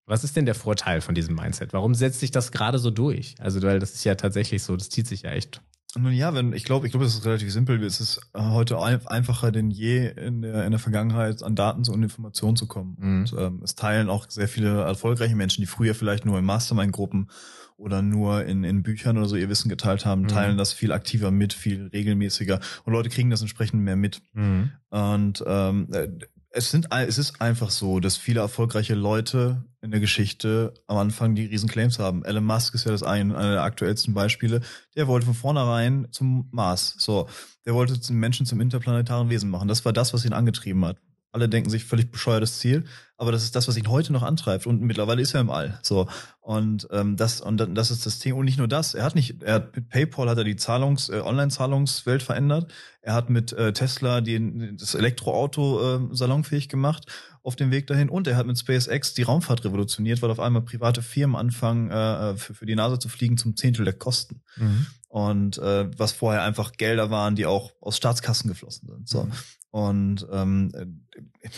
was 0.10 0.24
ist 0.24 0.36
denn 0.36 0.46
der 0.46 0.56
Vorteil 0.56 1.02
von 1.02 1.16
diesem 1.16 1.36
Mindset? 1.36 1.72
Warum 1.72 1.94
setzt 1.94 2.20
sich 2.20 2.32
das 2.32 2.52
gerade 2.52 2.80
so 2.80 2.90
durch? 2.90 3.36
Also, 3.40 3.62
weil 3.62 3.80
das 3.80 3.94
ist 3.94 4.04
ja 4.04 4.16
tatsächlich 4.16 4.64
so, 4.64 4.76
das 4.76 4.90
zieht 4.90 5.08
sich 5.08 5.22
ja 5.22 5.32
echt. 5.32 5.62
Nun 5.96 6.12
ja, 6.12 6.34
wenn, 6.36 6.54
ich 6.54 6.66
glaube, 6.66 6.86
ich 6.86 6.92
glaube, 6.92 7.06
es 7.06 7.16
ist 7.16 7.26
relativ 7.26 7.52
simpel. 7.52 7.84
Es 7.84 8.00
ist 8.00 8.22
äh, 8.34 8.42
heute 8.42 8.80
einfacher 8.80 9.52
denn 9.52 9.72
je 9.72 10.08
in 10.08 10.42
der, 10.44 10.66
in 10.66 10.72
der 10.72 10.80
Vergangenheit 10.80 11.42
an 11.42 11.56
Daten 11.56 11.88
und 11.90 12.04
Informationen 12.04 12.56
zu 12.56 12.68
kommen. 12.68 12.98
Mhm. 13.00 13.20
Und 13.20 13.36
ähm, 13.40 13.62
es 13.64 13.76
teilen 13.76 14.10
auch 14.10 14.30
sehr 14.30 14.48
viele 14.48 14.82
erfolgreiche 14.82 15.36
Menschen, 15.36 15.62
die 15.62 15.68
früher 15.68 15.96
vielleicht 15.96 16.26
nur 16.26 16.38
in 16.38 16.46
Mastermind-Gruppen 16.46 17.30
oder 17.76 18.02
nur 18.02 18.46
in, 18.46 18.64
in 18.64 18.84
Büchern 18.84 19.18
oder 19.18 19.28
so 19.28 19.36
ihr 19.36 19.50
Wissen 19.50 19.70
geteilt 19.70 20.06
haben, 20.06 20.24
mhm. 20.24 20.28
teilen 20.28 20.58
das 20.58 20.74
viel 20.74 20.92
aktiver 20.92 21.32
mit, 21.32 21.54
viel 21.54 21.88
regelmäßiger 21.88 22.60
und 22.84 22.94
Leute 22.94 23.10
kriegen 23.10 23.30
das 23.30 23.42
entsprechend 23.42 23.82
mehr 23.82 23.96
mit. 23.96 24.22
Mhm. 24.34 24.72
Und 24.90 25.44
ähm, 25.48 25.88
äh, 25.92 26.10
es 26.52 26.72
sind, 26.72 26.88
es 26.92 27.18
ist 27.18 27.42
einfach 27.42 27.70
so, 27.70 28.00
dass 28.00 28.18
viele 28.18 28.42
erfolgreiche 28.42 28.96
Leute 28.96 29.64
in 29.82 29.92
der 29.92 30.00
Geschichte 30.00 30.74
am 30.88 30.98
Anfang 30.98 31.36
die 31.36 31.46
riesen 31.46 31.70
Claims 31.70 32.00
haben. 32.00 32.24
Elon 32.26 32.44
Musk 32.44 32.76
ist 32.76 32.86
ja 32.86 32.92
das 32.92 33.04
eine, 33.04 33.38
einer 33.38 33.54
der 33.54 33.64
aktuellsten 33.64 34.14
Beispiele. 34.14 34.62
Der 34.96 35.08
wollte 35.08 35.26
von 35.26 35.36
vornherein 35.36 36.08
zum 36.12 36.50
Mars. 36.52 36.96
So. 36.98 37.30
Der 37.66 37.74
wollte 37.74 37.98
den 37.98 38.18
Menschen 38.18 38.46
zum 38.46 38.60
interplanetaren 38.60 39.30
Wesen 39.30 39.50
machen. 39.50 39.68
Das 39.68 39.86
war 39.86 39.94
das, 39.94 40.14
was 40.14 40.26
ihn 40.26 40.34
angetrieben 40.34 40.84
hat. 40.86 40.98
Alle 41.32 41.48
denken 41.48 41.70
sich 41.70 41.86
völlig 41.86 42.12
bescheuertes 42.12 42.58
Ziel, 42.58 42.86
aber 43.16 43.32
das 43.32 43.44
ist 43.44 43.56
das, 43.56 43.68
was 43.68 43.78
ihn 43.78 43.90
heute 43.90 44.12
noch 44.12 44.24
antreibt. 44.24 44.66
Und 44.66 44.82
mittlerweile 44.82 45.22
ist 45.22 45.36
er 45.36 45.42
im 45.42 45.52
All. 45.52 45.80
So 45.84 46.08
und 46.42 46.88
ähm, 46.92 47.16
das 47.16 47.42
und 47.42 47.58
das 47.58 47.92
ist 47.92 48.08
das 48.08 48.18
Thema. 48.18 48.40
Und 48.40 48.46
nicht 48.46 48.58
nur 48.58 48.68
das. 48.68 48.96
Er 48.96 49.04
hat 49.04 49.14
nicht. 49.14 49.44
Er 49.44 49.54
hat 49.56 49.76
mit 49.76 49.90
PayPal 49.90 50.28
hat 50.28 50.40
er 50.40 50.44
die 50.44 50.56
Zahlungs 50.56 51.10
äh, 51.10 51.20
Online-Zahlungswelt 51.20 52.24
verändert. 52.24 52.72
Er 53.02 53.14
hat 53.14 53.30
mit 53.30 53.54
äh, 53.54 53.74
Tesla 53.74 54.22
die, 54.22 54.76
das 54.76 54.96
Elektroauto 54.96 55.98
äh, 55.98 56.16
salonfähig 56.16 56.68
gemacht 56.68 57.06
auf 57.44 57.56
dem 57.56 57.70
Weg 57.70 57.86
dahin. 57.86 58.10
Und 58.10 58.28
er 58.28 58.36
hat 58.36 58.48
mit 58.48 58.58
SpaceX 58.58 59.14
die 59.14 59.22
Raumfahrt 59.22 59.64
revolutioniert, 59.64 60.24
weil 60.24 60.32
auf 60.32 60.40
einmal 60.40 60.64
private 60.64 61.04
Firmen 61.04 61.36
anfangen 61.36 61.92
äh, 61.92 62.36
für, 62.38 62.56
für 62.56 62.66
die 62.66 62.76
NASA 62.76 63.00
zu 63.00 63.10
fliegen 63.10 63.38
zum 63.38 63.56
Zehntel 63.56 63.86
der 63.86 63.94
Kosten. 63.94 64.42
Mhm. 64.58 64.88
Und 65.10 65.58
äh, 65.58 65.90
was 65.98 66.12
vorher 66.12 66.44
einfach 66.44 66.72
Gelder 66.74 67.10
waren, 67.10 67.36
die 67.36 67.48
auch 67.48 67.74
aus 67.82 67.98
Staatskassen 67.98 68.48
geflossen 68.48 68.88
sind. 68.88 69.10
So. 69.10 69.24
Mhm. 69.24 69.32
Und 69.72 70.28
ähm, 70.32 70.72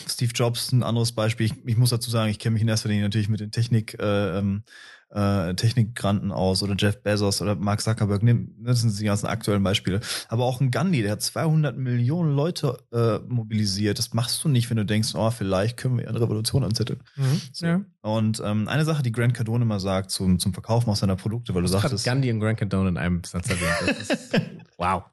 Steve 0.08 0.32
Jobs, 0.34 0.72
ein 0.72 0.84
anderes 0.84 1.12
Beispiel. 1.12 1.46
Ich, 1.46 1.54
ich 1.66 1.78
muss 1.78 1.92
dazu 1.92 2.10
sagen, 2.10 2.32
ich 2.32 2.40
kenne 2.40 2.54
mich 2.54 2.62
in 2.62 2.68
erster 2.68 2.90
Linie 2.90 3.04
natürlich 3.04 3.30
mit 3.30 3.40
den 3.40 3.52
Technik, 3.52 3.98
äh, 4.00 4.40
ähm, 4.40 4.64
äh, 5.14 5.54
Technikgranten 5.56 6.32
aus 6.32 6.64
oder 6.64 6.76
Jeff 6.78 7.02
Bezos 7.02 7.42
oder 7.42 7.56
Mark 7.56 7.82
Zuckerberg. 7.82 8.22
Das 8.60 8.82
sind 8.82 8.98
die 9.00 9.06
ganzen 9.06 9.28
aktuellen 9.28 9.64
Beispiele. 9.64 10.00
Aber 10.30 10.46
auch 10.46 10.62
ein 10.62 10.72
Gandhi, 10.72 11.02
der 11.02 11.12
hat 11.12 11.22
200 11.22 11.78
Millionen 11.78 12.36
Leute 12.36 12.78
äh, 12.92 13.20
mobilisiert. 13.28 14.00
Das 14.00 14.14
machst 14.14 14.44
du 14.44 14.50
nicht, 14.50 14.70
wenn 14.70 14.78
du 14.78 14.86
denkst, 14.86 15.16
oh, 15.16 15.32
vielleicht 15.32 15.78
können 15.78 15.98
wir 15.98 16.08
eine 16.08 16.22
Revolution 16.22 16.64
anzetteln. 16.64 17.00
Mhm, 17.16 17.42
so. 17.52 17.66
ja. 17.66 17.82
Und 18.02 18.42
ähm, 18.44 18.68
eine 18.68 18.86
Sache, 18.86 19.04
die 19.04 19.12
Grant 19.12 19.34
Cardone 19.34 19.64
immer 19.64 19.80
sagt 19.80 20.12
zum, 20.12 20.40
zum 20.40 20.54
Verkaufen 20.54 20.90
auch 20.90 20.96
seiner 20.96 21.16
Produkte, 21.16 21.54
weil 21.54 21.62
du 21.62 21.68
sagtest. 21.68 22.06
Gandhi 22.06 22.32
und 22.32 22.40
Grant 22.40 22.58
Cardone 22.58 22.90
in 22.90 22.98
einem 22.98 23.24
Satz 23.24 23.50
erwähnt. 23.50 24.60
wow. 24.78 25.04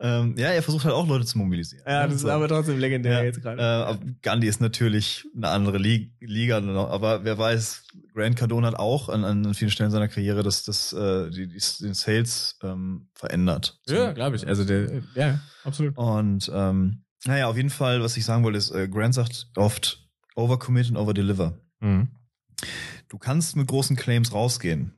Ähm, 0.00 0.34
ja, 0.36 0.48
er 0.48 0.62
versucht 0.62 0.84
halt 0.84 0.94
auch 0.94 1.06
Leute 1.06 1.24
zu 1.24 1.38
mobilisieren. 1.38 1.84
Ja, 1.86 2.06
das 2.06 2.16
ist 2.16 2.24
aber 2.24 2.48
trotzdem 2.48 2.78
legendär 2.78 3.18
ja, 3.18 3.24
jetzt 3.24 3.42
gerade. 3.42 3.98
Äh, 4.00 4.12
Gandhi 4.22 4.48
ist 4.48 4.60
natürlich 4.60 5.26
eine 5.36 5.48
andere 5.48 5.78
Liga, 5.78 6.58
aber 6.58 7.24
wer 7.24 7.38
weiß, 7.38 7.84
Grant 8.14 8.36
Cardone 8.36 8.66
hat 8.66 8.76
auch 8.76 9.08
an, 9.08 9.24
an 9.24 9.54
vielen 9.54 9.70
Stellen 9.70 9.90
seiner 9.90 10.08
Karriere 10.08 10.42
das, 10.42 10.64
das, 10.64 10.92
äh, 10.92 11.30
die, 11.30 11.48
die, 11.48 11.60
den 11.80 11.94
Sales 11.94 12.58
ähm, 12.62 13.08
verändert. 13.14 13.80
Ja, 13.86 14.12
glaube 14.12 14.36
ich. 14.36 14.46
Also 14.46 14.64
der, 14.64 15.02
ja, 15.14 15.40
absolut. 15.64 15.96
Und 15.96 16.50
ähm, 16.52 17.04
naja, 17.26 17.48
auf 17.48 17.56
jeden 17.56 17.70
Fall, 17.70 18.02
was 18.02 18.16
ich 18.16 18.24
sagen 18.24 18.44
wollte, 18.44 18.58
ist, 18.58 18.70
äh, 18.70 18.88
Grant 18.88 19.14
sagt 19.14 19.48
oft 19.56 20.06
overcommit 20.36 20.90
und 20.90 20.96
overdeliver. 20.96 21.58
Mhm. 21.80 22.08
Du 23.08 23.18
kannst 23.18 23.56
mit 23.56 23.68
großen 23.68 23.96
Claims 23.96 24.32
rausgehen. 24.32 24.94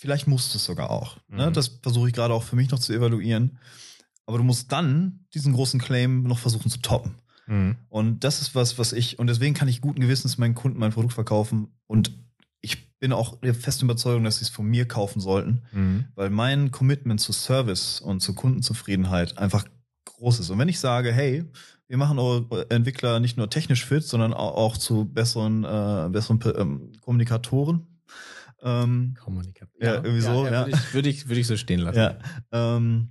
Vielleicht 0.00 0.26
musst 0.26 0.54
du 0.54 0.56
es 0.56 0.64
sogar 0.64 0.88
auch. 0.88 1.16
Ne? 1.28 1.36
Mhm. 1.36 1.36
Ne? 1.36 1.52
Das 1.52 1.78
versuche 1.82 2.08
ich 2.08 2.14
gerade 2.14 2.32
auch 2.32 2.42
für 2.42 2.56
mich 2.56 2.70
noch 2.70 2.78
zu 2.78 2.94
evaluieren. 2.94 3.58
Aber 4.24 4.38
du 4.38 4.44
musst 4.44 4.72
dann 4.72 5.26
diesen 5.34 5.52
großen 5.52 5.78
Claim 5.78 6.22
noch 6.22 6.38
versuchen 6.38 6.70
zu 6.70 6.80
toppen. 6.80 7.16
Mhm. 7.46 7.76
Und 7.90 8.24
das 8.24 8.40
ist 8.40 8.54
was, 8.54 8.78
was 8.78 8.94
ich, 8.94 9.18
und 9.18 9.26
deswegen 9.26 9.54
kann 9.54 9.68
ich 9.68 9.82
guten 9.82 10.00
Gewissens 10.00 10.38
meinen 10.38 10.54
Kunden 10.54 10.78
mein 10.78 10.92
Produkt 10.92 11.12
verkaufen 11.12 11.68
und 11.86 12.12
ich 12.62 12.98
bin 12.98 13.12
auch 13.12 13.40
der 13.42 13.54
festen 13.54 13.84
Überzeugung, 13.84 14.24
dass 14.24 14.38
sie 14.38 14.44
es 14.44 14.48
von 14.48 14.64
mir 14.64 14.88
kaufen 14.88 15.20
sollten, 15.20 15.64
mhm. 15.72 16.06
weil 16.14 16.30
mein 16.30 16.70
Commitment 16.70 17.20
zu 17.20 17.34
Service 17.34 18.00
und 18.00 18.20
zur 18.20 18.34
Kundenzufriedenheit 18.34 19.36
einfach 19.36 19.66
groß 20.06 20.40
ist. 20.40 20.48
Und 20.48 20.58
wenn 20.58 20.68
ich 20.68 20.80
sage, 20.80 21.12
hey, 21.12 21.44
wir 21.88 21.98
machen 21.98 22.18
eure 22.18 22.70
Entwickler 22.70 23.20
nicht 23.20 23.36
nur 23.36 23.50
technisch 23.50 23.84
fit, 23.84 24.04
sondern 24.04 24.32
auch 24.32 24.78
zu 24.78 25.04
besseren, 25.04 25.64
äh, 25.64 26.08
besseren 26.10 26.40
ähm, 26.56 26.92
Kommunikatoren. 27.02 27.86
Ähm, 28.62 29.14
Kommunikatoren. 29.22 29.80
Ja, 29.80 29.94
ja, 29.94 30.04
irgendwie 30.04 30.20
so. 30.20 30.46
Ja. 30.46 30.66
Würde, 30.66 30.70
ich, 30.70 30.94
würde, 30.94 31.08
ich, 31.08 31.28
würde 31.28 31.40
ich 31.40 31.46
so 31.46 31.56
stehen 31.56 31.80
lassen. 31.80 31.98
Ja. 31.98 32.18
Ähm, 32.52 33.10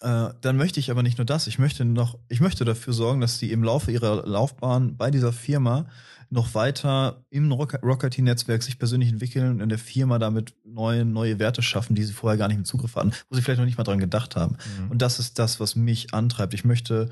äh, 0.00 0.30
dann 0.40 0.56
möchte 0.56 0.78
ich 0.78 0.90
aber 0.90 1.02
nicht 1.02 1.18
nur 1.18 1.24
das, 1.24 1.46
ich 1.46 1.58
möchte 1.58 1.84
noch, 1.84 2.18
ich 2.28 2.40
möchte 2.40 2.64
dafür 2.64 2.92
sorgen, 2.92 3.20
dass 3.20 3.38
die 3.38 3.50
im 3.50 3.64
Laufe 3.64 3.90
ihrer 3.90 4.26
Laufbahn 4.26 4.96
bei 4.96 5.10
dieser 5.10 5.32
Firma 5.32 5.86
noch 6.30 6.54
weiter 6.54 7.24
im 7.30 7.50
Rocket-Netzwerk 7.50 8.62
sich 8.62 8.78
persönlich 8.78 9.08
entwickeln 9.08 9.50
und 9.50 9.60
in 9.60 9.68
der 9.68 9.78
Firma 9.78 10.18
damit 10.18 10.54
neue, 10.64 11.04
neue 11.04 11.38
Werte 11.38 11.62
schaffen, 11.62 11.94
die 11.94 12.04
sie 12.04 12.12
vorher 12.12 12.36
gar 12.36 12.48
nicht 12.48 12.58
im 12.58 12.64
Zugriff 12.64 12.96
hatten, 12.96 13.12
wo 13.28 13.36
sie 13.36 13.42
vielleicht 13.42 13.58
noch 13.58 13.66
nicht 13.66 13.78
mal 13.78 13.84
dran 13.84 13.98
gedacht 13.98 14.36
haben. 14.36 14.56
Mhm. 14.78 14.90
Und 14.90 15.02
das 15.02 15.18
ist 15.18 15.38
das, 15.38 15.58
was 15.58 15.74
mich 15.74 16.12
antreibt. 16.12 16.52
Ich 16.52 16.64
möchte, 16.64 17.08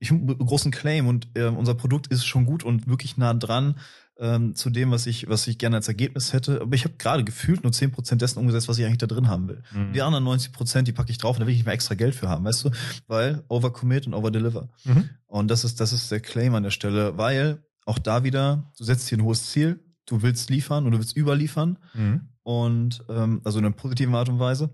ich 0.00 0.10
habe 0.10 0.20
einen 0.20 0.38
großen 0.38 0.72
Claim 0.72 1.06
und 1.06 1.28
äh, 1.34 1.44
unser 1.44 1.74
Produkt 1.74 2.08
ist 2.08 2.26
schon 2.26 2.44
gut 2.44 2.64
und 2.64 2.88
wirklich 2.88 3.16
nah 3.16 3.34
dran 3.34 3.76
ähm, 4.18 4.54
zu 4.54 4.70
dem, 4.70 4.90
was 4.90 5.06
ich, 5.06 5.28
was 5.28 5.46
ich 5.46 5.58
gerne 5.58 5.76
als 5.76 5.88
Ergebnis 5.88 6.32
hätte. 6.32 6.60
Aber 6.60 6.74
ich 6.74 6.84
habe 6.84 6.94
gerade 6.96 7.24
gefühlt 7.24 7.62
nur 7.62 7.72
zehn 7.72 7.90
Prozent 7.90 8.22
dessen 8.22 8.38
umgesetzt, 8.38 8.68
was 8.68 8.78
ich 8.78 8.84
eigentlich 8.84 8.98
da 8.98 9.06
drin 9.06 9.28
haben 9.28 9.48
will. 9.48 9.62
Mhm. 9.72 9.92
Die 9.92 10.02
anderen 10.02 10.24
90%, 10.24 10.52
Prozent, 10.52 10.88
die 10.88 10.92
packe 10.92 11.10
ich 11.10 11.18
drauf 11.18 11.36
und 11.36 11.40
da 11.40 11.46
will 11.46 11.52
ich 11.52 11.58
nicht 11.58 11.66
mehr 11.66 11.74
extra 11.74 11.94
Geld 11.94 12.14
für 12.14 12.28
haben, 12.28 12.44
weißt 12.44 12.64
du? 12.64 12.70
Weil 13.06 13.44
overcommit 13.48 14.06
und 14.06 14.14
overdeliver. 14.14 14.68
Mhm. 14.84 15.10
Und 15.26 15.50
das 15.50 15.64
ist, 15.64 15.80
das 15.80 15.92
ist 15.92 16.10
der 16.10 16.20
Claim 16.20 16.54
an 16.54 16.62
der 16.62 16.70
Stelle, 16.70 17.18
weil 17.18 17.62
auch 17.84 17.98
da 17.98 18.24
wieder, 18.24 18.72
du 18.78 18.84
setzt 18.84 19.08
hier 19.08 19.18
ein 19.18 19.24
hohes 19.24 19.50
Ziel, 19.50 19.80
du 20.06 20.22
willst 20.22 20.50
liefern 20.50 20.86
und 20.86 20.92
du 20.92 20.98
willst 20.98 21.16
überliefern. 21.16 21.78
Mhm. 21.94 22.28
Und 22.42 23.04
ähm, 23.08 23.40
also 23.44 23.58
in 23.58 23.64
einer 23.64 23.74
positiven 23.74 24.14
Art 24.14 24.28
und 24.28 24.38
Weise. 24.38 24.70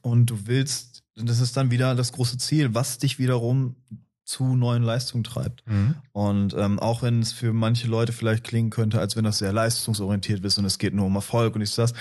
Und 0.00 0.26
du 0.26 0.46
willst, 0.46 1.04
das 1.16 1.40
ist 1.40 1.56
dann 1.56 1.70
wieder 1.70 1.94
das 1.94 2.12
große 2.12 2.38
Ziel, 2.38 2.74
was 2.74 2.98
dich 2.98 3.18
wiederum 3.18 3.76
zu 4.24 4.54
neuen 4.54 4.82
Leistungen 4.82 5.24
treibt. 5.24 5.66
Mhm. 5.66 5.96
Und 6.12 6.54
ähm, 6.54 6.78
auch 6.78 7.02
wenn 7.02 7.20
es 7.20 7.32
für 7.32 7.52
manche 7.52 7.88
Leute 7.88 8.12
vielleicht 8.12 8.44
klingen 8.44 8.70
könnte, 8.70 9.00
als 9.00 9.16
wenn 9.16 9.24
das 9.24 9.38
sehr 9.38 9.52
leistungsorientiert 9.52 10.44
ist 10.44 10.58
und 10.58 10.64
es 10.64 10.78
geht 10.78 10.94
nur 10.94 11.06
um 11.06 11.14
Erfolg 11.16 11.56
und 11.56 11.60
ich 11.60 11.74
das, 11.74 11.92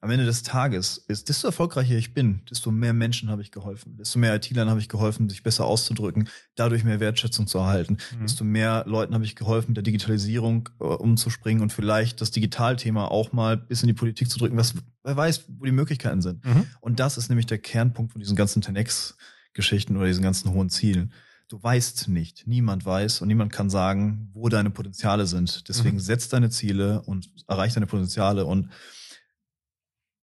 am 0.00 0.10
Ende 0.10 0.24
des 0.24 0.42
Tages 0.42 0.96
ist, 0.96 1.28
desto 1.28 1.48
erfolgreicher 1.48 1.94
ich 1.94 2.14
bin, 2.14 2.40
desto 2.50 2.70
mehr 2.70 2.94
Menschen 2.94 3.28
habe 3.28 3.42
ich 3.42 3.50
geholfen, 3.50 3.96
desto 3.98 4.18
mehr 4.18 4.34
IT-Lern 4.34 4.70
habe 4.70 4.80
ich 4.80 4.88
geholfen, 4.88 5.28
sich 5.28 5.42
besser 5.42 5.66
auszudrücken, 5.66 6.28
dadurch 6.54 6.82
mehr 6.82 7.00
Wertschätzung 7.00 7.46
zu 7.46 7.58
erhalten, 7.58 7.98
mhm. 8.12 8.22
desto 8.22 8.44
mehr 8.44 8.84
Leuten 8.86 9.12
habe 9.12 9.24
ich 9.24 9.36
geholfen, 9.36 9.68
mit 9.70 9.76
der 9.76 9.84
Digitalisierung 9.84 10.70
äh, 10.80 10.84
umzuspringen 10.84 11.62
und 11.62 11.74
vielleicht 11.74 12.22
das 12.22 12.30
Digitalthema 12.30 13.06
auch 13.06 13.32
mal 13.32 13.58
bis 13.58 13.82
in 13.82 13.88
die 13.88 13.94
Politik 13.94 14.30
zu 14.30 14.38
drücken, 14.38 14.56
was 14.56 14.74
wer 15.04 15.16
weiß, 15.16 15.44
wo 15.58 15.66
die 15.66 15.72
Möglichkeiten 15.72 16.22
sind. 16.22 16.44
Mhm. 16.44 16.66
Und 16.80 17.00
das 17.00 17.18
ist 17.18 17.28
nämlich 17.28 17.46
der 17.46 17.58
Kernpunkt 17.58 18.12
von 18.12 18.20
diesen 18.20 18.36
ganzen 18.36 18.62
Tenex 18.62 19.16
Geschichten 19.52 19.96
oder 19.96 20.06
diesen 20.06 20.22
ganzen 20.22 20.52
hohen 20.52 20.70
Zielen 20.70 21.12
du 21.48 21.62
weißt 21.62 22.08
nicht, 22.08 22.46
niemand 22.46 22.84
weiß 22.84 23.20
und 23.20 23.28
niemand 23.28 23.52
kann 23.52 23.70
sagen, 23.70 24.30
wo 24.32 24.48
deine 24.48 24.70
Potenziale 24.70 25.26
sind. 25.26 25.68
Deswegen 25.68 25.96
mhm. 25.96 26.00
setz 26.00 26.28
deine 26.28 26.50
Ziele 26.50 27.02
und 27.02 27.30
erreich 27.46 27.74
deine 27.74 27.86
Potenziale 27.86 28.46
und 28.46 28.70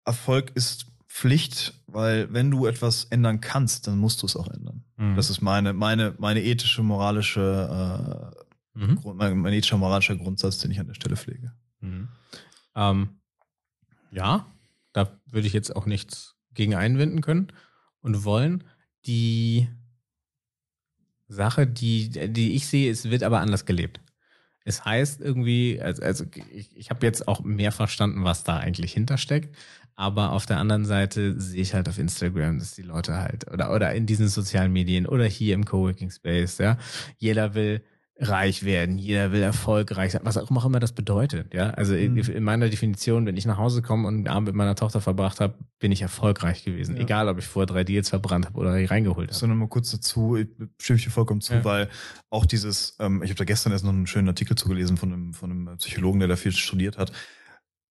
Erfolg 0.05 0.51
ist 0.55 0.87
Pflicht, 1.07 1.75
weil 1.87 2.33
wenn 2.33 2.51
du 2.51 2.65
etwas 2.65 3.05
ändern 3.05 3.39
kannst, 3.39 3.87
dann 3.87 3.99
musst 3.99 4.21
du 4.21 4.25
es 4.25 4.35
auch 4.35 4.47
ändern. 4.47 4.83
Mhm. 4.97 5.15
Das 5.15 5.29
ist 5.29 5.41
meine, 5.41 5.71
meine, 5.71 6.15
meine 6.17 6.43
ethische, 6.43 6.83
moralische, 6.83 8.33
äh, 8.75 8.79
mhm. 8.79 8.99
mein, 9.15 9.37
mein 9.37 9.53
ethischer, 9.53 9.77
moralischer 9.77 10.17
Grundsatz, 10.17 10.57
den 10.57 10.71
ich 10.71 10.79
an 10.79 10.87
der 10.87 10.95
Stelle 10.95 11.15
pflege. 11.15 11.53
Mhm. 11.79 12.09
Ähm, 12.75 13.09
ja, 14.11 14.47
da 14.91 15.19
würde 15.27 15.47
ich 15.47 15.53
jetzt 15.53 15.75
auch 15.75 15.85
nichts 15.85 16.35
gegen 16.53 16.75
einwenden 16.75 17.21
können 17.21 17.53
und 18.01 18.23
wollen. 18.25 18.63
Die 19.05 19.69
Sache, 21.33 21.67
die, 21.67 22.09
die 22.09 22.55
ich 22.55 22.67
sehe, 22.67 22.91
es 22.91 23.09
wird 23.09 23.23
aber 23.23 23.39
anders 23.39 23.65
gelebt. 23.65 23.99
Es 24.65 24.85
heißt 24.85 25.21
irgendwie, 25.21 25.81
also, 25.81 26.01
also 26.03 26.25
ich, 26.53 26.75
ich 26.75 26.89
habe 26.89 27.05
jetzt 27.05 27.27
auch 27.27 27.41
mehr 27.43 27.71
verstanden, 27.71 28.23
was 28.23 28.43
da 28.43 28.57
eigentlich 28.57 28.93
hintersteckt. 28.93 29.55
Aber 29.95 30.31
auf 30.31 30.45
der 30.45 30.57
anderen 30.57 30.85
Seite 30.85 31.39
sehe 31.39 31.61
ich 31.61 31.73
halt 31.73 31.87
auf 31.87 31.99
Instagram, 31.99 32.57
dass 32.57 32.71
die 32.73 32.81
Leute 32.81 33.15
halt, 33.15 33.51
oder, 33.51 33.73
oder 33.73 33.93
in 33.93 34.05
diesen 34.07 34.27
sozialen 34.27 34.73
Medien 34.73 35.05
oder 35.05 35.25
hier 35.25 35.53
im 35.53 35.65
Coworking 35.65 36.09
Space, 36.09 36.57
ja, 36.57 36.77
jeder 37.19 37.53
will 37.53 37.83
reich 38.27 38.63
werden, 38.63 38.97
jeder 38.97 39.31
will 39.31 39.41
erfolgreich 39.41 40.11
sein, 40.11 40.21
was 40.23 40.37
auch 40.37 40.65
immer 40.65 40.79
das 40.79 40.93
bedeutet. 40.93 41.53
Ja, 41.53 41.71
also 41.71 41.93
mhm. 41.93 42.17
in, 42.17 42.43
meiner 42.43 42.69
Definition, 42.69 43.25
wenn 43.25 43.37
ich 43.37 43.45
nach 43.45 43.57
Hause 43.57 43.81
komme 43.81 44.07
und 44.07 44.15
einen 44.15 44.27
Abend 44.27 44.47
mit 44.47 44.55
meiner 44.55 44.75
Tochter 44.75 45.01
verbracht 45.01 45.39
habe, 45.39 45.55
bin 45.79 45.91
ich 45.91 46.01
erfolgreich 46.01 46.63
gewesen. 46.63 46.95
Ja. 46.95 47.03
Egal, 47.03 47.27
ob 47.27 47.39
ich 47.39 47.45
vorher 47.45 47.67
drei 47.67 47.83
Deals 47.83 48.09
verbrannt 48.09 48.45
habe 48.45 48.59
oder 48.59 48.71
reingeholt 48.71 49.29
habe. 49.29 49.37
So 49.37 49.47
noch 49.47 49.55
mal 49.55 49.67
kurz 49.67 49.91
dazu, 49.91 50.35
ich 50.35 50.47
stimme 50.79 50.97
ich 50.97 51.05
dir 51.05 51.11
vollkommen 51.11 51.41
zu, 51.41 51.53
ja. 51.53 51.63
weil 51.63 51.89
auch 52.29 52.45
dieses, 52.45 52.97
ähm, 52.99 53.21
ich 53.23 53.29
habe 53.29 53.37
da 53.37 53.43
gestern 53.45 53.71
erst 53.71 53.85
noch 53.85 53.91
einen 53.91 54.07
schönen 54.07 54.27
Artikel 54.27 54.55
zugelesen 54.55 54.97
von 54.97 55.13
einem, 55.13 55.33
von 55.33 55.51
einem 55.51 55.77
Psychologen, 55.77 56.19
der 56.19 56.27
da 56.27 56.35
viel 56.35 56.51
studiert 56.51 56.97
hat 56.97 57.11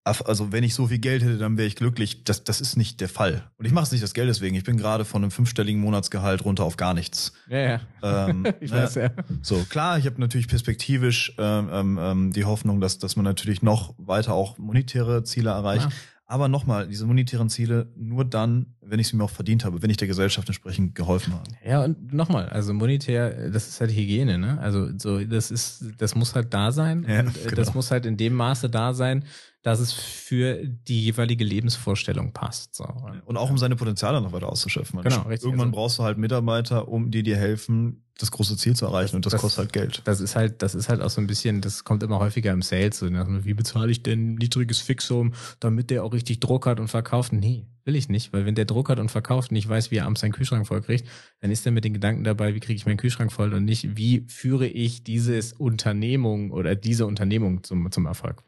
also 0.04 0.50
wenn 0.50 0.64
ich 0.64 0.74
so 0.74 0.88
viel 0.88 0.98
Geld 0.98 1.22
hätte, 1.22 1.38
dann 1.38 1.56
wäre 1.56 1.68
ich 1.68 1.76
glücklich. 1.76 2.24
Das, 2.24 2.42
das 2.42 2.60
ist 2.60 2.76
nicht 2.76 3.00
der 3.00 3.08
Fall. 3.08 3.44
Und 3.58 3.66
ich 3.66 3.72
mache 3.72 3.84
es 3.84 3.92
nicht 3.92 4.02
das 4.02 4.14
Geld 4.14 4.28
deswegen. 4.28 4.56
Ich 4.56 4.64
bin 4.64 4.76
gerade 4.76 5.04
von 5.04 5.22
einem 5.22 5.30
fünfstelligen 5.30 5.80
Monatsgehalt 5.80 6.44
runter 6.44 6.64
auf 6.64 6.76
gar 6.76 6.92
nichts. 6.92 7.32
Ja, 7.48 7.58
ja. 7.58 7.80
Ähm, 8.02 8.44
ich 8.60 8.72
ne? 8.72 8.78
weiß, 8.78 8.96
ja. 8.96 9.10
So, 9.42 9.64
klar, 9.68 9.98
ich 9.98 10.06
habe 10.06 10.20
natürlich 10.20 10.48
perspektivisch 10.48 11.34
ähm, 11.38 11.68
ähm, 11.72 11.98
ähm, 12.00 12.32
die 12.32 12.44
Hoffnung, 12.44 12.80
dass, 12.80 12.98
dass 12.98 13.14
man 13.14 13.24
natürlich 13.24 13.62
noch 13.62 13.94
weiter 13.96 14.34
auch 14.34 14.58
monetäre 14.58 15.22
Ziele 15.22 15.50
erreicht. 15.50 15.84
Ja. 15.84 15.96
Aber 16.26 16.48
nochmal, 16.48 16.88
diese 16.88 17.06
monetären 17.06 17.50
Ziele 17.50 17.92
nur 17.94 18.24
dann, 18.24 18.74
wenn 18.84 18.98
ich 18.98 19.08
sie 19.08 19.16
mir 19.16 19.24
auch 19.24 19.30
verdient 19.30 19.64
habe, 19.64 19.80
wenn 19.80 19.90
ich 19.90 19.96
der 19.96 20.08
Gesellschaft 20.08 20.48
entsprechend 20.48 20.94
geholfen 20.94 21.32
habe. 21.32 21.44
Ja, 21.64 21.84
und 21.84 22.12
nochmal, 22.12 22.48
also 22.48 22.74
monetär, 22.74 23.50
das 23.50 23.68
ist 23.68 23.80
halt 23.80 23.92
Hygiene, 23.92 24.38
ne? 24.38 24.58
Also 24.60 24.88
so, 24.98 25.22
das 25.24 25.50
ist, 25.50 25.84
das 25.98 26.14
muss 26.14 26.34
halt 26.34 26.52
da 26.52 26.72
sein. 26.72 27.06
Ja, 27.08 27.20
und 27.20 27.28
äh, 27.28 27.42
genau. 27.44 27.54
das 27.56 27.74
muss 27.74 27.90
halt 27.90 28.06
in 28.06 28.16
dem 28.16 28.34
Maße 28.34 28.68
da 28.68 28.92
sein, 28.92 29.24
dass 29.62 29.78
es 29.78 29.92
für 29.92 30.64
die 30.66 31.04
jeweilige 31.04 31.44
Lebensvorstellung 31.44 32.32
passt. 32.32 32.74
So. 32.74 32.84
Und 33.24 33.36
auch 33.36 33.48
um 33.48 33.58
seine 33.58 33.76
Potenziale 33.76 34.20
noch 34.20 34.32
weiter 34.32 34.48
auszuschöpfen. 34.48 35.00
Genau, 35.02 35.22
richtig. 35.22 35.46
Irgendwann 35.46 35.68
also, 35.68 35.76
brauchst 35.76 35.98
du 36.00 36.02
halt 36.02 36.18
Mitarbeiter, 36.18 36.88
um 36.88 37.12
die 37.12 37.22
dir 37.22 37.36
helfen, 37.36 38.02
das 38.18 38.30
große 38.30 38.56
Ziel 38.56 38.74
zu 38.76 38.86
erreichen 38.86 39.16
und 39.16 39.24
das, 39.24 39.32
das, 39.32 39.40
kostet 39.40 39.58
halt 39.58 39.72
Geld. 39.72 40.02
Das 40.04 40.20
ist 40.20 40.36
halt, 40.36 40.62
das 40.62 40.74
ist 40.74 40.88
halt 40.88 41.00
auch 41.00 41.10
so 41.10 41.20
ein 41.20 41.26
bisschen, 41.26 41.60
das 41.60 41.84
kommt 41.84 42.02
immer 42.02 42.18
häufiger 42.18 42.52
im 42.52 42.62
Sales. 42.62 42.98
So, 42.98 43.06
wie 43.08 43.54
bezahle 43.54 43.90
ich 43.90 44.02
denn 44.02 44.34
niedriges 44.34 44.80
Fixum, 44.80 45.32
damit 45.60 45.90
der 45.90 46.04
auch 46.04 46.12
richtig 46.12 46.40
Druck 46.40 46.66
hat 46.66 46.78
und 46.78 46.88
verkauft? 46.88 47.32
Nee, 47.32 47.66
will 47.84 47.96
ich 47.96 48.08
nicht, 48.08 48.32
weil 48.32 48.44
wenn 48.44 48.54
der 48.54 48.64
Druck 48.64 48.81
hat 48.88 48.98
und 48.98 49.10
verkauft 49.10 49.50
und 49.50 49.54
nicht 49.54 49.68
weiß, 49.68 49.90
wie 49.90 49.96
er 49.96 50.06
abends 50.06 50.20
seinen 50.20 50.32
Kühlschrank 50.32 50.66
voll 50.66 50.82
kriegt, 50.82 51.08
dann 51.40 51.50
ist 51.50 51.66
er 51.66 51.72
mit 51.72 51.84
den 51.84 51.94
Gedanken 51.94 52.24
dabei, 52.24 52.54
wie 52.54 52.60
kriege 52.60 52.76
ich 52.76 52.86
meinen 52.86 52.96
Kühlschrank 52.96 53.32
voll 53.32 53.52
und 53.54 53.64
nicht, 53.64 53.96
wie 53.96 54.24
führe 54.28 54.66
ich 54.66 55.04
dieses 55.04 55.52
Unternehmung 55.52 56.50
oder 56.50 56.74
diese 56.74 57.06
Unternehmung 57.06 57.62
zum, 57.62 57.90
zum 57.90 58.06
Erfolg. 58.06 58.42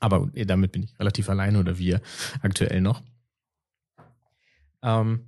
Aber 0.00 0.30
damit 0.34 0.72
bin 0.72 0.82
ich 0.82 0.98
relativ 0.98 1.28
alleine 1.28 1.58
oder 1.58 1.78
wir 1.78 2.00
aktuell 2.42 2.80
noch. 2.80 3.02
Ähm, 4.82 5.20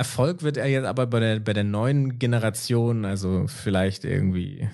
Erfolg 0.00 0.44
wird 0.44 0.56
er 0.56 0.68
jetzt 0.68 0.84
aber 0.84 1.08
bei 1.08 1.18
der, 1.18 1.40
bei 1.40 1.52
der 1.52 1.64
neuen 1.64 2.20
Generation, 2.20 3.04
also 3.04 3.48
vielleicht 3.48 4.04
irgendwie 4.04 4.68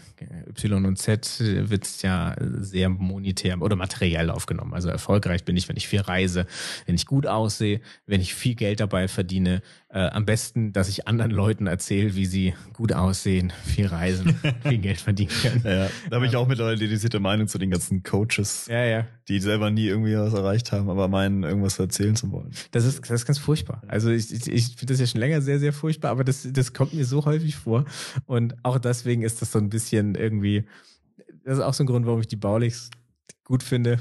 Y 0.46 0.84
und 0.84 0.98
Z, 0.98 1.40
wird 1.40 1.84
es 1.84 2.02
ja 2.02 2.36
sehr 2.38 2.90
monetär 2.90 3.58
oder 3.62 3.74
materiell 3.74 4.28
aufgenommen. 4.28 4.74
Also 4.74 4.90
erfolgreich 4.90 5.42
bin 5.46 5.56
ich, 5.56 5.66
wenn 5.66 5.78
ich 5.78 5.88
viel 5.88 6.02
reise, 6.02 6.46
wenn 6.84 6.94
ich 6.94 7.06
gut 7.06 7.26
aussehe, 7.26 7.80
wenn 8.04 8.20
ich 8.20 8.34
viel 8.34 8.54
Geld 8.54 8.80
dabei 8.80 9.08
verdiene. 9.08 9.62
Äh, 9.94 10.08
am 10.10 10.26
besten, 10.26 10.72
dass 10.72 10.88
ich 10.88 11.06
anderen 11.06 11.30
Leuten 11.30 11.68
erzähle, 11.68 12.16
wie 12.16 12.26
sie 12.26 12.54
gut 12.72 12.92
aussehen, 12.92 13.52
viel 13.64 13.86
reisen, 13.86 14.34
viel 14.66 14.78
Geld 14.78 15.00
verdienen 15.00 15.30
können. 15.40 15.62
Ja, 15.64 15.88
da 16.10 16.16
habe 16.16 16.26
ich 16.26 16.34
auch 16.34 16.48
mittlerweile 16.48 16.76
dedizierte 16.76 17.20
Meinung 17.20 17.46
zu 17.46 17.58
den 17.58 17.70
ganzen 17.70 18.02
Coaches, 18.02 18.66
Ja, 18.68 18.84
ja. 18.84 19.06
die 19.28 19.38
selber 19.38 19.70
nie 19.70 19.86
irgendwie 19.86 20.16
was 20.16 20.34
erreicht 20.34 20.72
haben, 20.72 20.90
aber 20.90 21.06
meinen, 21.06 21.44
irgendwas 21.44 21.78
erzählen 21.78 22.16
zu 22.16 22.32
wollen. 22.32 22.50
Das 22.72 22.84
ist, 22.84 23.02
das 23.02 23.20
ist 23.20 23.24
ganz 23.26 23.38
furchtbar. 23.38 23.84
Also 23.86 24.10
ich, 24.10 24.32
ich, 24.32 24.48
ich 24.48 24.66
finde 24.76 24.94
das 24.94 24.98
ja 25.00 25.06
schon 25.06 25.20
länger 25.20 25.40
sehr, 25.42 25.60
sehr 25.60 25.72
furchtbar, 25.72 26.10
aber 26.10 26.24
das, 26.24 26.44
das 26.50 26.72
kommt 26.72 26.92
mir 26.92 27.04
so 27.04 27.24
häufig 27.24 27.54
vor. 27.54 27.84
Und 28.26 28.56
auch 28.64 28.78
deswegen 28.80 29.22
ist 29.22 29.42
das 29.42 29.52
so 29.52 29.60
ein 29.60 29.68
bisschen 29.70 30.16
irgendwie, 30.16 30.64
das 31.44 31.58
ist 31.58 31.62
auch 31.62 31.74
so 31.74 31.84
ein 31.84 31.86
Grund, 31.86 32.04
warum 32.04 32.18
ich 32.18 32.26
die 32.26 32.34
Baulichs 32.34 32.90
gut 33.44 33.62
finde, 33.62 34.00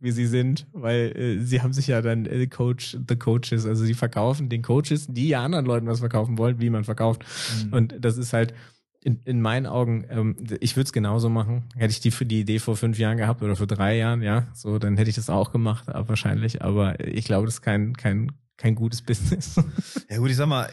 wie 0.00 0.12
sie 0.12 0.26
sind, 0.26 0.66
weil 0.72 1.16
äh, 1.16 1.38
sie 1.44 1.62
haben 1.62 1.72
sich 1.72 1.86
ja 1.86 2.02
dann 2.02 2.26
äh, 2.26 2.46
Coach, 2.46 2.98
the 3.08 3.16
Coaches, 3.16 3.66
also 3.66 3.84
sie 3.84 3.94
verkaufen 3.94 4.48
den 4.48 4.62
Coaches, 4.62 5.06
die 5.08 5.28
ja 5.28 5.44
anderen 5.44 5.66
Leuten 5.66 5.86
was 5.86 6.00
verkaufen 6.00 6.38
wollen, 6.38 6.60
wie 6.60 6.70
man 6.70 6.84
verkauft. 6.84 7.24
Mhm. 7.64 7.72
Und 7.72 7.94
das 8.00 8.16
ist 8.16 8.32
halt 8.32 8.54
in, 9.02 9.20
in 9.24 9.40
meinen 9.40 9.66
Augen, 9.66 10.04
ähm, 10.10 10.36
ich 10.60 10.76
würde 10.76 10.86
es 10.86 10.92
genauso 10.92 11.28
machen. 11.28 11.64
Hätte 11.76 11.92
ich 11.92 12.00
die 12.00 12.10
für 12.10 12.26
die 12.26 12.40
Idee 12.40 12.58
vor 12.58 12.76
fünf 12.76 12.98
Jahren 12.98 13.16
gehabt 13.16 13.42
oder 13.42 13.56
vor 13.56 13.66
drei 13.66 13.96
Jahren, 13.96 14.22
ja, 14.22 14.48
so, 14.54 14.78
dann 14.78 14.96
hätte 14.96 15.10
ich 15.10 15.16
das 15.16 15.30
auch 15.30 15.52
gemacht, 15.52 15.88
aber 15.88 16.10
wahrscheinlich. 16.10 16.62
Aber 16.62 17.00
ich 17.00 17.24
glaube, 17.24 17.46
das 17.46 17.56
ist 17.56 17.62
kein, 17.62 17.96
kein, 17.96 18.32
kein 18.60 18.74
gutes 18.74 19.00
Business. 19.02 19.56
Ja 20.10 20.18
gut, 20.18 20.30
ich 20.30 20.36
sag 20.36 20.46
mal, 20.46 20.68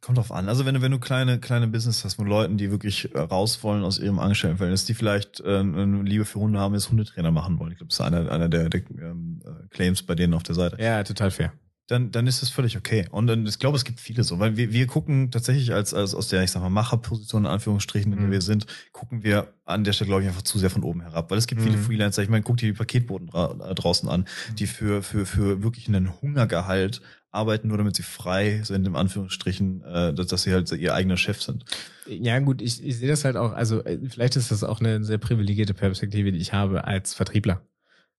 kommt 0.00 0.18
drauf 0.18 0.32
an. 0.32 0.48
Also 0.48 0.66
wenn 0.66 0.74
du, 0.74 0.82
wenn 0.82 0.90
du 0.90 0.98
kleine, 0.98 1.38
kleine 1.38 1.68
Business 1.68 2.04
hast 2.04 2.18
mit 2.18 2.28
Leuten, 2.28 2.56
die 2.56 2.70
wirklich 2.70 3.14
äh, 3.14 3.18
raus 3.18 3.62
wollen 3.62 3.84
aus 3.84 3.98
ihrem 3.98 4.18
Angestelltenverhältnis, 4.18 4.84
die 4.84 4.94
vielleicht 4.94 5.40
äh, 5.40 5.58
eine 5.58 6.02
Liebe 6.02 6.24
für 6.24 6.40
Hunde 6.40 6.58
haben, 6.58 6.74
jetzt 6.74 6.90
Hundetrainer 6.90 7.30
machen 7.30 7.58
wollen. 7.58 7.72
Ich 7.72 7.78
glaube, 7.78 7.90
das 7.90 8.00
ist 8.00 8.04
einer, 8.04 8.30
einer 8.30 8.48
der, 8.48 8.68
der 8.68 8.80
ähm, 8.90 9.40
äh, 9.44 9.68
Claims 9.68 10.02
bei 10.02 10.14
denen 10.14 10.34
auf 10.34 10.42
der 10.42 10.56
Seite. 10.56 10.82
ja, 10.82 11.04
total 11.04 11.30
fair. 11.30 11.52
Dann, 11.86 12.10
dann 12.10 12.26
ist 12.26 12.40
das 12.40 12.48
völlig 12.48 12.78
okay. 12.78 13.06
Und 13.10 13.26
dann, 13.26 13.44
ich 13.46 13.58
glaube, 13.58 13.76
es 13.76 13.84
gibt 13.84 14.00
viele 14.00 14.24
so, 14.24 14.38
weil 14.38 14.56
wir, 14.56 14.72
wir 14.72 14.86
gucken 14.86 15.30
tatsächlich 15.30 15.74
als, 15.74 15.92
als 15.92 16.14
aus 16.14 16.28
der, 16.28 16.42
ich 16.42 16.50
sag 16.50 16.62
mal, 16.62 16.70
Macherposition 16.70 17.44
in 17.44 17.50
Anführungsstrichen, 17.50 18.10
in 18.10 18.18
der 18.18 18.28
Mhm. 18.28 18.32
wir 18.32 18.40
sind, 18.40 18.66
gucken 18.92 19.22
wir 19.22 19.52
an 19.66 19.84
der 19.84 19.92
Stelle, 19.92 20.08
glaube 20.08 20.22
ich, 20.22 20.28
einfach 20.28 20.40
zu 20.42 20.58
sehr 20.58 20.70
von 20.70 20.82
oben 20.82 21.02
herab. 21.02 21.30
Weil 21.30 21.36
es 21.36 21.46
gibt 21.46 21.60
viele 21.60 21.76
Mhm. 21.76 21.82
Freelancer, 21.82 22.22
ich 22.22 22.30
meine, 22.30 22.42
guck 22.42 22.56
dir 22.56 22.72
die 22.72 22.78
Paketboten 22.78 23.26
dra 23.26 23.70
äh, 23.70 23.74
draußen 23.74 24.08
an, 24.08 24.24
die 24.58 24.66
für, 24.66 25.02
für, 25.02 25.26
für 25.26 25.62
wirklich 25.62 25.86
einen 25.88 26.22
Hungergehalt 26.22 27.02
arbeiten, 27.30 27.68
nur 27.68 27.76
damit 27.76 27.96
sie 27.96 28.02
frei 28.02 28.62
sind, 28.62 28.86
im 28.86 28.96
Anführungsstrichen, 28.96 29.82
äh, 29.84 30.14
dass, 30.14 30.28
dass 30.28 30.44
sie 30.44 30.52
halt 30.54 30.72
ihr 30.72 30.94
eigener 30.94 31.18
Chef 31.18 31.42
sind. 31.42 31.66
Ja, 32.06 32.38
gut, 32.38 32.62
ich, 32.62 32.82
ich 32.82 32.96
sehe 32.96 33.08
das 33.08 33.26
halt 33.26 33.36
auch, 33.36 33.52
also 33.52 33.84
äh, 33.84 33.98
vielleicht 34.08 34.36
ist 34.36 34.50
das 34.50 34.64
auch 34.64 34.80
eine 34.80 35.04
sehr 35.04 35.18
privilegierte 35.18 35.74
Perspektive, 35.74 36.32
die 36.32 36.38
ich 36.38 36.54
habe 36.54 36.84
als 36.84 37.12
Vertriebler. 37.12 37.60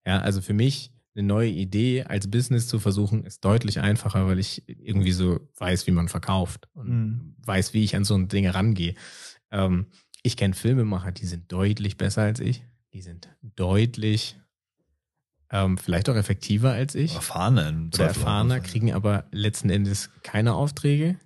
Ja, 0.05 0.19
also 0.19 0.41
für 0.41 0.53
mich 0.53 0.91
eine 1.15 1.27
neue 1.27 1.49
Idee 1.49 2.03
als 2.03 2.29
Business 2.29 2.67
zu 2.67 2.79
versuchen, 2.79 3.23
ist 3.23 3.43
deutlich 3.45 3.79
einfacher, 3.79 4.27
weil 4.27 4.39
ich 4.39 4.63
irgendwie 4.67 5.13
so 5.13 5.39
weiß, 5.57 5.87
wie 5.87 5.91
man 5.91 6.09
verkauft 6.09 6.67
und 6.73 6.89
Mhm. 6.89 7.35
weiß, 7.45 7.73
wie 7.73 7.83
ich 7.83 7.95
an 7.95 8.03
so 8.03 8.15
ein 8.15 8.27
Ding 8.27 8.47
rangehe. 8.47 8.95
Ähm, 9.51 9.87
ich 10.23 10.35
kenne 10.37 10.53
Filmemacher, 10.53 11.11
die 11.11 11.25
sind 11.25 11.51
deutlich 11.51 11.97
besser 11.97 12.23
als 12.23 12.39
ich. 12.39 12.63
Die 12.93 13.01
sind 13.01 13.29
deutlich 13.41 14.37
ähm, 15.51 15.77
vielleicht 15.77 16.09
auch 16.09 16.15
effektiver 16.15 16.71
als 16.71 16.95
ich 16.95 17.13
Erfahrene. 17.15 17.89
oder 17.93 18.05
erfahrener, 18.07 18.59
kriegen 18.59 18.91
aber 18.93 19.25
letzten 19.31 19.69
Endes 19.69 20.09
keine 20.23 20.53
Aufträge. 20.55 21.17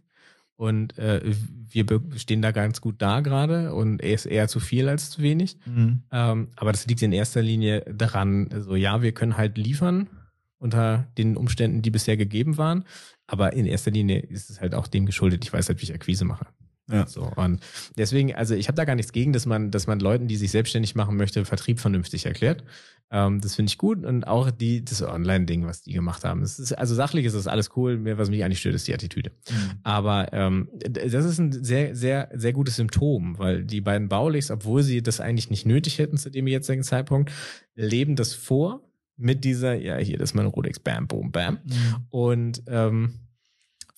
Und 0.60 0.98
äh, 0.98 1.22
wir 1.70 1.86
stehen 2.18 2.42
da 2.42 2.52
ganz 2.52 2.82
gut 2.82 2.96
da 3.02 3.22
gerade 3.22 3.74
und 3.74 4.02
er 4.02 4.14
ist 4.14 4.26
eher 4.26 4.50
zu 4.50 4.60
viel 4.60 4.90
als 4.90 5.10
zu 5.10 5.22
wenig. 5.22 5.56
Mhm. 5.66 6.02
Ähm, 6.12 6.50
aber 6.58 6.74
das 6.74 6.86
liegt 6.86 7.02
in 7.02 7.14
erster 7.14 7.42
Linie 7.42 7.86
daran, 7.90 8.50
so 8.60 8.76
ja, 8.76 9.02
wir 9.02 9.14
können 9.14 9.38
halt 9.38 9.58
liefern 9.58 10.10
unter 10.58 11.08
den 11.18 11.38
Umständen, 11.38 11.82
die 11.82 11.92
bisher 11.92 12.18
gegeben 12.18 12.58
waren. 12.58 12.84
Aber 13.26 13.54
in 13.54 13.66
erster 13.66 13.92
Linie 13.92 14.20
ist 14.20 14.50
es 14.50 14.60
halt 14.60 14.76
auch 14.76 14.88
dem 14.88 15.06
geschuldet. 15.06 15.46
Ich 15.46 15.54
weiß 15.54 15.70
halt, 15.70 15.80
wie 15.80 15.86
ich 15.86 15.94
Akquise 15.94 16.26
mache. 16.26 16.46
Ja. 16.92 17.08
So 17.08 17.32
und 17.36 17.60
deswegen, 17.98 18.34
also 18.36 18.56
ich 18.56 18.68
habe 18.68 18.76
da 18.76 18.86
gar 18.86 18.96
nichts 18.96 19.12
gegen, 19.12 19.34
dass 19.34 19.46
man, 19.46 19.72
dass 19.72 19.88
man 19.88 20.00
Leuten, 20.00 20.28
die 20.28 20.36
sich 20.36 20.52
selbstständig 20.52 20.96
machen 20.96 21.18
möchte, 21.18 21.46
Vertrieb 21.46 21.80
vernünftig 21.80 22.26
erklärt. 22.26 22.64
Ähm, 23.12 23.42
das 23.42 23.56
finde 23.56 23.72
ich 23.72 23.78
gut 23.78 24.06
und 24.06 24.28
auch 24.28 24.52
die 24.52 24.86
das 24.86 25.02
Online-Ding, 25.02 25.66
was 25.66 25.82
die 25.82 25.94
gemacht 25.94 26.24
haben. 26.24 26.42
Das 26.42 26.60
ist, 26.60 26.74
also 26.74 26.94
sachlich 26.94 27.26
ist 27.26 27.36
das 27.36 27.48
alles 27.48 27.72
cool. 27.76 27.98
Mir, 27.98 28.18
was 28.18 28.30
mich 28.30 28.44
eigentlich 28.44 28.60
stört, 28.60 28.76
ist 28.76 28.88
die 28.88 28.94
Attitüde. 28.94 29.32
Mhm. 29.50 29.72
Aber 29.84 30.32
ähm, 30.34 30.70
das 30.74 31.26
ist 31.26 31.40
ein 31.40 31.52
sehr, 31.52 31.96
sehr, 31.96 32.30
sehr 32.34 32.54
gutes 32.54 32.76
Symptom, 32.76 33.38
weil 33.40 33.64
die 33.64 33.82
beiden 33.82 34.10
Baulichs, 34.10 34.52
obwohl 34.52 34.84
sie 34.84 35.02
das 35.02 35.20
eigentlich 35.20 35.50
nicht 35.50 35.66
nötig 35.66 35.98
hätten 35.98 36.18
zu 36.18 36.30
dem 36.30 36.48
jetzigen 36.48 36.84
Zeitpunkt, 36.84 37.32
leben 37.76 38.16
das 38.16 38.34
vor 38.34 38.84
mit 39.18 39.44
dieser, 39.44 39.74
ja, 39.74 39.98
hier, 39.98 40.18
das 40.18 40.32
ist 40.32 40.36
mein 40.36 40.46
Rolex, 40.46 40.80
bam, 40.80 41.08
boom, 41.08 41.32
bam. 41.32 41.60
Mhm. 41.66 41.96
Und 42.10 42.64
ähm, 42.68 43.14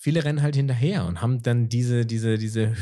viele 0.02 0.24
rennen 0.24 0.42
halt 0.42 0.56
hinterher 0.56 1.06
und 1.06 1.22
haben 1.22 1.42
dann 1.42 1.68
diese, 1.68 2.04
diese, 2.04 2.36
diese, 2.36 2.72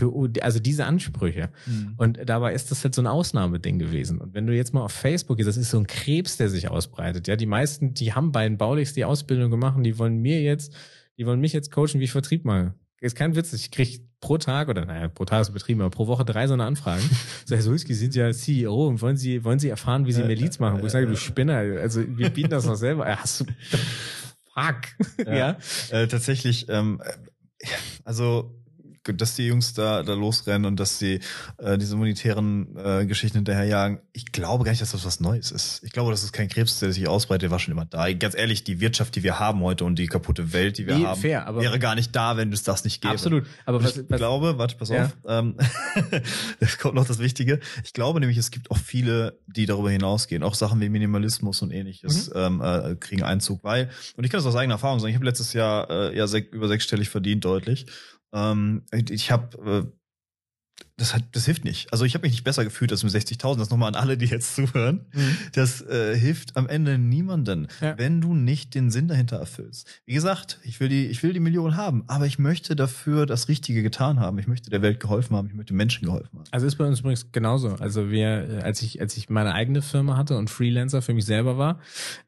also 0.40 0.58
diese 0.58 0.86
Ansprüche. 0.86 1.50
Mhm. 1.66 1.94
Und 1.98 2.18
dabei 2.24 2.54
ist 2.54 2.70
das 2.70 2.82
halt 2.82 2.94
so 2.94 3.02
ein 3.02 3.06
Ausnahmeding 3.06 3.78
gewesen. 3.78 4.22
Und 4.22 4.32
wenn 4.32 4.46
du 4.46 4.56
jetzt 4.56 4.72
mal 4.72 4.80
auf 4.80 4.92
Facebook 4.92 5.36
gehst, 5.36 5.46
das 5.46 5.58
ist 5.58 5.68
so 5.68 5.76
ein 5.76 5.86
Krebs, 5.86 6.38
der 6.38 6.48
sich 6.48 6.70
ausbreitet. 6.70 7.28
Ja, 7.28 7.36
die 7.36 7.44
meisten, 7.44 7.92
die 7.92 8.14
haben 8.14 8.32
bei 8.32 8.48
den 8.48 8.56
Baulichs 8.56 8.94
die 8.94 9.04
Ausbildung 9.04 9.50
gemacht, 9.50 9.76
die 9.84 9.98
wollen 9.98 10.16
mir 10.22 10.40
jetzt, 10.40 10.72
die 11.18 11.26
wollen 11.26 11.40
mich 11.40 11.52
jetzt 11.52 11.70
coachen, 11.70 12.00
wie 12.00 12.04
ich 12.04 12.12
Vertrieb 12.12 12.46
mal. 12.46 12.72
Ist 13.02 13.16
kein 13.16 13.36
Witz, 13.36 13.52
ich 13.52 13.70
krieg 13.70 14.00
pro 14.20 14.38
Tag 14.38 14.68
oder 14.68 14.86
naja, 14.86 15.08
pro 15.08 15.26
Tag 15.26 15.42
ist 15.42 15.50
übertrieben, 15.50 15.82
aber 15.82 15.90
pro 15.90 16.06
Woche 16.06 16.24
drei 16.24 16.46
so 16.46 16.54
eine 16.54 16.64
Anfragen. 16.64 17.02
so, 17.44 17.54
Herr 17.54 17.62
Sulski, 17.62 17.92
Sie 17.92 18.00
sind 18.00 18.14
ja 18.14 18.32
CEO 18.32 18.88
und 18.88 19.02
wollen 19.02 19.18
Sie, 19.18 19.44
wollen 19.44 19.58
Sie 19.58 19.68
erfahren, 19.68 20.06
wie 20.06 20.12
Sie 20.12 20.22
mehr 20.22 20.36
Leads 20.36 20.58
machen? 20.58 20.80
Wo 20.80 20.86
ich 20.86 20.92
sage, 20.92 21.06
du 21.06 21.16
Spinner, 21.16 21.56
also 21.56 22.02
wir 22.06 22.30
bieten 22.30 22.50
das 22.50 22.64
noch 22.64 22.76
selber. 22.76 23.06
Ja, 23.06 23.18
Hast 23.18 23.40
du, 23.40 23.44
fuck, 24.54 24.88
Ja. 25.26 25.34
ja. 25.34 25.56
Äh, 25.90 26.08
tatsächlich, 26.08 26.68
ähm, 26.68 27.00
äh, 27.04 27.66
also 28.04 28.59
dass 29.04 29.34
die 29.34 29.46
Jungs 29.46 29.72
da, 29.74 30.02
da 30.02 30.14
losrennen 30.14 30.66
und 30.66 30.78
dass 30.78 30.98
sie 30.98 31.20
äh, 31.58 31.78
diese 31.78 31.96
monetären 31.96 32.76
äh, 32.76 33.06
Geschichten 33.06 33.38
hinterherjagen. 33.38 34.00
Ich 34.12 34.30
glaube 34.32 34.64
gar 34.64 34.70
nicht, 34.72 34.82
dass 34.82 34.92
das 34.92 35.04
was 35.04 35.20
Neues 35.20 35.50
ist. 35.50 35.82
Ich 35.84 35.92
glaube, 35.92 36.10
das 36.10 36.22
ist 36.22 36.32
kein 36.32 36.48
Krebs, 36.48 36.78
der 36.80 36.92
sich 36.92 37.08
ausbreitet, 37.08 37.42
der 37.44 37.50
war 37.50 37.58
schon 37.58 37.72
immer 37.72 37.86
da. 37.86 38.12
Ganz 38.12 38.34
ehrlich, 38.36 38.62
die 38.64 38.80
Wirtschaft, 38.80 39.16
die 39.16 39.22
wir 39.22 39.38
haben 39.38 39.60
heute 39.62 39.84
und 39.84 39.98
die 39.98 40.06
kaputte 40.06 40.52
Welt, 40.52 40.76
die 40.78 40.86
wir 40.86 40.96
Nee, 40.98 41.04
haben, 41.06 41.20
fair, 41.20 41.46
wäre 41.58 41.78
gar 41.78 41.94
nicht 41.94 42.14
da, 42.14 42.36
wenn 42.36 42.52
es 42.52 42.62
das 42.62 42.84
nicht 42.84 43.00
gäbe. 43.00 43.14
Absolut. 43.14 43.46
Aber 43.64 43.82
was, 43.82 43.96
ich 43.96 44.04
was, 44.10 44.18
glaube, 44.18 44.58
warte, 44.58 44.76
pass 44.76 44.90
Ja. 44.90 45.04
auf, 45.06 45.16
ähm, 45.26 45.56
es 46.60 46.78
kommt 46.78 46.94
noch 46.94 47.06
das 47.06 47.18
Wichtige. 47.18 47.60
Ich 47.84 47.92
glaube 47.92 48.20
nämlich, 48.20 48.38
es 48.38 48.50
gibt 48.50 48.70
auch 48.70 48.78
viele, 48.78 49.38
die 49.46 49.66
darüber 49.66 49.90
hinausgehen. 49.90 50.42
Auch 50.42 50.54
Sachen 50.54 50.80
wie 50.80 50.88
Minimalismus 50.88 51.62
und 51.62 51.70
ähnliches 51.70 52.28
Mhm. 52.28 52.34
ähm, 52.36 52.60
äh, 52.62 52.96
kriegen 52.96 53.22
Einzug, 53.22 53.64
weil, 53.64 53.90
und 54.16 54.24
ich 54.24 54.30
kann 54.30 54.38
das 54.38 54.46
aus 54.46 54.56
eigener 54.56 54.74
Erfahrung 54.74 55.00
sagen, 55.00 55.10
ich 55.10 55.16
habe 55.16 55.24
letztes 55.24 55.52
Jahr 55.52 55.88
äh, 55.90 56.16
ja 56.16 56.26
sech, 56.26 56.46
über 56.52 56.68
sechsstellig 56.68 57.08
verdient, 57.08 57.44
deutlich. 57.44 57.86
Ähm, 58.32 58.82
ich 58.92 59.30
habe 59.30 59.84
äh, 59.86 59.96
das 60.96 61.14
hat, 61.14 61.24
das 61.32 61.46
hilft 61.46 61.64
nicht. 61.64 61.90
Also 61.92 62.04
ich 62.04 62.12
habe 62.14 62.22
mich 62.26 62.32
nicht 62.32 62.44
besser 62.44 62.62
gefühlt 62.62 62.90
als 62.92 63.02
mit 63.02 63.12
60.000. 63.12 63.56
Das 63.58 63.70
nochmal 63.70 63.88
an 63.88 63.94
alle, 63.94 64.18
die 64.18 64.26
jetzt 64.26 64.54
zuhören. 64.54 65.06
Mhm. 65.14 65.36
Das 65.54 65.80
äh, 65.82 66.14
hilft 66.16 66.56
am 66.58 66.68
Ende 66.68 66.98
niemanden, 66.98 67.68
Ja. 67.80 67.96
wenn 67.96 68.20
du 68.20 68.34
nicht 68.34 68.74
den 68.74 68.90
Sinn 68.90 69.08
dahinter 69.08 69.38
erfüllst. 69.38 69.88
Wie 70.04 70.12
gesagt, 70.12 70.58
ich 70.62 70.78
will 70.78 70.88
die, 70.90 71.06
ich 71.06 71.22
will 71.22 71.32
die 71.32 71.40
Million 71.40 71.76
haben, 71.76 72.04
aber 72.06 72.26
ich 72.26 72.38
möchte 72.38 72.76
dafür 72.76 73.24
das 73.24 73.48
Richtige 73.48 73.82
getan 73.82 74.20
haben. 74.20 74.38
Ich 74.38 74.46
möchte 74.46 74.68
der 74.68 74.82
Welt 74.82 75.00
geholfen 75.00 75.36
haben. 75.36 75.48
Ich 75.48 75.54
möchte 75.54 75.72
Menschen 75.74 76.04
geholfen 76.04 76.38
haben. 76.38 76.44
Also 76.50 76.66
ist 76.66 76.76
bei 76.76 76.86
uns 76.86 77.00
übrigens 77.00 77.32
genauso. 77.32 77.70
Also 77.76 78.10
wir, 78.10 78.48
äh, 78.50 78.62
als 78.62 78.82
ich, 78.82 79.00
als 79.00 79.16
ich 79.16 79.30
meine 79.30 79.54
eigene 79.54 79.80
Firma 79.80 80.18
hatte 80.18 80.36
und 80.36 80.50
Freelancer 80.50 81.00
für 81.00 81.14
mich 81.14 81.24
selber 81.24 81.56
war, 81.56 81.80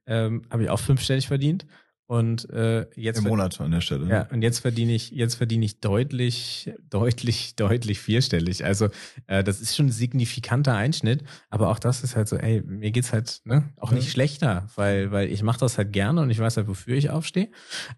ähm, 0.06 0.42
habe 0.50 0.62
ich 0.64 0.70
auch 0.70 0.80
fünfstellig 0.80 1.28
verdient. 1.28 1.66
Und 2.12 2.50
äh, 2.50 2.84
jetzt 2.94 3.20
Im 3.20 3.24
Monat 3.24 3.58
an 3.62 3.70
der 3.70 3.80
Stelle. 3.80 4.06
Ja, 4.06 4.28
und 4.30 4.42
jetzt 4.42 4.58
verdiene 4.58 4.92
ich, 4.92 5.12
jetzt 5.12 5.36
verdiene 5.36 5.64
ich 5.64 5.80
deutlich, 5.80 6.70
deutlich, 6.90 7.56
deutlich 7.56 8.00
vierstellig. 8.00 8.66
Also 8.66 8.90
äh, 9.28 9.42
das 9.42 9.62
ist 9.62 9.74
schon 9.74 9.86
ein 9.86 9.92
signifikanter 9.92 10.74
Einschnitt, 10.74 11.24
aber 11.48 11.70
auch 11.70 11.78
das 11.78 12.04
ist 12.04 12.14
halt 12.14 12.28
so, 12.28 12.36
ey, 12.36 12.60
mir 12.66 12.90
geht's 12.90 13.14
halt 13.14 13.40
ne, 13.44 13.70
auch 13.78 13.92
Ja. 13.92 13.96
nicht 13.96 14.10
schlechter, 14.10 14.66
weil, 14.76 15.10
weil 15.10 15.32
ich 15.32 15.42
mache 15.42 15.60
das 15.60 15.78
halt 15.78 15.94
gerne 15.94 16.20
und 16.20 16.28
ich 16.28 16.38
weiß 16.38 16.58
halt, 16.58 16.68
wofür 16.68 16.96
ich 16.96 17.08
aufstehe. 17.08 17.48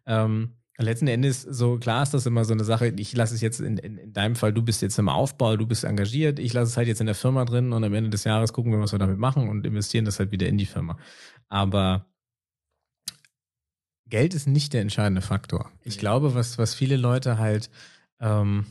Ähm, 0.06 0.58
letzten 0.78 1.08
Endes, 1.08 1.42
so 1.42 1.78
klar 1.78 2.04
ist 2.04 2.14
das 2.14 2.24
immer 2.26 2.44
so 2.44 2.52
eine 2.52 2.62
Sache, 2.62 2.94
ich 2.96 3.16
lasse 3.16 3.34
es 3.34 3.40
jetzt 3.40 3.58
in, 3.60 3.78
in, 3.78 3.98
in 3.98 4.12
deinem 4.12 4.36
Fall, 4.36 4.52
du 4.52 4.62
bist 4.62 4.80
jetzt 4.80 4.96
im 4.96 5.08
Aufbau, 5.08 5.56
du 5.56 5.66
bist 5.66 5.82
engagiert, 5.82 6.38
ich 6.38 6.52
lasse 6.52 6.70
es 6.70 6.76
halt 6.76 6.86
jetzt 6.86 7.00
in 7.00 7.06
der 7.06 7.16
Firma 7.16 7.44
drin 7.44 7.72
und 7.72 7.82
am 7.82 7.92
Ende 7.94 8.10
des 8.10 8.22
Jahres 8.22 8.52
gucken 8.52 8.70
wir, 8.70 8.78
was 8.78 8.92
wir 8.92 9.00
damit 9.00 9.18
machen 9.18 9.48
und 9.48 9.66
investieren 9.66 10.04
das 10.04 10.20
halt 10.20 10.30
wieder 10.30 10.46
in 10.46 10.56
die 10.56 10.66
Firma. 10.66 10.98
Aber 11.48 12.06
Geld 14.08 14.34
ist 14.34 14.46
nicht 14.46 14.72
der 14.72 14.82
entscheidende 14.82 15.22
Faktor. 15.22 15.70
Ich 15.82 15.98
glaube, 15.98 16.34
was, 16.34 16.58
was 16.58 16.74
viele 16.74 16.96
Leute 16.96 17.38
halt, 17.38 17.70
ähm, 18.20 18.66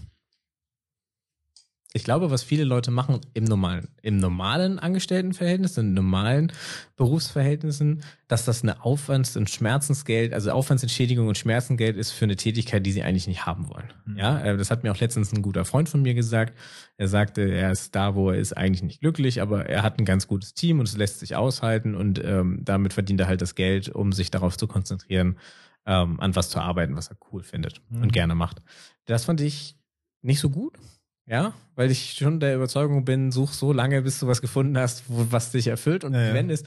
ich 1.96 2.04
glaube, 2.04 2.32
was 2.32 2.42
viele 2.42 2.64
Leute 2.64 2.90
machen 2.90 3.22
im 3.36 3.44
normalen, 3.44 3.88
im 4.02 4.18
normalen 4.18 4.80
Angestelltenverhältnis, 4.80 5.78
in 5.78 5.94
normalen 5.94 6.52
Berufsverhältnissen, 6.96 8.02
dass 8.28 8.46
das 8.46 8.64
eine 8.64 8.84
Aufwands- 8.84 9.38
und 9.38 9.52
Schmerzensgeld, 9.52 10.34
also 10.34 10.52
Aufwandsentschädigung 10.52 11.28
und 11.28 11.38
Schmerzensgeld 11.38 11.96
ist 11.96 12.10
für 12.10 12.26
eine 12.26 12.36
Tätigkeit, 12.36 12.84
die 12.84 12.92
sie 12.92 13.04
eigentlich 13.04 13.28
nicht 13.28 13.46
haben 13.46 13.70
wollen. 13.70 13.94
Mhm. 14.08 14.18
Ja, 14.18 14.42
äh, 14.42 14.58
das 14.58 14.72
hat 14.72 14.82
mir 14.82 14.92
auch 14.92 15.00
letztens 15.00 15.32
ein 15.34 15.44
guter 15.44 15.66
Freund 15.66 15.88
von 15.88 16.02
mir 16.02 16.16
gesagt. 16.16 16.58
Er 16.98 17.08
sagte, 17.08 17.44
er 17.44 17.72
ist 17.72 17.94
da, 17.94 18.16
wo 18.16 18.32
er 18.32 18.40
ist, 18.40 18.58
eigentlich 18.58 18.82
nicht 18.82 19.02
glücklich, 19.02 19.40
aber 19.40 19.68
er 19.68 19.84
hat 19.84 20.00
ein 20.00 20.06
ganz 20.06 20.28
gutes 20.28 20.56
Team 20.56 20.80
und 20.80 20.88
es 20.88 20.98
lässt 20.98 21.20
sich 21.20 21.36
aushalten 21.36 21.94
und 21.94 22.20
ähm, 22.24 22.62
damit 22.64 22.94
verdient 22.94 23.20
er 23.20 23.28
halt 23.28 23.44
das 23.44 23.54
Geld, 23.54 23.90
um 23.90 24.14
sich 24.14 24.32
darauf 24.32 24.58
zu 24.58 24.66
konzentrieren, 24.66 25.38
ähm, 25.86 26.20
an 26.20 26.36
was 26.36 26.50
zu 26.50 26.60
arbeiten, 26.60 26.96
was 26.96 27.10
er 27.10 27.18
cool 27.32 27.44
findet 27.44 27.82
mhm. 27.90 28.02
und 28.02 28.14
gerne 28.14 28.34
macht. 28.34 28.64
Das 29.06 29.26
fand 29.26 29.42
ich 29.42 29.78
nicht 30.24 30.40
so 30.40 30.50
gut. 30.50 30.80
Ja, 31.26 31.54
weil 31.76 31.90
ich 31.90 32.14
schon 32.14 32.40
der 32.40 32.56
Überzeugung 32.56 33.06
bin, 33.06 33.32
such 33.32 33.54
so 33.54 33.72
lange, 33.72 34.02
bis 34.02 34.20
du 34.20 34.28
was 34.28 34.42
gefunden 34.42 34.78
hast, 34.78 35.06
wo, 35.08 35.26
was 35.32 35.52
dich 35.52 35.68
erfüllt. 35.68 36.04
Und 36.04 36.14
ja, 36.14 36.34
wenn 36.34 36.50
ja. 36.50 36.54
es, 36.54 36.64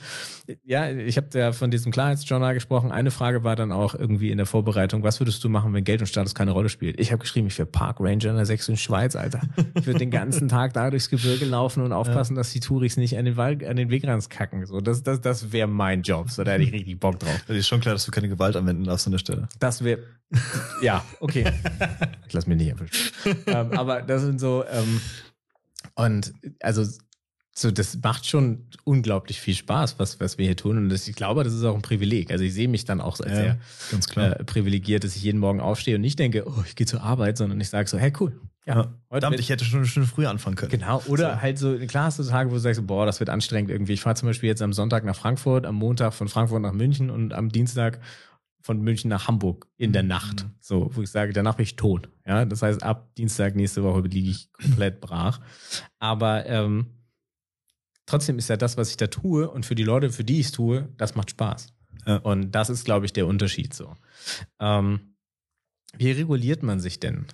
ja, 0.64 0.90
ich 0.90 1.16
habe 1.16 1.26
ja 1.34 1.52
von 1.52 1.70
diesem 1.70 1.92
Klarheitsjournal 1.92 2.54
gesprochen. 2.54 2.90
Eine 2.90 3.10
Frage 3.10 3.44
war 3.44 3.54
dann 3.54 3.70
auch 3.70 3.94
irgendwie 3.94 4.30
in 4.30 4.38
der 4.38 4.46
Vorbereitung, 4.46 5.02
was 5.02 5.20
würdest 5.20 5.44
du 5.44 5.48
machen, 5.50 5.74
wenn 5.74 5.84
Geld 5.84 6.00
und 6.00 6.06
Status 6.06 6.34
keine 6.34 6.52
Rolle 6.52 6.70
spielt? 6.70 6.98
Ich 6.98 7.12
habe 7.12 7.20
geschrieben, 7.20 7.46
ich 7.48 7.58
wäre 7.58 7.66
Park 7.66 7.98
Ranger 8.00 8.30
in 8.30 8.36
der 8.36 8.46
sächsischen 8.46 8.78
Schweiz, 8.78 9.14
Alter. 9.14 9.42
Ich 9.74 9.86
würde 9.86 9.98
den 9.98 10.10
ganzen 10.10 10.48
Tag 10.48 10.72
da 10.72 10.90
durchs 10.90 11.10
Gebirge 11.10 11.44
laufen 11.44 11.82
und 11.82 11.92
aufpassen, 11.92 12.34
ja. 12.34 12.40
dass 12.40 12.50
die 12.52 12.60
Touris 12.60 12.96
nicht 12.96 13.18
an 13.18 13.26
den, 13.26 13.36
Wald, 13.36 13.62
an 13.62 13.76
den 13.76 13.90
Wegrand 13.90 14.28
kacken. 14.30 14.64
So, 14.64 14.80
das, 14.80 15.02
das, 15.02 15.20
das 15.20 15.52
wäre 15.52 15.68
mein 15.68 16.00
Job. 16.02 16.30
So, 16.30 16.44
da 16.44 16.52
hätte 16.52 16.64
ich 16.64 16.72
richtig 16.72 16.98
Bock 16.98 17.20
drauf. 17.20 17.44
Das 17.46 17.56
ist 17.56 17.68
schon 17.68 17.80
klar, 17.80 17.94
dass 17.94 18.06
du 18.06 18.10
keine 18.10 18.28
Gewalt 18.28 18.56
anwenden 18.56 18.84
darfst 18.84 19.06
an 19.06 19.12
der 19.12 19.18
Stelle. 19.18 19.48
Das 19.58 19.84
wäre, 19.84 20.00
ja, 20.82 21.04
okay. 21.20 21.44
ich 22.26 22.32
lass 22.32 22.46
mich 22.46 22.56
nicht 22.56 22.70
erwischen. 22.70 23.12
ähm, 23.46 23.72
aber 23.72 24.02
das 24.02 24.22
sind 24.22 24.40
so, 24.40 24.45
ähm, 24.70 25.00
und 25.94 26.32
also 26.60 26.84
so, 27.58 27.70
das 27.70 27.98
macht 28.02 28.26
schon 28.26 28.66
unglaublich 28.84 29.40
viel 29.40 29.54
Spaß, 29.54 29.98
was, 29.98 30.20
was 30.20 30.36
wir 30.36 30.44
hier 30.44 30.56
tun. 30.56 30.76
Und 30.76 30.88
das, 30.90 31.08
ich 31.08 31.16
glaube, 31.16 31.42
das 31.42 31.54
ist 31.54 31.64
auch 31.64 31.74
ein 31.74 31.82
Privileg. 31.82 32.30
Also 32.30 32.44
ich 32.44 32.52
sehe 32.52 32.68
mich 32.68 32.84
dann 32.84 33.00
auch 33.00 33.18
als 33.18 33.30
ja, 33.30 33.56
sehr. 34.14 34.40
Äh, 34.40 34.44
privilegiert, 34.44 35.04
dass 35.04 35.16
ich 35.16 35.22
jeden 35.22 35.40
Morgen 35.40 35.60
aufstehe 35.60 35.94
und 35.94 36.02
nicht 36.02 36.18
denke, 36.18 36.44
oh, 36.46 36.62
ich 36.66 36.76
gehe 36.76 36.86
zur 36.86 37.02
Arbeit, 37.02 37.38
sondern 37.38 37.58
ich 37.60 37.70
sage 37.70 37.88
so, 37.88 37.96
hey, 37.96 38.12
cool. 38.20 38.38
Ja, 38.66 38.74
ja. 38.74 38.94
Verdammt, 39.08 39.40
ich 39.40 39.48
hätte 39.48 39.64
schon 39.64 39.78
eine 39.78 39.86
Stunde 39.86 40.08
früher 40.08 40.28
anfangen 40.28 40.56
können. 40.56 40.72
Genau, 40.72 41.02
oder 41.06 41.36
so. 41.36 41.40
halt 41.40 41.58
so, 41.58 41.78
klar 41.86 42.04
hast 42.06 42.18
du 42.18 42.24
Tage, 42.24 42.50
wo 42.50 42.54
du 42.54 42.60
sagst, 42.60 42.86
boah, 42.86 43.06
das 43.06 43.20
wird 43.20 43.30
anstrengend 43.30 43.70
irgendwie. 43.70 43.94
Ich 43.94 44.02
fahre 44.02 44.16
zum 44.16 44.28
Beispiel 44.28 44.48
jetzt 44.48 44.60
am 44.60 44.72
Sonntag 44.74 45.04
nach 45.04 45.16
Frankfurt, 45.16 45.64
am 45.64 45.76
Montag 45.76 46.12
von 46.12 46.28
Frankfurt 46.28 46.60
nach 46.60 46.72
München 46.72 47.08
und 47.08 47.32
am 47.32 47.48
Dienstag 47.48 48.00
von 48.66 48.82
München 48.82 49.08
nach 49.08 49.28
Hamburg 49.28 49.68
in 49.76 49.92
der 49.92 50.02
Nacht. 50.02 50.42
Mhm. 50.42 50.50
So, 50.58 50.90
wo 50.92 51.00
ich 51.00 51.08
sage, 51.08 51.32
danach 51.32 51.54
bin 51.54 51.62
ich 51.62 51.76
tot. 51.76 52.10
Ja, 52.26 52.44
das 52.44 52.62
heißt, 52.62 52.82
ab 52.82 53.14
Dienstag 53.14 53.54
nächste 53.54 53.84
Woche 53.84 54.00
liege 54.00 54.28
ich 54.28 54.50
komplett 54.50 55.00
brach. 55.00 55.40
Aber 56.00 56.46
ähm, 56.46 56.86
trotzdem 58.06 58.38
ist 58.38 58.48
ja 58.48 58.56
das, 58.56 58.76
was 58.76 58.90
ich 58.90 58.96
da 58.96 59.06
tue 59.06 59.48
und 59.48 59.64
für 59.64 59.76
die 59.76 59.84
Leute, 59.84 60.10
für 60.10 60.24
die 60.24 60.40
ich 60.40 60.46
es 60.46 60.52
tue, 60.52 60.88
das 60.96 61.14
macht 61.14 61.30
Spaß. 61.30 61.68
Ja. 62.06 62.16
Und 62.16 62.50
das 62.56 62.68
ist, 62.68 62.84
glaube 62.84 63.06
ich, 63.06 63.12
der 63.12 63.28
Unterschied 63.28 63.72
so. 63.72 63.94
Ähm, 64.58 65.14
wie 65.96 66.10
reguliert 66.10 66.64
man 66.64 66.80
sich 66.80 66.98
denn? 66.98 67.26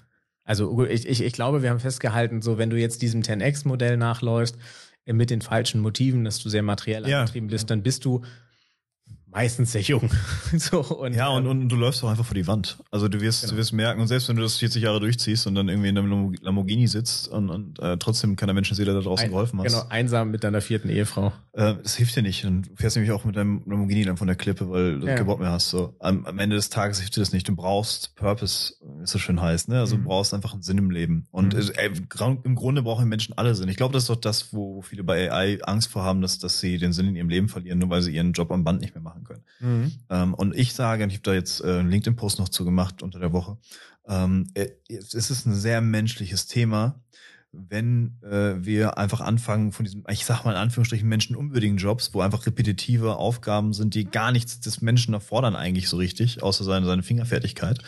Also 0.45 0.85
ich, 0.85 1.09
ich, 1.09 1.23
ich 1.23 1.33
glaube, 1.33 1.63
wir 1.63 1.71
haben 1.71 1.81
festgehalten, 1.81 2.43
so 2.43 2.59
wenn 2.59 2.69
du 2.69 2.79
jetzt 2.79 3.01
diesem 3.01 3.23
10x-Modell 3.23 3.97
nachläufst, 3.97 4.59
mit 5.07 5.31
den 5.31 5.41
falschen 5.41 5.81
Motiven, 5.81 6.25
dass 6.25 6.41
du 6.41 6.51
sehr 6.51 6.63
materiell 6.63 7.09
ja. 7.09 7.21
angetrieben 7.21 7.49
bist, 7.49 7.71
dann 7.71 7.83
bist 7.83 8.05
du 8.05 8.23
meistens 9.33 9.73
sehr 9.73 9.81
jung. 9.81 10.11
so, 10.57 10.81
und, 10.83 11.15
ja, 11.15 11.29
und, 11.29 11.47
und 11.47 11.69
du 11.69 11.77
läufst 11.77 12.05
auch 12.05 12.11
einfach 12.11 12.25
vor 12.25 12.35
die 12.35 12.47
Wand. 12.47 12.79
Also 12.91 13.09
du 13.09 13.21
wirst, 13.21 13.43
genau. 13.43 13.53
du 13.53 13.59
wirst 13.59 13.73
merken, 13.73 14.01
und 14.01 14.07
selbst 14.07 14.29
wenn 14.29 14.37
du 14.37 14.43
das 14.43 14.59
40 14.59 14.83
Jahre 14.83 15.01
durchziehst 15.01 15.47
und 15.47 15.55
dann 15.55 15.69
irgendwie 15.69 15.89
in 15.89 15.99
einem 15.99 16.35
Lamborghini 16.41 16.87
sitzt 16.87 17.29
und, 17.29 17.51
und 17.51 17.79
äh, 17.81 17.97
trotzdem 17.97 18.37
keiner 18.37 18.53
Menschenseele 18.53 18.93
da 18.93 19.01
draußen 19.01 19.25
Ein, 19.25 19.31
geholfen 19.31 19.61
hast. 19.61 19.73
Genau, 19.73 19.85
einsam 19.89 20.31
mit 20.31 20.45
deiner 20.45 20.61
vierten 20.61 20.91
Ehefrau. 20.91 21.33
Äh, 21.53 21.75
das 21.83 21.97
hilft 21.97 22.15
dir 22.15 22.23
nicht. 22.23 22.45
Dann 22.45 22.65
fährst 22.77 22.97
du 22.97 23.01
nämlich 23.01 23.13
auch 23.13 23.25
mit 23.25 23.37
deinem 23.37 23.63
Lamborghini 23.67 24.05
dann 24.05 24.17
von 24.17 24.27
der 24.27 24.37
Klippe, 24.37 24.71
weil 24.71 25.01
du 25.01 25.07
ja. 25.07 25.15
keinen 25.15 25.27
Bock 25.27 25.41
mehr 25.41 25.51
hast. 25.51 25.71
So. 25.71 25.95
Am, 25.99 26.27
am, 26.27 26.39
Ende 26.39 26.57
des 26.57 26.69
Tages 26.69 26.99
hilft 26.99 27.17
dir 27.17 27.21
das 27.21 27.33
nicht. 27.33 27.49
Du 27.49 27.57
brauchst 27.57 28.15
Purpose, 28.17 28.75
wie 28.99 29.05
es 29.05 29.11
so 29.11 29.19
schön 29.19 29.41
heißt. 29.41 29.69
Ne? 29.69 29.81
Also 29.81 29.97
mhm. 29.97 30.03
du 30.03 30.09
brauchst 30.09 30.35
einfach 30.35 30.53
einen 30.53 30.63
Sinn 30.63 30.79
im 30.79 30.91
Leben. 30.91 31.27
Und 31.31 31.55
mhm. 31.55 31.71
äh, 31.77 31.91
im 32.45 32.55
Grunde 32.55 32.83
brauchen 32.83 33.09
Menschen 33.09 33.37
alle 33.39 33.55
Sinn. 33.55 33.69
Ich 33.69 33.77
glaube, 33.77 33.95
das 33.95 34.05
ist 34.05 34.11
doch 34.11 34.17
das, 34.17 34.53
wo 34.53 34.83
viele 34.83 35.05
bei 35.05 35.33
AI 35.33 35.59
Angst 35.63 35.89
vor 35.89 36.05
haben, 36.05 36.21
dass, 36.21 36.39
dass 36.39 36.61
sie 36.61 36.79
den 36.79 36.93
Sinn 36.93 37.09
in 37.09 37.17
ihrem 37.17 37.29
Leben 37.29 37.49
verlieren, 37.49 37.79
nur 37.79 37.91
weil 37.91 38.03
sie 38.03 38.15
ihren 38.15 38.33
Job 38.33 38.51
am 38.51 38.65
Band 38.65 38.81
nicht 38.81 38.95
mehr 38.95 39.03
machen 39.03 39.22
können. 39.25 39.45
Mhm. 39.61 39.93
Ähm, 40.11 40.35
und 40.35 40.57
ich 40.57 40.75
sage, 40.75 41.05
ich 41.07 41.15
habe 41.15 41.23
da 41.23 41.35
jetzt 41.35 41.63
äh, 41.63 41.79
einen 41.79 41.91
LinkedIn-Post 41.91 42.39
noch 42.39 42.49
zu 42.49 42.65
gemacht 42.65 43.03
unter 43.03 43.19
der 43.19 43.33
Woche, 43.33 43.59
ähm, 44.09 44.49
äh, 44.55 44.69
es 44.89 45.15
ist 45.15 45.47
ein 45.47 45.55
sehr 45.55 45.81
menschliches 45.81 46.47
Thema, 46.47 47.01
wenn 47.53 48.17
äh, 48.23 48.65
wir 48.65 48.97
einfach 48.97 49.21
anfangen 49.21 49.73
von 49.73 49.85
diesem, 49.85 50.05
ich 50.09 50.25
sag 50.25 50.45
mal 50.45 50.53
in 50.53 50.57
Anführungsstrichen, 50.57 51.09
menschenunwürdigen 51.09 51.77
Jobs, 51.77 52.15
wo 52.15 52.23
einfach 52.23 52.47
repetitive 52.47 53.17
Aufgaben 53.17 53.75
sind, 53.75 53.95
die 53.95 54.07
gar 54.07 54.33
nichts 54.33 54.61
des 54.61 54.81
Menschen 54.81 55.13
erfordern 55.13 55.55
eigentlich 55.55 55.89
so 55.89 55.99
richtig, 55.99 56.43
außer 56.43 56.65
seine, 56.65 56.87
seine 56.87 57.03
Fingerfertigkeit. 57.03 57.79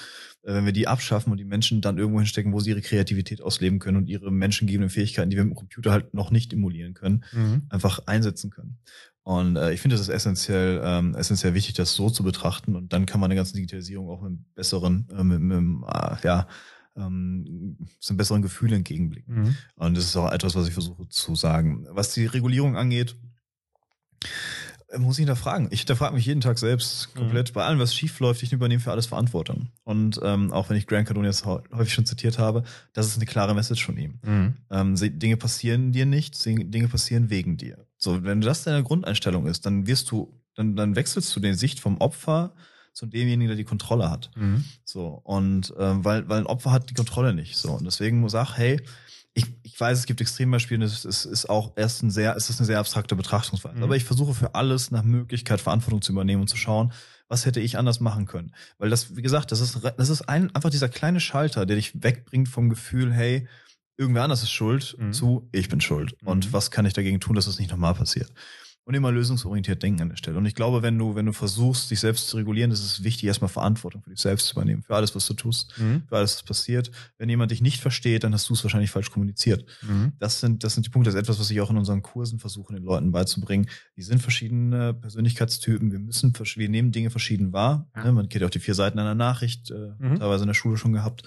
Wenn 0.47 0.67
wir 0.67 0.75
die 0.75 0.87
abschaffen 0.87 1.33
und 1.33 1.39
die 1.39 1.47
Menschen 1.47 1.81
dann 1.81 1.97
irgendwo 1.97 2.21
hinstecken, 2.21 2.53
wo 2.53 2.61
sie 2.61 2.69
ihre 2.69 2.83
Kreativität 2.83 3.41
ausleben 3.41 3.79
können 3.79 3.97
und 3.97 4.09
ihre 4.09 4.31
menschengebenden 4.31 4.91
Fähigkeiten, 4.91 5.31
die 5.31 5.39
wir 5.39 5.45
mit 5.45 5.55
dem 5.55 5.57
Computer 5.57 5.91
halt 5.91 6.13
noch 6.13 6.31
nicht 6.31 6.53
emulieren 6.53 6.93
können, 6.93 7.25
mhm. 7.33 7.63
einfach 7.71 8.01
einsetzen 8.05 8.51
können. 8.51 8.77
Und 9.25 9.57
äh, 9.57 9.73
ich 9.73 9.81
finde, 9.81 9.97
es 9.97 10.03
ist 10.03 10.11
essentiell, 10.11 10.83
ähm, 10.85 11.15
essentiell 11.15 11.55
wichtig, 11.55 11.75
das 11.75 11.95
so 11.95 12.11
zu 12.11 12.23
betrachten. 12.23 12.77
Und 12.77 12.93
dann 12.93 13.07
kann 13.07 13.21
man 13.21 13.31
der 13.31 13.39
ganzen 13.39 13.57
Digitalisierung 13.57 14.09
auch 14.11 14.21
mit 14.21 14.29
einem 14.29 14.45
besseren, 14.55 15.09
äh, 15.17 15.25
mit, 15.25 15.41
mit, 15.41 15.83
äh, 15.89 16.17
ja, 16.23 16.47
ähm, 16.97 17.79
zu 18.01 18.11
einem 18.11 18.19
besseren 18.19 18.43
Gefühl 18.43 18.73
entgegenblicken. 18.75 19.35
Mhm. 19.35 19.57
Und 19.77 19.97
das 19.97 20.05
ist 20.05 20.17
auch 20.17 20.31
etwas, 20.31 20.55
was 20.55 20.69
ich 20.69 20.75
versuche 20.75 21.09
zu 21.09 21.35
sagen. 21.35 21.87
Was 21.91 22.13
die 22.13 22.27
Regulierung 22.27 22.77
angeht, 22.77 23.17
äh, 24.89 24.99
muss 24.99 25.17
ich 25.17 25.23
hinterfragen. 25.23 25.69
Ich 25.71 25.81
hinterfrage 25.81 26.15
mich 26.15 26.27
jeden 26.27 26.43
Tag 26.43 26.59
selbst 26.59 27.15
komplett. 27.15 27.51
Mhm. 27.51 27.55
Bei 27.55 27.65
allem, 27.65 27.79
was 27.79 27.95
schief 27.95 28.21
läuft, 28.21 28.43
ich 28.43 28.53
übernehme 28.53 28.81
für 28.81 28.93
alles 28.93 29.07
Verantwortung. 29.07 29.69
Und 29.85 30.21
ähm, 30.23 30.53
auch 30.53 30.69
wenn 30.69 30.77
ich 30.77 30.87
Grant 30.87 31.07
Cardone 31.07 31.29
jetzt 31.29 31.47
häufig 31.47 31.95
schon 31.95 32.07
zitiert 32.07 32.39
habe, 32.39 32.63
das 32.93 33.07
ist 33.07 33.17
eine 33.17 33.27
klare 33.27 33.55
Message 33.55 33.85
von 33.85 33.97
ihm. 33.97 34.21
Mhm. 34.23 34.55
Ähm, 34.71 35.19
Dinge 35.19 35.39
passieren 35.39 35.93
dir 35.93 36.07
nicht, 36.07 36.45
Dinge 36.45 36.89
passieren 36.89 37.31
wegen 37.31 37.57
dir. 37.57 37.87
So, 38.05 38.23
wenn 38.23 38.41
das 38.41 38.65
deine 38.65 38.83
Grundeinstellung 38.83 39.47
ist, 39.47 39.67
dann 39.67 39.87
wirst 39.87 40.11
du, 40.11 40.41
dann, 40.55 40.77
dann 40.77 40.95
wechselst 40.95 41.35
du 41.35 41.41
den 41.41 41.55
Sicht 41.57 41.81
vom 41.81 41.99
Opfer 41.99 42.55
zu 42.93 43.07
demjenigen, 43.07 43.49
der 43.49 43.57
die 43.57 43.65
Kontrolle 43.65 44.11
hat. 44.11 44.31
Mhm. 44.37 44.65
So, 44.85 45.21
und 45.25 45.75
ähm, 45.79 46.05
weil, 46.05 46.29
weil 46.29 46.39
ein 46.39 46.47
Opfer 46.47 46.71
hat 46.71 46.91
die 46.91 46.95
Kontrolle 46.95 47.35
nicht. 47.35 47.57
So, 47.57 47.73
und 47.73 47.85
deswegen 47.85 48.21
muss 48.21 48.35
ich, 48.35 48.57
hey, 48.57 48.81
ich, 49.35 49.47
ich 49.65 49.79
weiß, 49.79 49.99
es 49.99 50.07
gibt 50.07 50.21
Extrembeispiele, 50.21 50.85
es 50.85 51.05
ist, 51.05 51.25
ist 51.25 51.51
auch 51.51 51.73
erst 51.77 52.05
ein 52.05 52.11
sehr, 52.11 52.37
es 52.37 52.51
ist 52.51 52.61
eine 52.61 52.67
sehr 52.67 52.79
abstrakte 52.79 53.17
Betrachtungsweise. 53.17 53.77
Mhm. 53.77 53.83
Aber 53.83 53.97
ich 53.97 54.05
versuche 54.05 54.33
für 54.33 54.55
alles 54.55 54.93
nach 54.93 55.03
Möglichkeit 55.03 55.61
Verantwortung 55.61 56.03
zu 56.03 56.13
übernehmen 56.13 56.43
und 56.43 56.49
zu 56.49 56.57
schauen, 56.57 56.93
was 57.27 57.47
hätte 57.47 57.61
ich 57.61 57.77
anders 57.77 57.99
machen 57.99 58.27
können. 58.27 58.55
Weil 58.79 58.91
das, 58.91 59.17
wie 59.17 59.23
gesagt, 59.23 59.51
das 59.51 59.61
ist, 59.61 59.81
das 59.97 60.09
ist 60.09 60.29
ein, 60.29 60.55
einfach 60.55 60.71
dieser 60.71 60.89
kleine 60.89 61.19
Schalter, 61.19 61.67
der 61.67 61.77
dich 61.77 62.05
wegbringt 62.05 62.49
vom 62.49 62.69
Gefühl, 62.69 63.13
hey, 63.13 63.49
irgendwer 63.97 64.25
anders 64.25 64.43
ist 64.43 64.51
schuld, 64.51 64.97
mhm. 64.99 65.13
zu, 65.13 65.49
ich 65.53 65.69
bin 65.69 65.81
schuld. 65.81 66.17
Mhm. 66.23 66.29
Und 66.29 66.53
was 66.53 66.71
kann 66.71 66.87
ich 66.87 66.93
dagegen 66.93 67.21
tun, 67.21 67.37
dass 67.37 67.47
das 67.47 67.59
nicht 67.59 67.71
nochmal 67.71 67.95
passiert? 67.95 68.33
und 68.87 68.95
immer 68.95 69.11
lösungsorientiert 69.11 69.83
denken 69.83 70.03
an 70.03 70.09
der 70.11 70.17
Stelle. 70.17 70.37
Und 70.37 70.45
ich 70.45 70.55
glaube, 70.55 70.83
wenn 70.83 70.99
du, 70.99 71.15
wenn 71.15 71.25
du 71.25 71.33
versuchst, 71.33 71.91
dich 71.91 72.01
selbst 72.01 72.29
zu 72.29 72.37
regulieren, 72.37 72.71
ist 72.71 72.85
es 72.85 73.03
wichtig, 73.03 73.25
erstmal 73.25 73.49
Verantwortung 73.49 74.03
für 74.03 74.11
dich 74.11 74.21
selbst 74.21 74.47
zu 74.47 74.55
übernehmen, 74.55 74.83
für 74.83 74.95
alles, 74.95 75.15
was 75.15 75.27
du 75.27 75.33
tust, 75.33 75.73
mhm. 75.79 76.03
für 76.07 76.17
alles, 76.17 76.37
was 76.37 76.43
passiert. 76.43 76.91
Wenn 77.17 77.31
jemand 77.31 77.51
dich 77.51 77.63
nicht 77.63 77.81
versteht, 77.81 78.25
dann 78.25 78.35
hast 78.35 78.49
du 78.49 78.53
es 78.53 78.63
wahrscheinlich 78.63 78.91
falsch 78.91 79.11
kommuniziert. 79.11 79.65
Mhm. 79.83 80.13
Das 80.19 80.41
sind, 80.41 80.65
das 80.65 80.75
sind 80.75 80.85
die 80.85 80.91
Punkte. 80.91 81.09
Das 81.09 81.15
ist 81.15 81.23
etwas, 81.23 81.41
was 81.41 81.51
ich 81.51 81.61
auch 81.63 81.71
in 81.71 81.79
unseren 81.79 82.03
Kursen 82.03 82.39
versuche, 82.39 82.75
den 82.75 82.83
Leuten 82.83 83.11
beizubringen. 83.11 83.71
Die 83.97 84.03
sind 84.03 84.21
verschiedene 84.21 84.93
Persönlichkeitstypen. 84.93 85.91
Wir 85.91 85.99
müssen, 85.99 86.35
wir 86.35 86.69
nehmen 86.69 86.93
Dinge 86.93 87.09
verschieden 87.09 87.55
wahr. 87.55 87.89
Ja. 87.97 88.05
Ne, 88.05 88.13
man 88.13 88.29
kennt 88.29 88.43
ja 88.43 88.49
auch 88.49 88.53
die 88.53 88.61
vier 88.61 88.75
Seiten 88.75 88.99
einer 88.99 89.15
Nachricht, 89.15 89.71
äh, 89.71 89.93
mhm. 89.99 90.19
teilweise 90.19 90.45
in 90.45 90.49
der 90.49 90.55
Schule 90.55 90.77
schon 90.77 90.93
gehabt. 90.93 91.23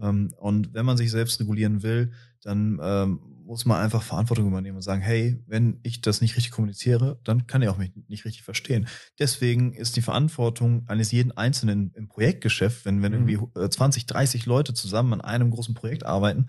Ähm, 0.00 0.32
und 0.38 0.74
wenn 0.74 0.86
man 0.86 0.96
sich 0.96 1.10
selbst 1.10 1.40
regulieren 1.40 1.82
will, 1.82 2.12
dann 2.42 2.78
ähm, 2.82 3.20
muss 3.44 3.64
man 3.64 3.80
einfach 3.80 4.02
Verantwortung 4.02 4.48
übernehmen 4.48 4.76
und 4.76 4.82
sagen, 4.82 5.02
hey, 5.02 5.40
wenn 5.46 5.78
ich 5.84 6.00
das 6.00 6.20
nicht 6.20 6.36
richtig 6.36 6.50
kommuniziere, 6.50 7.20
dann 7.24 7.46
kann 7.46 7.62
er 7.62 7.70
auch 7.70 7.78
mich 7.78 7.92
nicht 8.08 8.24
richtig 8.24 8.42
verstehen. 8.42 8.88
Deswegen 9.18 9.72
ist 9.72 9.96
die 9.96 10.02
Verantwortung 10.02 10.84
eines 10.88 11.12
jeden 11.12 11.32
Einzelnen 11.32 11.92
im 11.94 12.08
Projektgeschäft, 12.08 12.84
wenn, 12.84 13.02
wenn 13.02 13.12
mhm. 13.12 13.28
irgendwie 13.28 13.68
20, 13.68 14.02
äh, 14.02 14.06
30 14.06 14.46
Leute 14.46 14.74
zusammen 14.74 15.12
an 15.14 15.20
einem 15.20 15.50
großen 15.50 15.74
Projekt 15.74 16.04
arbeiten, 16.04 16.46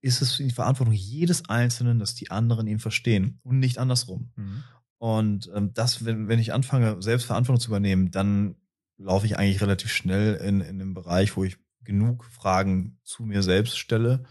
ist 0.00 0.22
es 0.22 0.36
die 0.36 0.50
Verantwortung 0.50 0.94
jedes 0.94 1.48
Einzelnen, 1.48 1.98
dass 1.98 2.14
die 2.14 2.30
anderen 2.30 2.66
ihn 2.66 2.78
verstehen 2.78 3.38
und 3.42 3.58
nicht 3.58 3.78
andersrum. 3.78 4.32
Mhm. 4.36 4.64
Und 4.98 5.50
ähm, 5.54 5.74
das, 5.74 6.04
wenn, 6.04 6.28
wenn 6.28 6.38
ich 6.38 6.52
anfange, 6.52 7.00
selbst 7.02 7.26
Verantwortung 7.26 7.60
zu 7.60 7.68
übernehmen, 7.68 8.10
dann 8.10 8.56
laufe 8.96 9.26
ich 9.26 9.38
eigentlich 9.38 9.60
relativ 9.60 9.92
schnell 9.92 10.34
in, 10.36 10.60
in 10.60 10.80
einem 10.80 10.94
Bereich, 10.94 11.36
wo 11.36 11.44
ich 11.44 11.58
genug 11.84 12.24
Fragen 12.24 12.98
zu 13.02 13.24
mir 13.24 13.42
selbst 13.42 13.78
stelle, 13.78 14.24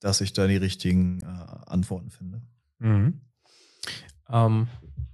dass 0.00 0.20
ich 0.20 0.32
da 0.32 0.46
die 0.46 0.56
richtigen 0.56 1.20
äh, 1.20 1.24
Antworten 1.24 2.10
finde. 2.10 2.42
Mhm. 2.78 3.20
Ähm, 4.28 4.68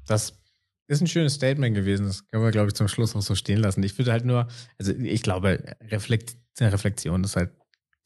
das 0.07 0.35
ist 0.89 1.01
ein 1.01 1.07
schönes 1.07 1.35
Statement 1.35 1.76
gewesen. 1.76 2.07
Das 2.07 2.26
können 2.26 2.43
wir, 2.43 2.51
glaube 2.51 2.68
ich, 2.68 2.74
zum 2.74 2.89
Schluss 2.89 3.14
noch 3.14 3.22
so 3.22 3.35
stehen 3.35 3.61
lassen. 3.61 3.83
Ich 3.83 3.97
würde 3.99 4.12
halt 4.12 4.24
nur, 4.24 4.49
also 4.78 4.93
ich 4.93 5.22
glaube, 5.22 5.76
Reflekt, 5.83 6.37
Reflexion 6.61 7.22
ist 7.22 7.37
halt 7.37 7.53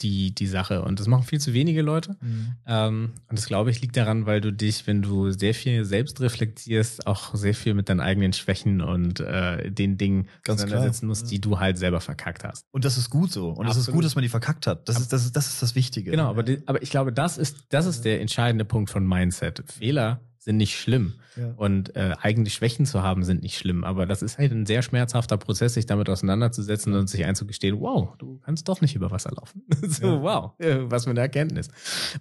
die, 0.02 0.34
die 0.34 0.46
Sache. 0.46 0.82
Und 0.82 1.00
das 1.00 1.06
machen 1.06 1.24
viel 1.24 1.40
zu 1.40 1.52
wenige 1.52 1.82
Leute. 1.82 2.16
Mhm. 2.20 2.54
Ähm, 2.66 3.12
und 3.28 3.38
das, 3.38 3.46
glaube 3.46 3.70
ich, 3.70 3.80
liegt 3.80 3.96
daran, 3.96 4.26
weil 4.26 4.40
du 4.40 4.52
dich, 4.52 4.86
wenn 4.86 5.02
du 5.02 5.30
sehr 5.30 5.54
viel 5.54 5.84
selbst 5.84 6.20
reflektierst, 6.20 7.06
auch 7.06 7.34
sehr 7.34 7.54
viel 7.54 7.74
mit 7.74 7.88
deinen 7.88 8.00
eigenen 8.00 8.32
Schwächen 8.32 8.80
und 8.80 9.20
äh, 9.20 9.70
den 9.70 9.96
Dingen 9.96 10.28
auseinandersetzen 10.48 11.06
musst, 11.06 11.30
die 11.30 11.40
du 11.40 11.58
halt 11.58 11.78
selber 11.78 12.00
verkackt 12.00 12.44
hast. 12.44 12.66
Und 12.72 12.84
das 12.84 12.98
ist 12.98 13.10
gut 13.10 13.30
so. 13.32 13.50
Und 13.50 13.66
es 13.66 13.76
ist 13.76 13.90
gut, 13.90 14.04
dass 14.04 14.14
man 14.14 14.22
die 14.22 14.28
verkackt 14.28 14.66
hat. 14.66 14.88
Das 14.88 14.98
ist, 14.98 15.12
das 15.12 15.24
ist, 15.24 15.36
das 15.36 15.46
ist 15.46 15.62
das 15.62 15.74
Wichtige. 15.74 16.10
Genau, 16.10 16.28
aber, 16.28 16.42
die, 16.42 16.62
aber 16.66 16.82
ich 16.82 16.90
glaube, 16.90 17.12
das 17.12 17.38
ist, 17.38 17.66
das 17.70 17.86
ist 17.86 18.04
der 18.04 18.20
entscheidende 18.20 18.64
Punkt 18.64 18.90
von 18.90 19.06
Mindset. 19.06 19.62
Fehler 19.70 20.20
sind 20.44 20.58
nicht 20.58 20.78
schlimm. 20.78 21.14
Ja. 21.36 21.52
Und 21.56 21.96
äh, 21.96 22.14
eigentlich 22.20 22.54
Schwächen 22.54 22.84
zu 22.84 23.02
haben 23.02 23.24
sind 23.24 23.42
nicht 23.42 23.56
schlimm. 23.56 23.82
Aber 23.82 24.04
das 24.04 24.22
ist 24.22 24.36
halt 24.36 24.52
ein 24.52 24.66
sehr 24.66 24.82
schmerzhafter 24.82 25.38
Prozess, 25.38 25.74
sich 25.74 25.86
damit 25.86 26.10
auseinanderzusetzen 26.10 26.92
und 26.92 27.08
sich 27.08 27.24
einzugestehen, 27.24 27.80
wow, 27.80 28.14
du 28.18 28.38
kannst 28.44 28.68
doch 28.68 28.82
nicht 28.82 28.94
über 28.94 29.10
Wasser 29.10 29.32
laufen. 29.34 29.62
so, 29.88 30.06
ja. 30.06 30.22
wow, 30.22 30.52
was 30.90 31.04
für 31.04 31.10
eine 31.10 31.20
Erkenntnis. 31.20 31.68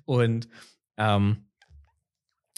Und 0.05 0.47
ähm, 0.97 1.37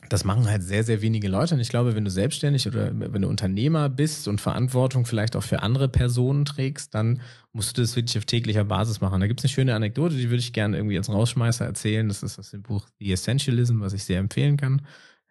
das 0.07 0.23
machen 0.23 0.47
halt 0.47 0.61
sehr, 0.61 0.83
sehr 0.83 1.01
wenige 1.01 1.27
Leute. 1.27 1.55
Und 1.55 1.61
ich 1.61 1.69
glaube, 1.69 1.95
wenn 1.95 2.05
du 2.05 2.11
selbstständig 2.11 2.67
oder 2.67 2.91
wenn 2.93 3.23
du 3.23 3.27
Unternehmer 3.27 3.89
bist 3.89 4.27
und 4.27 4.39
Verantwortung 4.39 5.05
vielleicht 5.05 5.35
auch 5.35 5.43
für 5.43 5.63
andere 5.63 5.89
Personen 5.89 6.45
trägst, 6.45 6.93
dann 6.93 7.21
musst 7.53 7.75
du 7.75 7.81
das 7.81 7.95
wirklich 7.95 8.19
auf 8.19 8.25
täglicher 8.25 8.65
Basis 8.65 9.01
machen. 9.01 9.19
Da 9.19 9.25
gibt 9.25 9.39
es 9.39 9.45
eine 9.45 9.49
schöne 9.53 9.73
Anekdote, 9.73 10.15
die 10.15 10.29
würde 10.29 10.41
ich 10.41 10.53
gerne 10.53 10.77
irgendwie 10.77 10.97
als 10.97 11.09
Rausschmeißer 11.09 11.65
erzählen. 11.65 12.07
Das 12.07 12.21
ist 12.21 12.37
aus 12.37 12.51
dem 12.51 12.61
Buch 12.61 12.87
The 12.99 13.13
Essentialism, 13.13 13.79
was 13.79 13.93
ich 13.93 14.03
sehr 14.03 14.19
empfehlen 14.19 14.57
kann. 14.57 14.83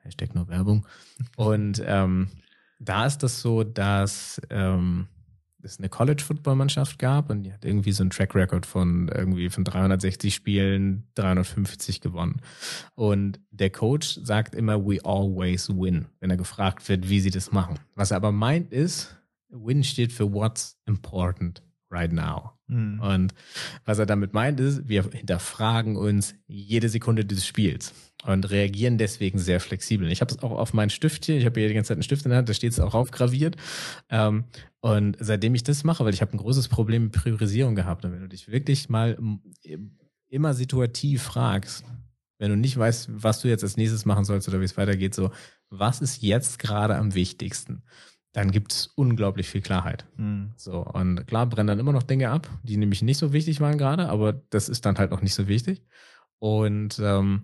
Hashtag 0.05 0.35
nur 0.35 0.49
Werbung. 0.49 0.87
Und 1.37 1.83
ähm, 1.85 2.29
da 2.79 3.07
ist 3.07 3.23
das 3.23 3.41
so, 3.41 3.65
dass 3.65 4.41
ähm, 4.51 5.09
es 5.63 5.79
eine 5.79 5.89
College-Football-Mannschaft 5.89 6.99
gab 6.99 7.31
und 7.31 7.43
die 7.43 7.53
hat 7.53 7.65
irgendwie 7.65 7.93
so 7.93 8.03
einen 8.03 8.11
Track-Record 8.11 8.67
von 8.67 9.09
irgendwie 9.09 9.49
von 9.49 9.65
360 9.65 10.35
Spielen 10.35 11.09
350 11.15 12.01
gewonnen. 12.01 12.41
Und 12.95 13.41
der 13.51 13.71
Coach 13.71 14.21
sagt 14.23 14.55
immer, 14.55 14.85
we 14.85 14.99
always 15.05 15.71
win, 15.71 16.07
wenn 16.21 16.31
er 16.31 16.37
gefragt 16.37 16.89
wird, 16.89 17.09
wie 17.09 17.21
sie 17.21 17.31
das 17.31 17.51
machen. 17.51 17.79
Was 17.95 18.11
er 18.11 18.19
aber 18.19 18.33
meint 18.33 18.73
ist, 18.73 19.17
win 19.49 19.85
steht 19.85 20.13
für 20.13 20.33
what's 20.33 20.79
important 20.87 21.63
right 21.95 22.13
now. 22.13 22.53
Mhm. 22.67 23.01
Und 23.01 23.35
was 23.85 23.99
er 23.99 24.07
damit 24.07 24.33
meint 24.33 24.61
ist, 24.61 24.89
wir 24.89 25.05
hinterfragen 25.11 25.97
uns 25.97 26.35
jede 26.47 26.89
Sekunde 26.89 27.25
des 27.25 27.47
Spiels 27.47 27.93
und 28.25 28.51
reagieren 28.51 28.99
deswegen 28.99 29.39
sehr 29.39 29.61
flexibel. 29.61 30.11
Ich 30.11 30.21
habe 30.21 30.35
es 30.35 30.43
auch 30.43 30.53
auf 30.53 30.73
meinen 30.73 30.91
Stift 30.91 31.27
hier, 31.27 31.37
ich 31.37 31.45
habe 31.45 31.61
hier 31.61 31.69
die 31.69 31.75
ganze 31.75 31.89
Zeit 31.89 31.97
einen 31.97 32.03
Stift 32.03 32.25
in 32.25 32.31
der 32.31 32.39
Hand, 32.39 32.49
da 32.49 32.55
steht 32.55 32.73
es 32.73 32.81
auch 32.81 32.95
aufgraviert. 32.95 33.57
Ähm, 34.11 34.45
und 34.81 35.17
seitdem 35.21 35.55
ich 35.55 35.63
das 35.63 35.85
mache, 35.85 36.05
weil 36.05 36.15
ich 36.15 36.21
habe 36.21 36.33
ein 36.33 36.39
großes 36.39 36.69
Problem 36.69 37.05
mit 37.05 37.13
Priorisierung 37.13 37.75
gehabt, 37.75 38.05
und 38.05 38.13
wenn 38.13 38.21
du 38.21 38.29
dich 38.29 38.49
wirklich 38.49 38.89
mal 38.89 39.19
immer 40.29 40.55
situativ 40.55 41.23
fragst, 41.23 41.85
wenn 42.39 42.51
du 42.51 42.57
nicht 42.57 42.77
weißt, 42.77 43.09
was 43.11 43.41
du 43.41 43.49
jetzt 43.49 43.63
als 43.63 43.77
nächstes 43.77 44.05
machen 44.05 44.25
sollst 44.25 44.49
oder 44.49 44.61
wie 44.61 44.65
es 44.65 44.77
weitergeht, 44.77 45.15
so, 45.15 45.31
was 45.71 46.01
ist 46.01 46.23
jetzt 46.23 46.59
gerade 46.59 46.97
am 46.97 47.15
wichtigsten? 47.15 47.83
Dann 48.35 48.51
gibt 48.51 48.73
es 48.73 48.87
unglaublich 48.97 49.49
viel 49.49 49.63
Klarheit. 49.63 50.05
Mhm. 50.17 50.51
So, 50.57 50.81
und 50.81 51.25
klar 51.27 51.47
brennen 51.47 51.69
dann 51.69 51.79
immer 51.79 51.93
noch 51.93 52.03
Dinge 52.03 52.31
ab, 52.31 52.51
die 52.65 52.77
nämlich 52.77 53.01
nicht 53.01 53.17
so 53.17 53.33
wichtig 53.33 53.61
waren 53.61 53.79
gerade, 53.79 54.09
aber 54.09 54.33
das 54.51 54.69
ist 54.69 54.85
dann 54.85 54.99
halt 54.99 55.13
auch 55.13 55.23
nicht 55.23 55.35
so 55.35 55.47
wichtig. 55.47 55.83
Und 56.41 57.01
ähm, 57.03 57.43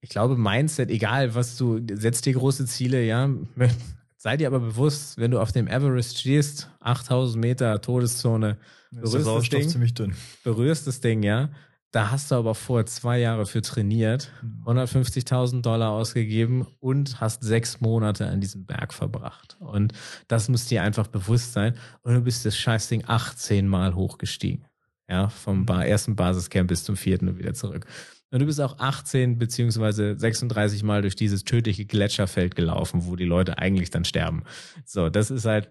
ich 0.00 0.08
glaube, 0.08 0.36
Mindset, 0.36 0.90
egal 0.90 1.34
was 1.34 1.56
du, 1.58 1.80
setzt 1.92 2.24
dir 2.24 2.32
große 2.32 2.64
Ziele, 2.64 3.04
ja. 3.04 3.28
Sei 4.16 4.36
dir 4.36 4.48
aber 4.48 4.60
bewusst, 4.60 5.18
wenn 5.18 5.30
du 5.30 5.38
auf 5.38 5.52
dem 5.52 5.68
Everest 5.68 6.18
stehst, 6.18 6.70
8000 6.80 7.40
Meter 7.40 7.80
Todeszone, 7.80 8.56
berührst 8.90 9.26
das 9.26 9.48
Ding, 9.50 9.68
ziemlich 9.68 9.94
dünn. 9.94 10.14
berührst 10.44 10.86
das 10.86 11.00
Ding, 11.00 11.22
ja. 11.22 11.50
Da 11.90 12.10
hast 12.10 12.30
du 12.30 12.34
aber 12.34 12.54
vor 12.54 12.84
zwei 12.84 13.18
Jahre 13.18 13.46
für 13.46 13.62
trainiert, 13.62 14.30
150.000 14.66 15.56
mhm. 15.56 15.62
Dollar 15.62 15.90
ausgegeben 15.92 16.66
und 16.80 17.20
hast 17.20 17.42
sechs 17.42 17.80
Monate 17.80 18.26
an 18.26 18.42
diesem 18.42 18.66
Berg 18.66 18.92
verbracht. 18.92 19.56
Und 19.58 19.94
das 20.28 20.50
muss 20.50 20.66
dir 20.66 20.82
einfach 20.82 21.06
bewusst 21.06 21.54
sein. 21.54 21.74
Und 22.02 22.14
du 22.14 22.20
bist 22.20 22.44
das 22.44 22.58
Scheißding 22.58 23.04
18 23.06 23.66
Mal 23.66 23.94
hochgestiegen. 23.94 24.66
Ja, 25.08 25.30
vom 25.30 25.66
ersten 25.66 26.16
Basiscamp 26.16 26.68
bis 26.68 26.84
zum 26.84 26.94
vierten 26.94 27.28
und 27.28 27.38
wieder 27.38 27.54
zurück. 27.54 27.86
Und 28.30 28.40
du 28.40 28.46
bist 28.46 28.60
auch 28.60 28.78
18 28.78 29.38
beziehungsweise 29.38 30.18
36 30.18 30.82
Mal 30.82 31.00
durch 31.00 31.16
dieses 31.16 31.44
tödliche 31.44 31.86
Gletscherfeld 31.86 32.54
gelaufen, 32.54 33.06
wo 33.06 33.16
die 33.16 33.24
Leute 33.24 33.56
eigentlich 33.56 33.88
dann 33.88 34.04
sterben. 34.04 34.42
So, 34.84 35.08
das 35.08 35.30
ist 35.30 35.46
halt, 35.46 35.70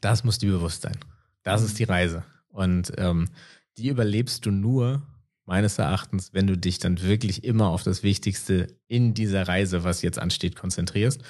das 0.00 0.24
muss 0.24 0.38
dir 0.38 0.50
bewusst 0.50 0.80
sein. 0.80 0.96
Das 1.42 1.62
ist 1.62 1.78
die 1.78 1.84
Reise. 1.84 2.24
Und 2.48 2.92
ähm, 2.96 3.28
die 3.76 3.88
überlebst 3.88 4.46
du 4.46 4.50
nur, 4.50 5.02
meines 5.46 5.78
Erachtens, 5.78 6.32
wenn 6.32 6.46
du 6.46 6.56
dich 6.56 6.78
dann 6.78 7.02
wirklich 7.02 7.44
immer 7.44 7.68
auf 7.68 7.82
das 7.82 8.02
Wichtigste 8.02 8.78
in 8.88 9.14
dieser 9.14 9.46
Reise, 9.46 9.84
was 9.84 10.02
jetzt 10.02 10.18
ansteht, 10.18 10.56
konzentrierst. 10.56 11.22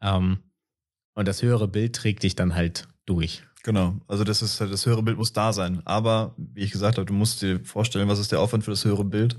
Ähm, 0.00 0.38
und 1.14 1.26
das 1.28 1.42
höhere 1.42 1.68
Bild 1.68 1.96
trägt 1.96 2.22
dich 2.22 2.36
dann 2.36 2.54
halt 2.54 2.88
durch. 3.04 3.42
Genau, 3.64 3.96
also 4.06 4.24
das 4.24 4.40
ist 4.40 4.60
das 4.60 4.86
höhere 4.86 5.02
Bild 5.02 5.18
muss 5.18 5.32
da 5.32 5.52
sein. 5.52 5.82
Aber 5.84 6.34
wie 6.36 6.62
ich 6.62 6.70
gesagt 6.70 6.96
habe, 6.96 7.06
du 7.06 7.12
musst 7.12 7.42
dir 7.42 7.60
vorstellen, 7.64 8.08
was 8.08 8.18
ist 8.18 8.32
der 8.32 8.40
Aufwand 8.40 8.64
für 8.64 8.70
das 8.70 8.84
höhere 8.84 9.04
Bild 9.04 9.36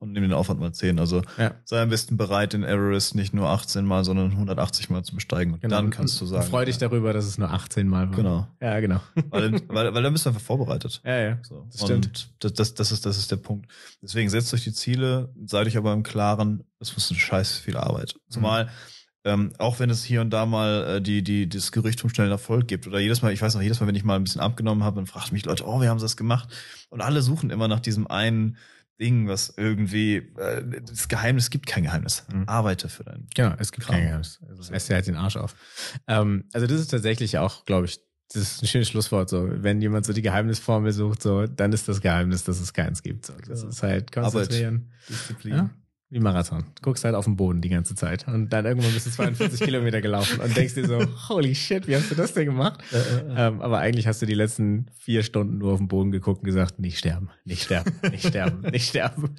und 0.00 0.12
nimm 0.12 0.22
den 0.22 0.32
Aufwand 0.32 0.58
mal 0.60 0.72
10. 0.72 0.98
Also 0.98 1.22
ja. 1.36 1.54
sei 1.64 1.82
am 1.82 1.90
besten 1.90 2.16
bereit, 2.16 2.54
den 2.54 2.64
Everest 2.64 3.14
nicht 3.14 3.34
nur 3.34 3.48
18 3.48 3.84
Mal, 3.84 4.02
sondern 4.02 4.30
180 4.32 4.88
Mal 4.88 5.04
zu 5.04 5.14
besteigen. 5.14 5.52
Und 5.52 5.60
genau. 5.60 5.76
dann 5.76 5.90
kannst 5.90 6.18
du 6.20 6.26
sagen. 6.26 6.46
Freu 6.46 6.64
dich 6.64 6.78
darüber, 6.78 7.12
dass 7.12 7.26
es 7.26 7.36
nur 7.36 7.50
18 7.50 7.86
Mal 7.86 8.08
war. 8.08 8.16
Genau. 8.16 8.48
Ja, 8.60 8.80
genau. 8.80 9.00
Weil, 9.28 9.52
weil, 9.68 9.94
weil 9.94 10.02
dann 10.02 10.12
bist 10.12 10.24
du 10.24 10.30
einfach 10.30 10.40
vorbereitet. 10.40 11.02
Ja, 11.04 11.18
ja. 11.18 11.38
So. 11.42 11.66
Das 11.70 11.82
stimmt. 11.82 12.06
Und 12.06 12.34
das, 12.38 12.54
das, 12.54 12.74
das, 12.74 12.92
ist, 12.92 13.04
das 13.04 13.18
ist 13.18 13.30
der 13.30 13.36
Punkt. 13.36 13.70
Deswegen 14.02 14.30
setzt 14.30 14.52
euch 14.54 14.64
die 14.64 14.72
Ziele, 14.72 15.28
seid 15.44 15.66
euch 15.66 15.76
aber 15.76 15.92
im 15.92 16.02
Klaren, 16.02 16.64
das 16.78 16.92
ist 16.92 17.10
eine 17.10 17.20
scheiß 17.20 17.58
viel 17.58 17.76
Arbeit. 17.76 18.14
Zumal, 18.30 18.64
mhm. 18.64 18.70
Ähm, 19.22 19.52
auch 19.58 19.78
wenn 19.78 19.90
es 19.90 20.02
hier 20.02 20.22
und 20.22 20.30
da 20.30 20.46
mal 20.46 20.96
äh, 20.96 21.02
die, 21.02 21.22
die, 21.22 21.46
das 21.46 21.72
Gerücht 21.72 22.02
um 22.02 22.08
schnellen 22.08 22.30
Erfolg 22.30 22.68
gibt. 22.68 22.86
Oder 22.86 23.00
jedes 23.00 23.20
Mal, 23.20 23.34
ich 23.34 23.42
weiß 23.42 23.54
noch, 23.54 23.60
jedes 23.60 23.78
Mal, 23.78 23.86
wenn 23.86 23.94
ich 23.94 24.02
mal 24.02 24.16
ein 24.16 24.24
bisschen 24.24 24.40
abgenommen 24.40 24.82
habe, 24.82 24.96
dann 24.96 25.06
fragt 25.06 25.30
mich 25.30 25.44
Leute, 25.44 25.66
oh, 25.66 25.82
wie 25.82 25.88
haben 25.88 25.98
sie 25.98 26.06
das 26.06 26.16
gemacht? 26.16 26.48
Und 26.88 27.02
alle 27.02 27.20
suchen 27.20 27.50
immer 27.50 27.68
nach 27.68 27.80
diesem 27.80 28.06
einen 28.06 28.56
Ding, 29.00 29.26
was 29.28 29.54
irgendwie 29.56 30.16
äh, 30.16 30.82
das 30.82 31.08
Geheimnis 31.08 31.50
gibt 31.50 31.66
kein 31.66 31.84
Geheimnis. 31.84 32.24
Mhm. 32.32 32.44
Arbeite 32.46 32.88
für 32.88 33.04
dein. 33.04 33.26
Genau, 33.34 33.54
es 33.58 33.72
gibt 33.72 33.86
Kram. 33.86 33.96
kein 33.96 34.04
Geheimnis. 34.04 34.40
Also, 34.48 34.60
es 34.60 34.70
lässt 34.70 34.88
dir 34.90 34.94
halt 34.94 35.06
den 35.06 35.16
Arsch 35.16 35.36
auf. 35.36 35.54
Ähm, 36.06 36.44
also 36.52 36.66
das 36.66 36.80
ist 36.80 36.88
tatsächlich 36.88 37.38
auch, 37.38 37.64
glaube 37.64 37.86
ich, 37.86 38.00
das 38.32 38.42
ist 38.42 38.62
ein 38.62 38.68
schönes 38.68 38.88
Schlusswort. 38.88 39.28
So, 39.28 39.48
wenn 39.50 39.80
jemand 39.80 40.06
so 40.06 40.12
die 40.12 40.22
Geheimnisformel 40.22 40.92
sucht, 40.92 41.22
so, 41.22 41.46
dann 41.46 41.72
ist 41.72 41.88
das 41.88 42.00
Geheimnis, 42.00 42.44
dass 42.44 42.60
es 42.60 42.72
keins 42.72 43.02
gibt. 43.02 43.26
So, 43.26 43.32
das 43.46 43.64
ist 43.64 43.82
halt 43.82 44.12
konzentrieren. 44.12 44.92
Arbeit, 44.92 45.08
Disziplin. 45.08 45.54
Ja? 45.54 45.70
Wie 46.12 46.18
Marathon. 46.18 46.64
Du 46.74 46.82
guckst 46.82 47.04
halt 47.04 47.14
auf 47.14 47.24
den 47.24 47.36
Boden 47.36 47.60
die 47.60 47.68
ganze 47.68 47.94
Zeit 47.94 48.26
und 48.26 48.48
dann 48.48 48.66
irgendwann 48.66 48.92
bist 48.92 49.06
du 49.06 49.10
42 49.10 49.60
Kilometer 49.64 50.00
gelaufen 50.00 50.40
und 50.40 50.56
denkst 50.56 50.74
dir 50.74 50.84
so, 50.84 51.00
holy 51.28 51.54
shit, 51.54 51.86
wie 51.86 51.94
hast 51.94 52.10
du 52.10 52.16
das 52.16 52.34
denn 52.34 52.46
gemacht? 52.46 52.82
Äh, 52.92 52.96
äh, 52.96 53.00
äh. 53.00 53.46
Ähm, 53.46 53.60
aber 53.60 53.78
eigentlich 53.78 54.08
hast 54.08 54.20
du 54.20 54.26
die 54.26 54.34
letzten 54.34 54.86
vier 54.98 55.22
Stunden 55.22 55.58
nur 55.58 55.72
auf 55.72 55.78
den 55.78 55.86
Boden 55.86 56.10
geguckt 56.10 56.40
und 56.40 56.46
gesagt, 56.46 56.80
nicht 56.80 56.98
sterben, 56.98 57.30
nicht 57.44 57.62
sterben, 57.62 57.92
nicht 58.10 58.26
sterben, 58.26 58.60
nicht 58.72 58.88
sterben. 58.88 59.36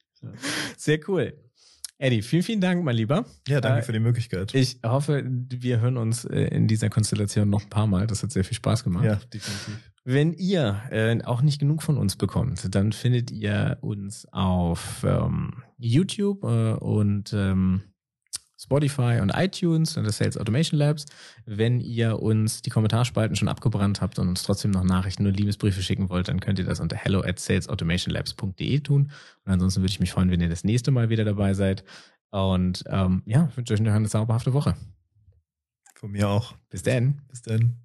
Sehr 0.76 0.98
cool. 1.08 1.34
Eddie, 2.02 2.22
vielen, 2.22 2.42
vielen 2.42 2.60
Dank, 2.60 2.82
mein 2.82 2.96
Lieber. 2.96 3.24
Ja, 3.46 3.60
danke 3.60 3.78
äh, 3.78 3.82
für 3.82 3.92
die 3.92 4.00
Möglichkeit. 4.00 4.52
Ich 4.56 4.80
hoffe, 4.84 5.22
wir 5.24 5.78
hören 5.78 5.96
uns 5.96 6.24
äh, 6.24 6.46
in 6.46 6.66
dieser 6.66 6.90
Konstellation 6.90 7.48
noch 7.48 7.62
ein 7.62 7.70
paar 7.70 7.86
Mal. 7.86 8.08
Das 8.08 8.24
hat 8.24 8.32
sehr 8.32 8.42
viel 8.42 8.56
Spaß 8.56 8.82
gemacht. 8.82 9.04
Ja, 9.04 9.20
definitiv. 9.32 9.78
Wenn 10.04 10.32
ihr 10.32 10.82
äh, 10.90 11.22
auch 11.22 11.42
nicht 11.42 11.60
genug 11.60 11.80
von 11.80 11.96
uns 11.98 12.16
bekommt, 12.16 12.74
dann 12.74 12.90
findet 12.90 13.30
ihr 13.30 13.78
uns 13.82 14.26
auf 14.32 15.04
ähm, 15.06 15.62
YouTube 15.78 16.42
äh, 16.42 16.72
und 16.72 17.32
ähm, 17.34 17.82
Spotify 18.62 19.18
und 19.20 19.30
iTunes 19.34 19.96
und 19.96 20.04
das 20.04 20.18
Sales 20.18 20.38
Automation 20.38 20.78
Labs. 20.78 21.06
Wenn 21.46 21.80
ihr 21.80 22.22
uns 22.22 22.62
die 22.62 22.70
Kommentarspalten 22.70 23.36
schon 23.36 23.48
abgebrannt 23.48 24.00
habt 24.00 24.18
und 24.18 24.28
uns 24.28 24.42
trotzdem 24.44 24.70
noch 24.70 24.84
Nachrichten 24.84 25.26
oder 25.26 25.36
Liebesbriefe 25.36 25.82
schicken 25.82 26.08
wollt, 26.08 26.28
dann 26.28 26.40
könnt 26.40 26.58
ihr 26.58 26.64
das 26.64 26.80
unter 26.80 26.96
hello 26.96 27.20
at 27.20 27.38
salesautomationlabs.de 27.38 28.80
tun. 28.80 29.10
Und 29.44 29.52
ansonsten 29.52 29.82
würde 29.82 29.90
ich 29.90 30.00
mich 30.00 30.12
freuen, 30.12 30.30
wenn 30.30 30.40
ihr 30.40 30.48
das 30.48 30.64
nächste 30.64 30.90
Mal 30.90 31.10
wieder 31.10 31.24
dabei 31.24 31.54
seid. 31.54 31.84
Und 32.30 32.84
ähm, 32.88 33.22
ja, 33.26 33.50
wünsche 33.56 33.74
euch 33.74 33.80
noch 33.80 33.92
eine 33.92 34.08
zauberhafte 34.08 34.52
Woche. 34.52 34.74
Von 35.94 36.12
mir 36.12 36.28
auch. 36.28 36.54
Bis 36.70 36.82
dann. 36.82 37.20
Bis 37.28 37.42
dann. 37.42 37.76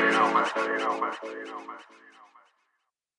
You 0.00 0.12
know, 0.12 0.32
man. 0.32 1.80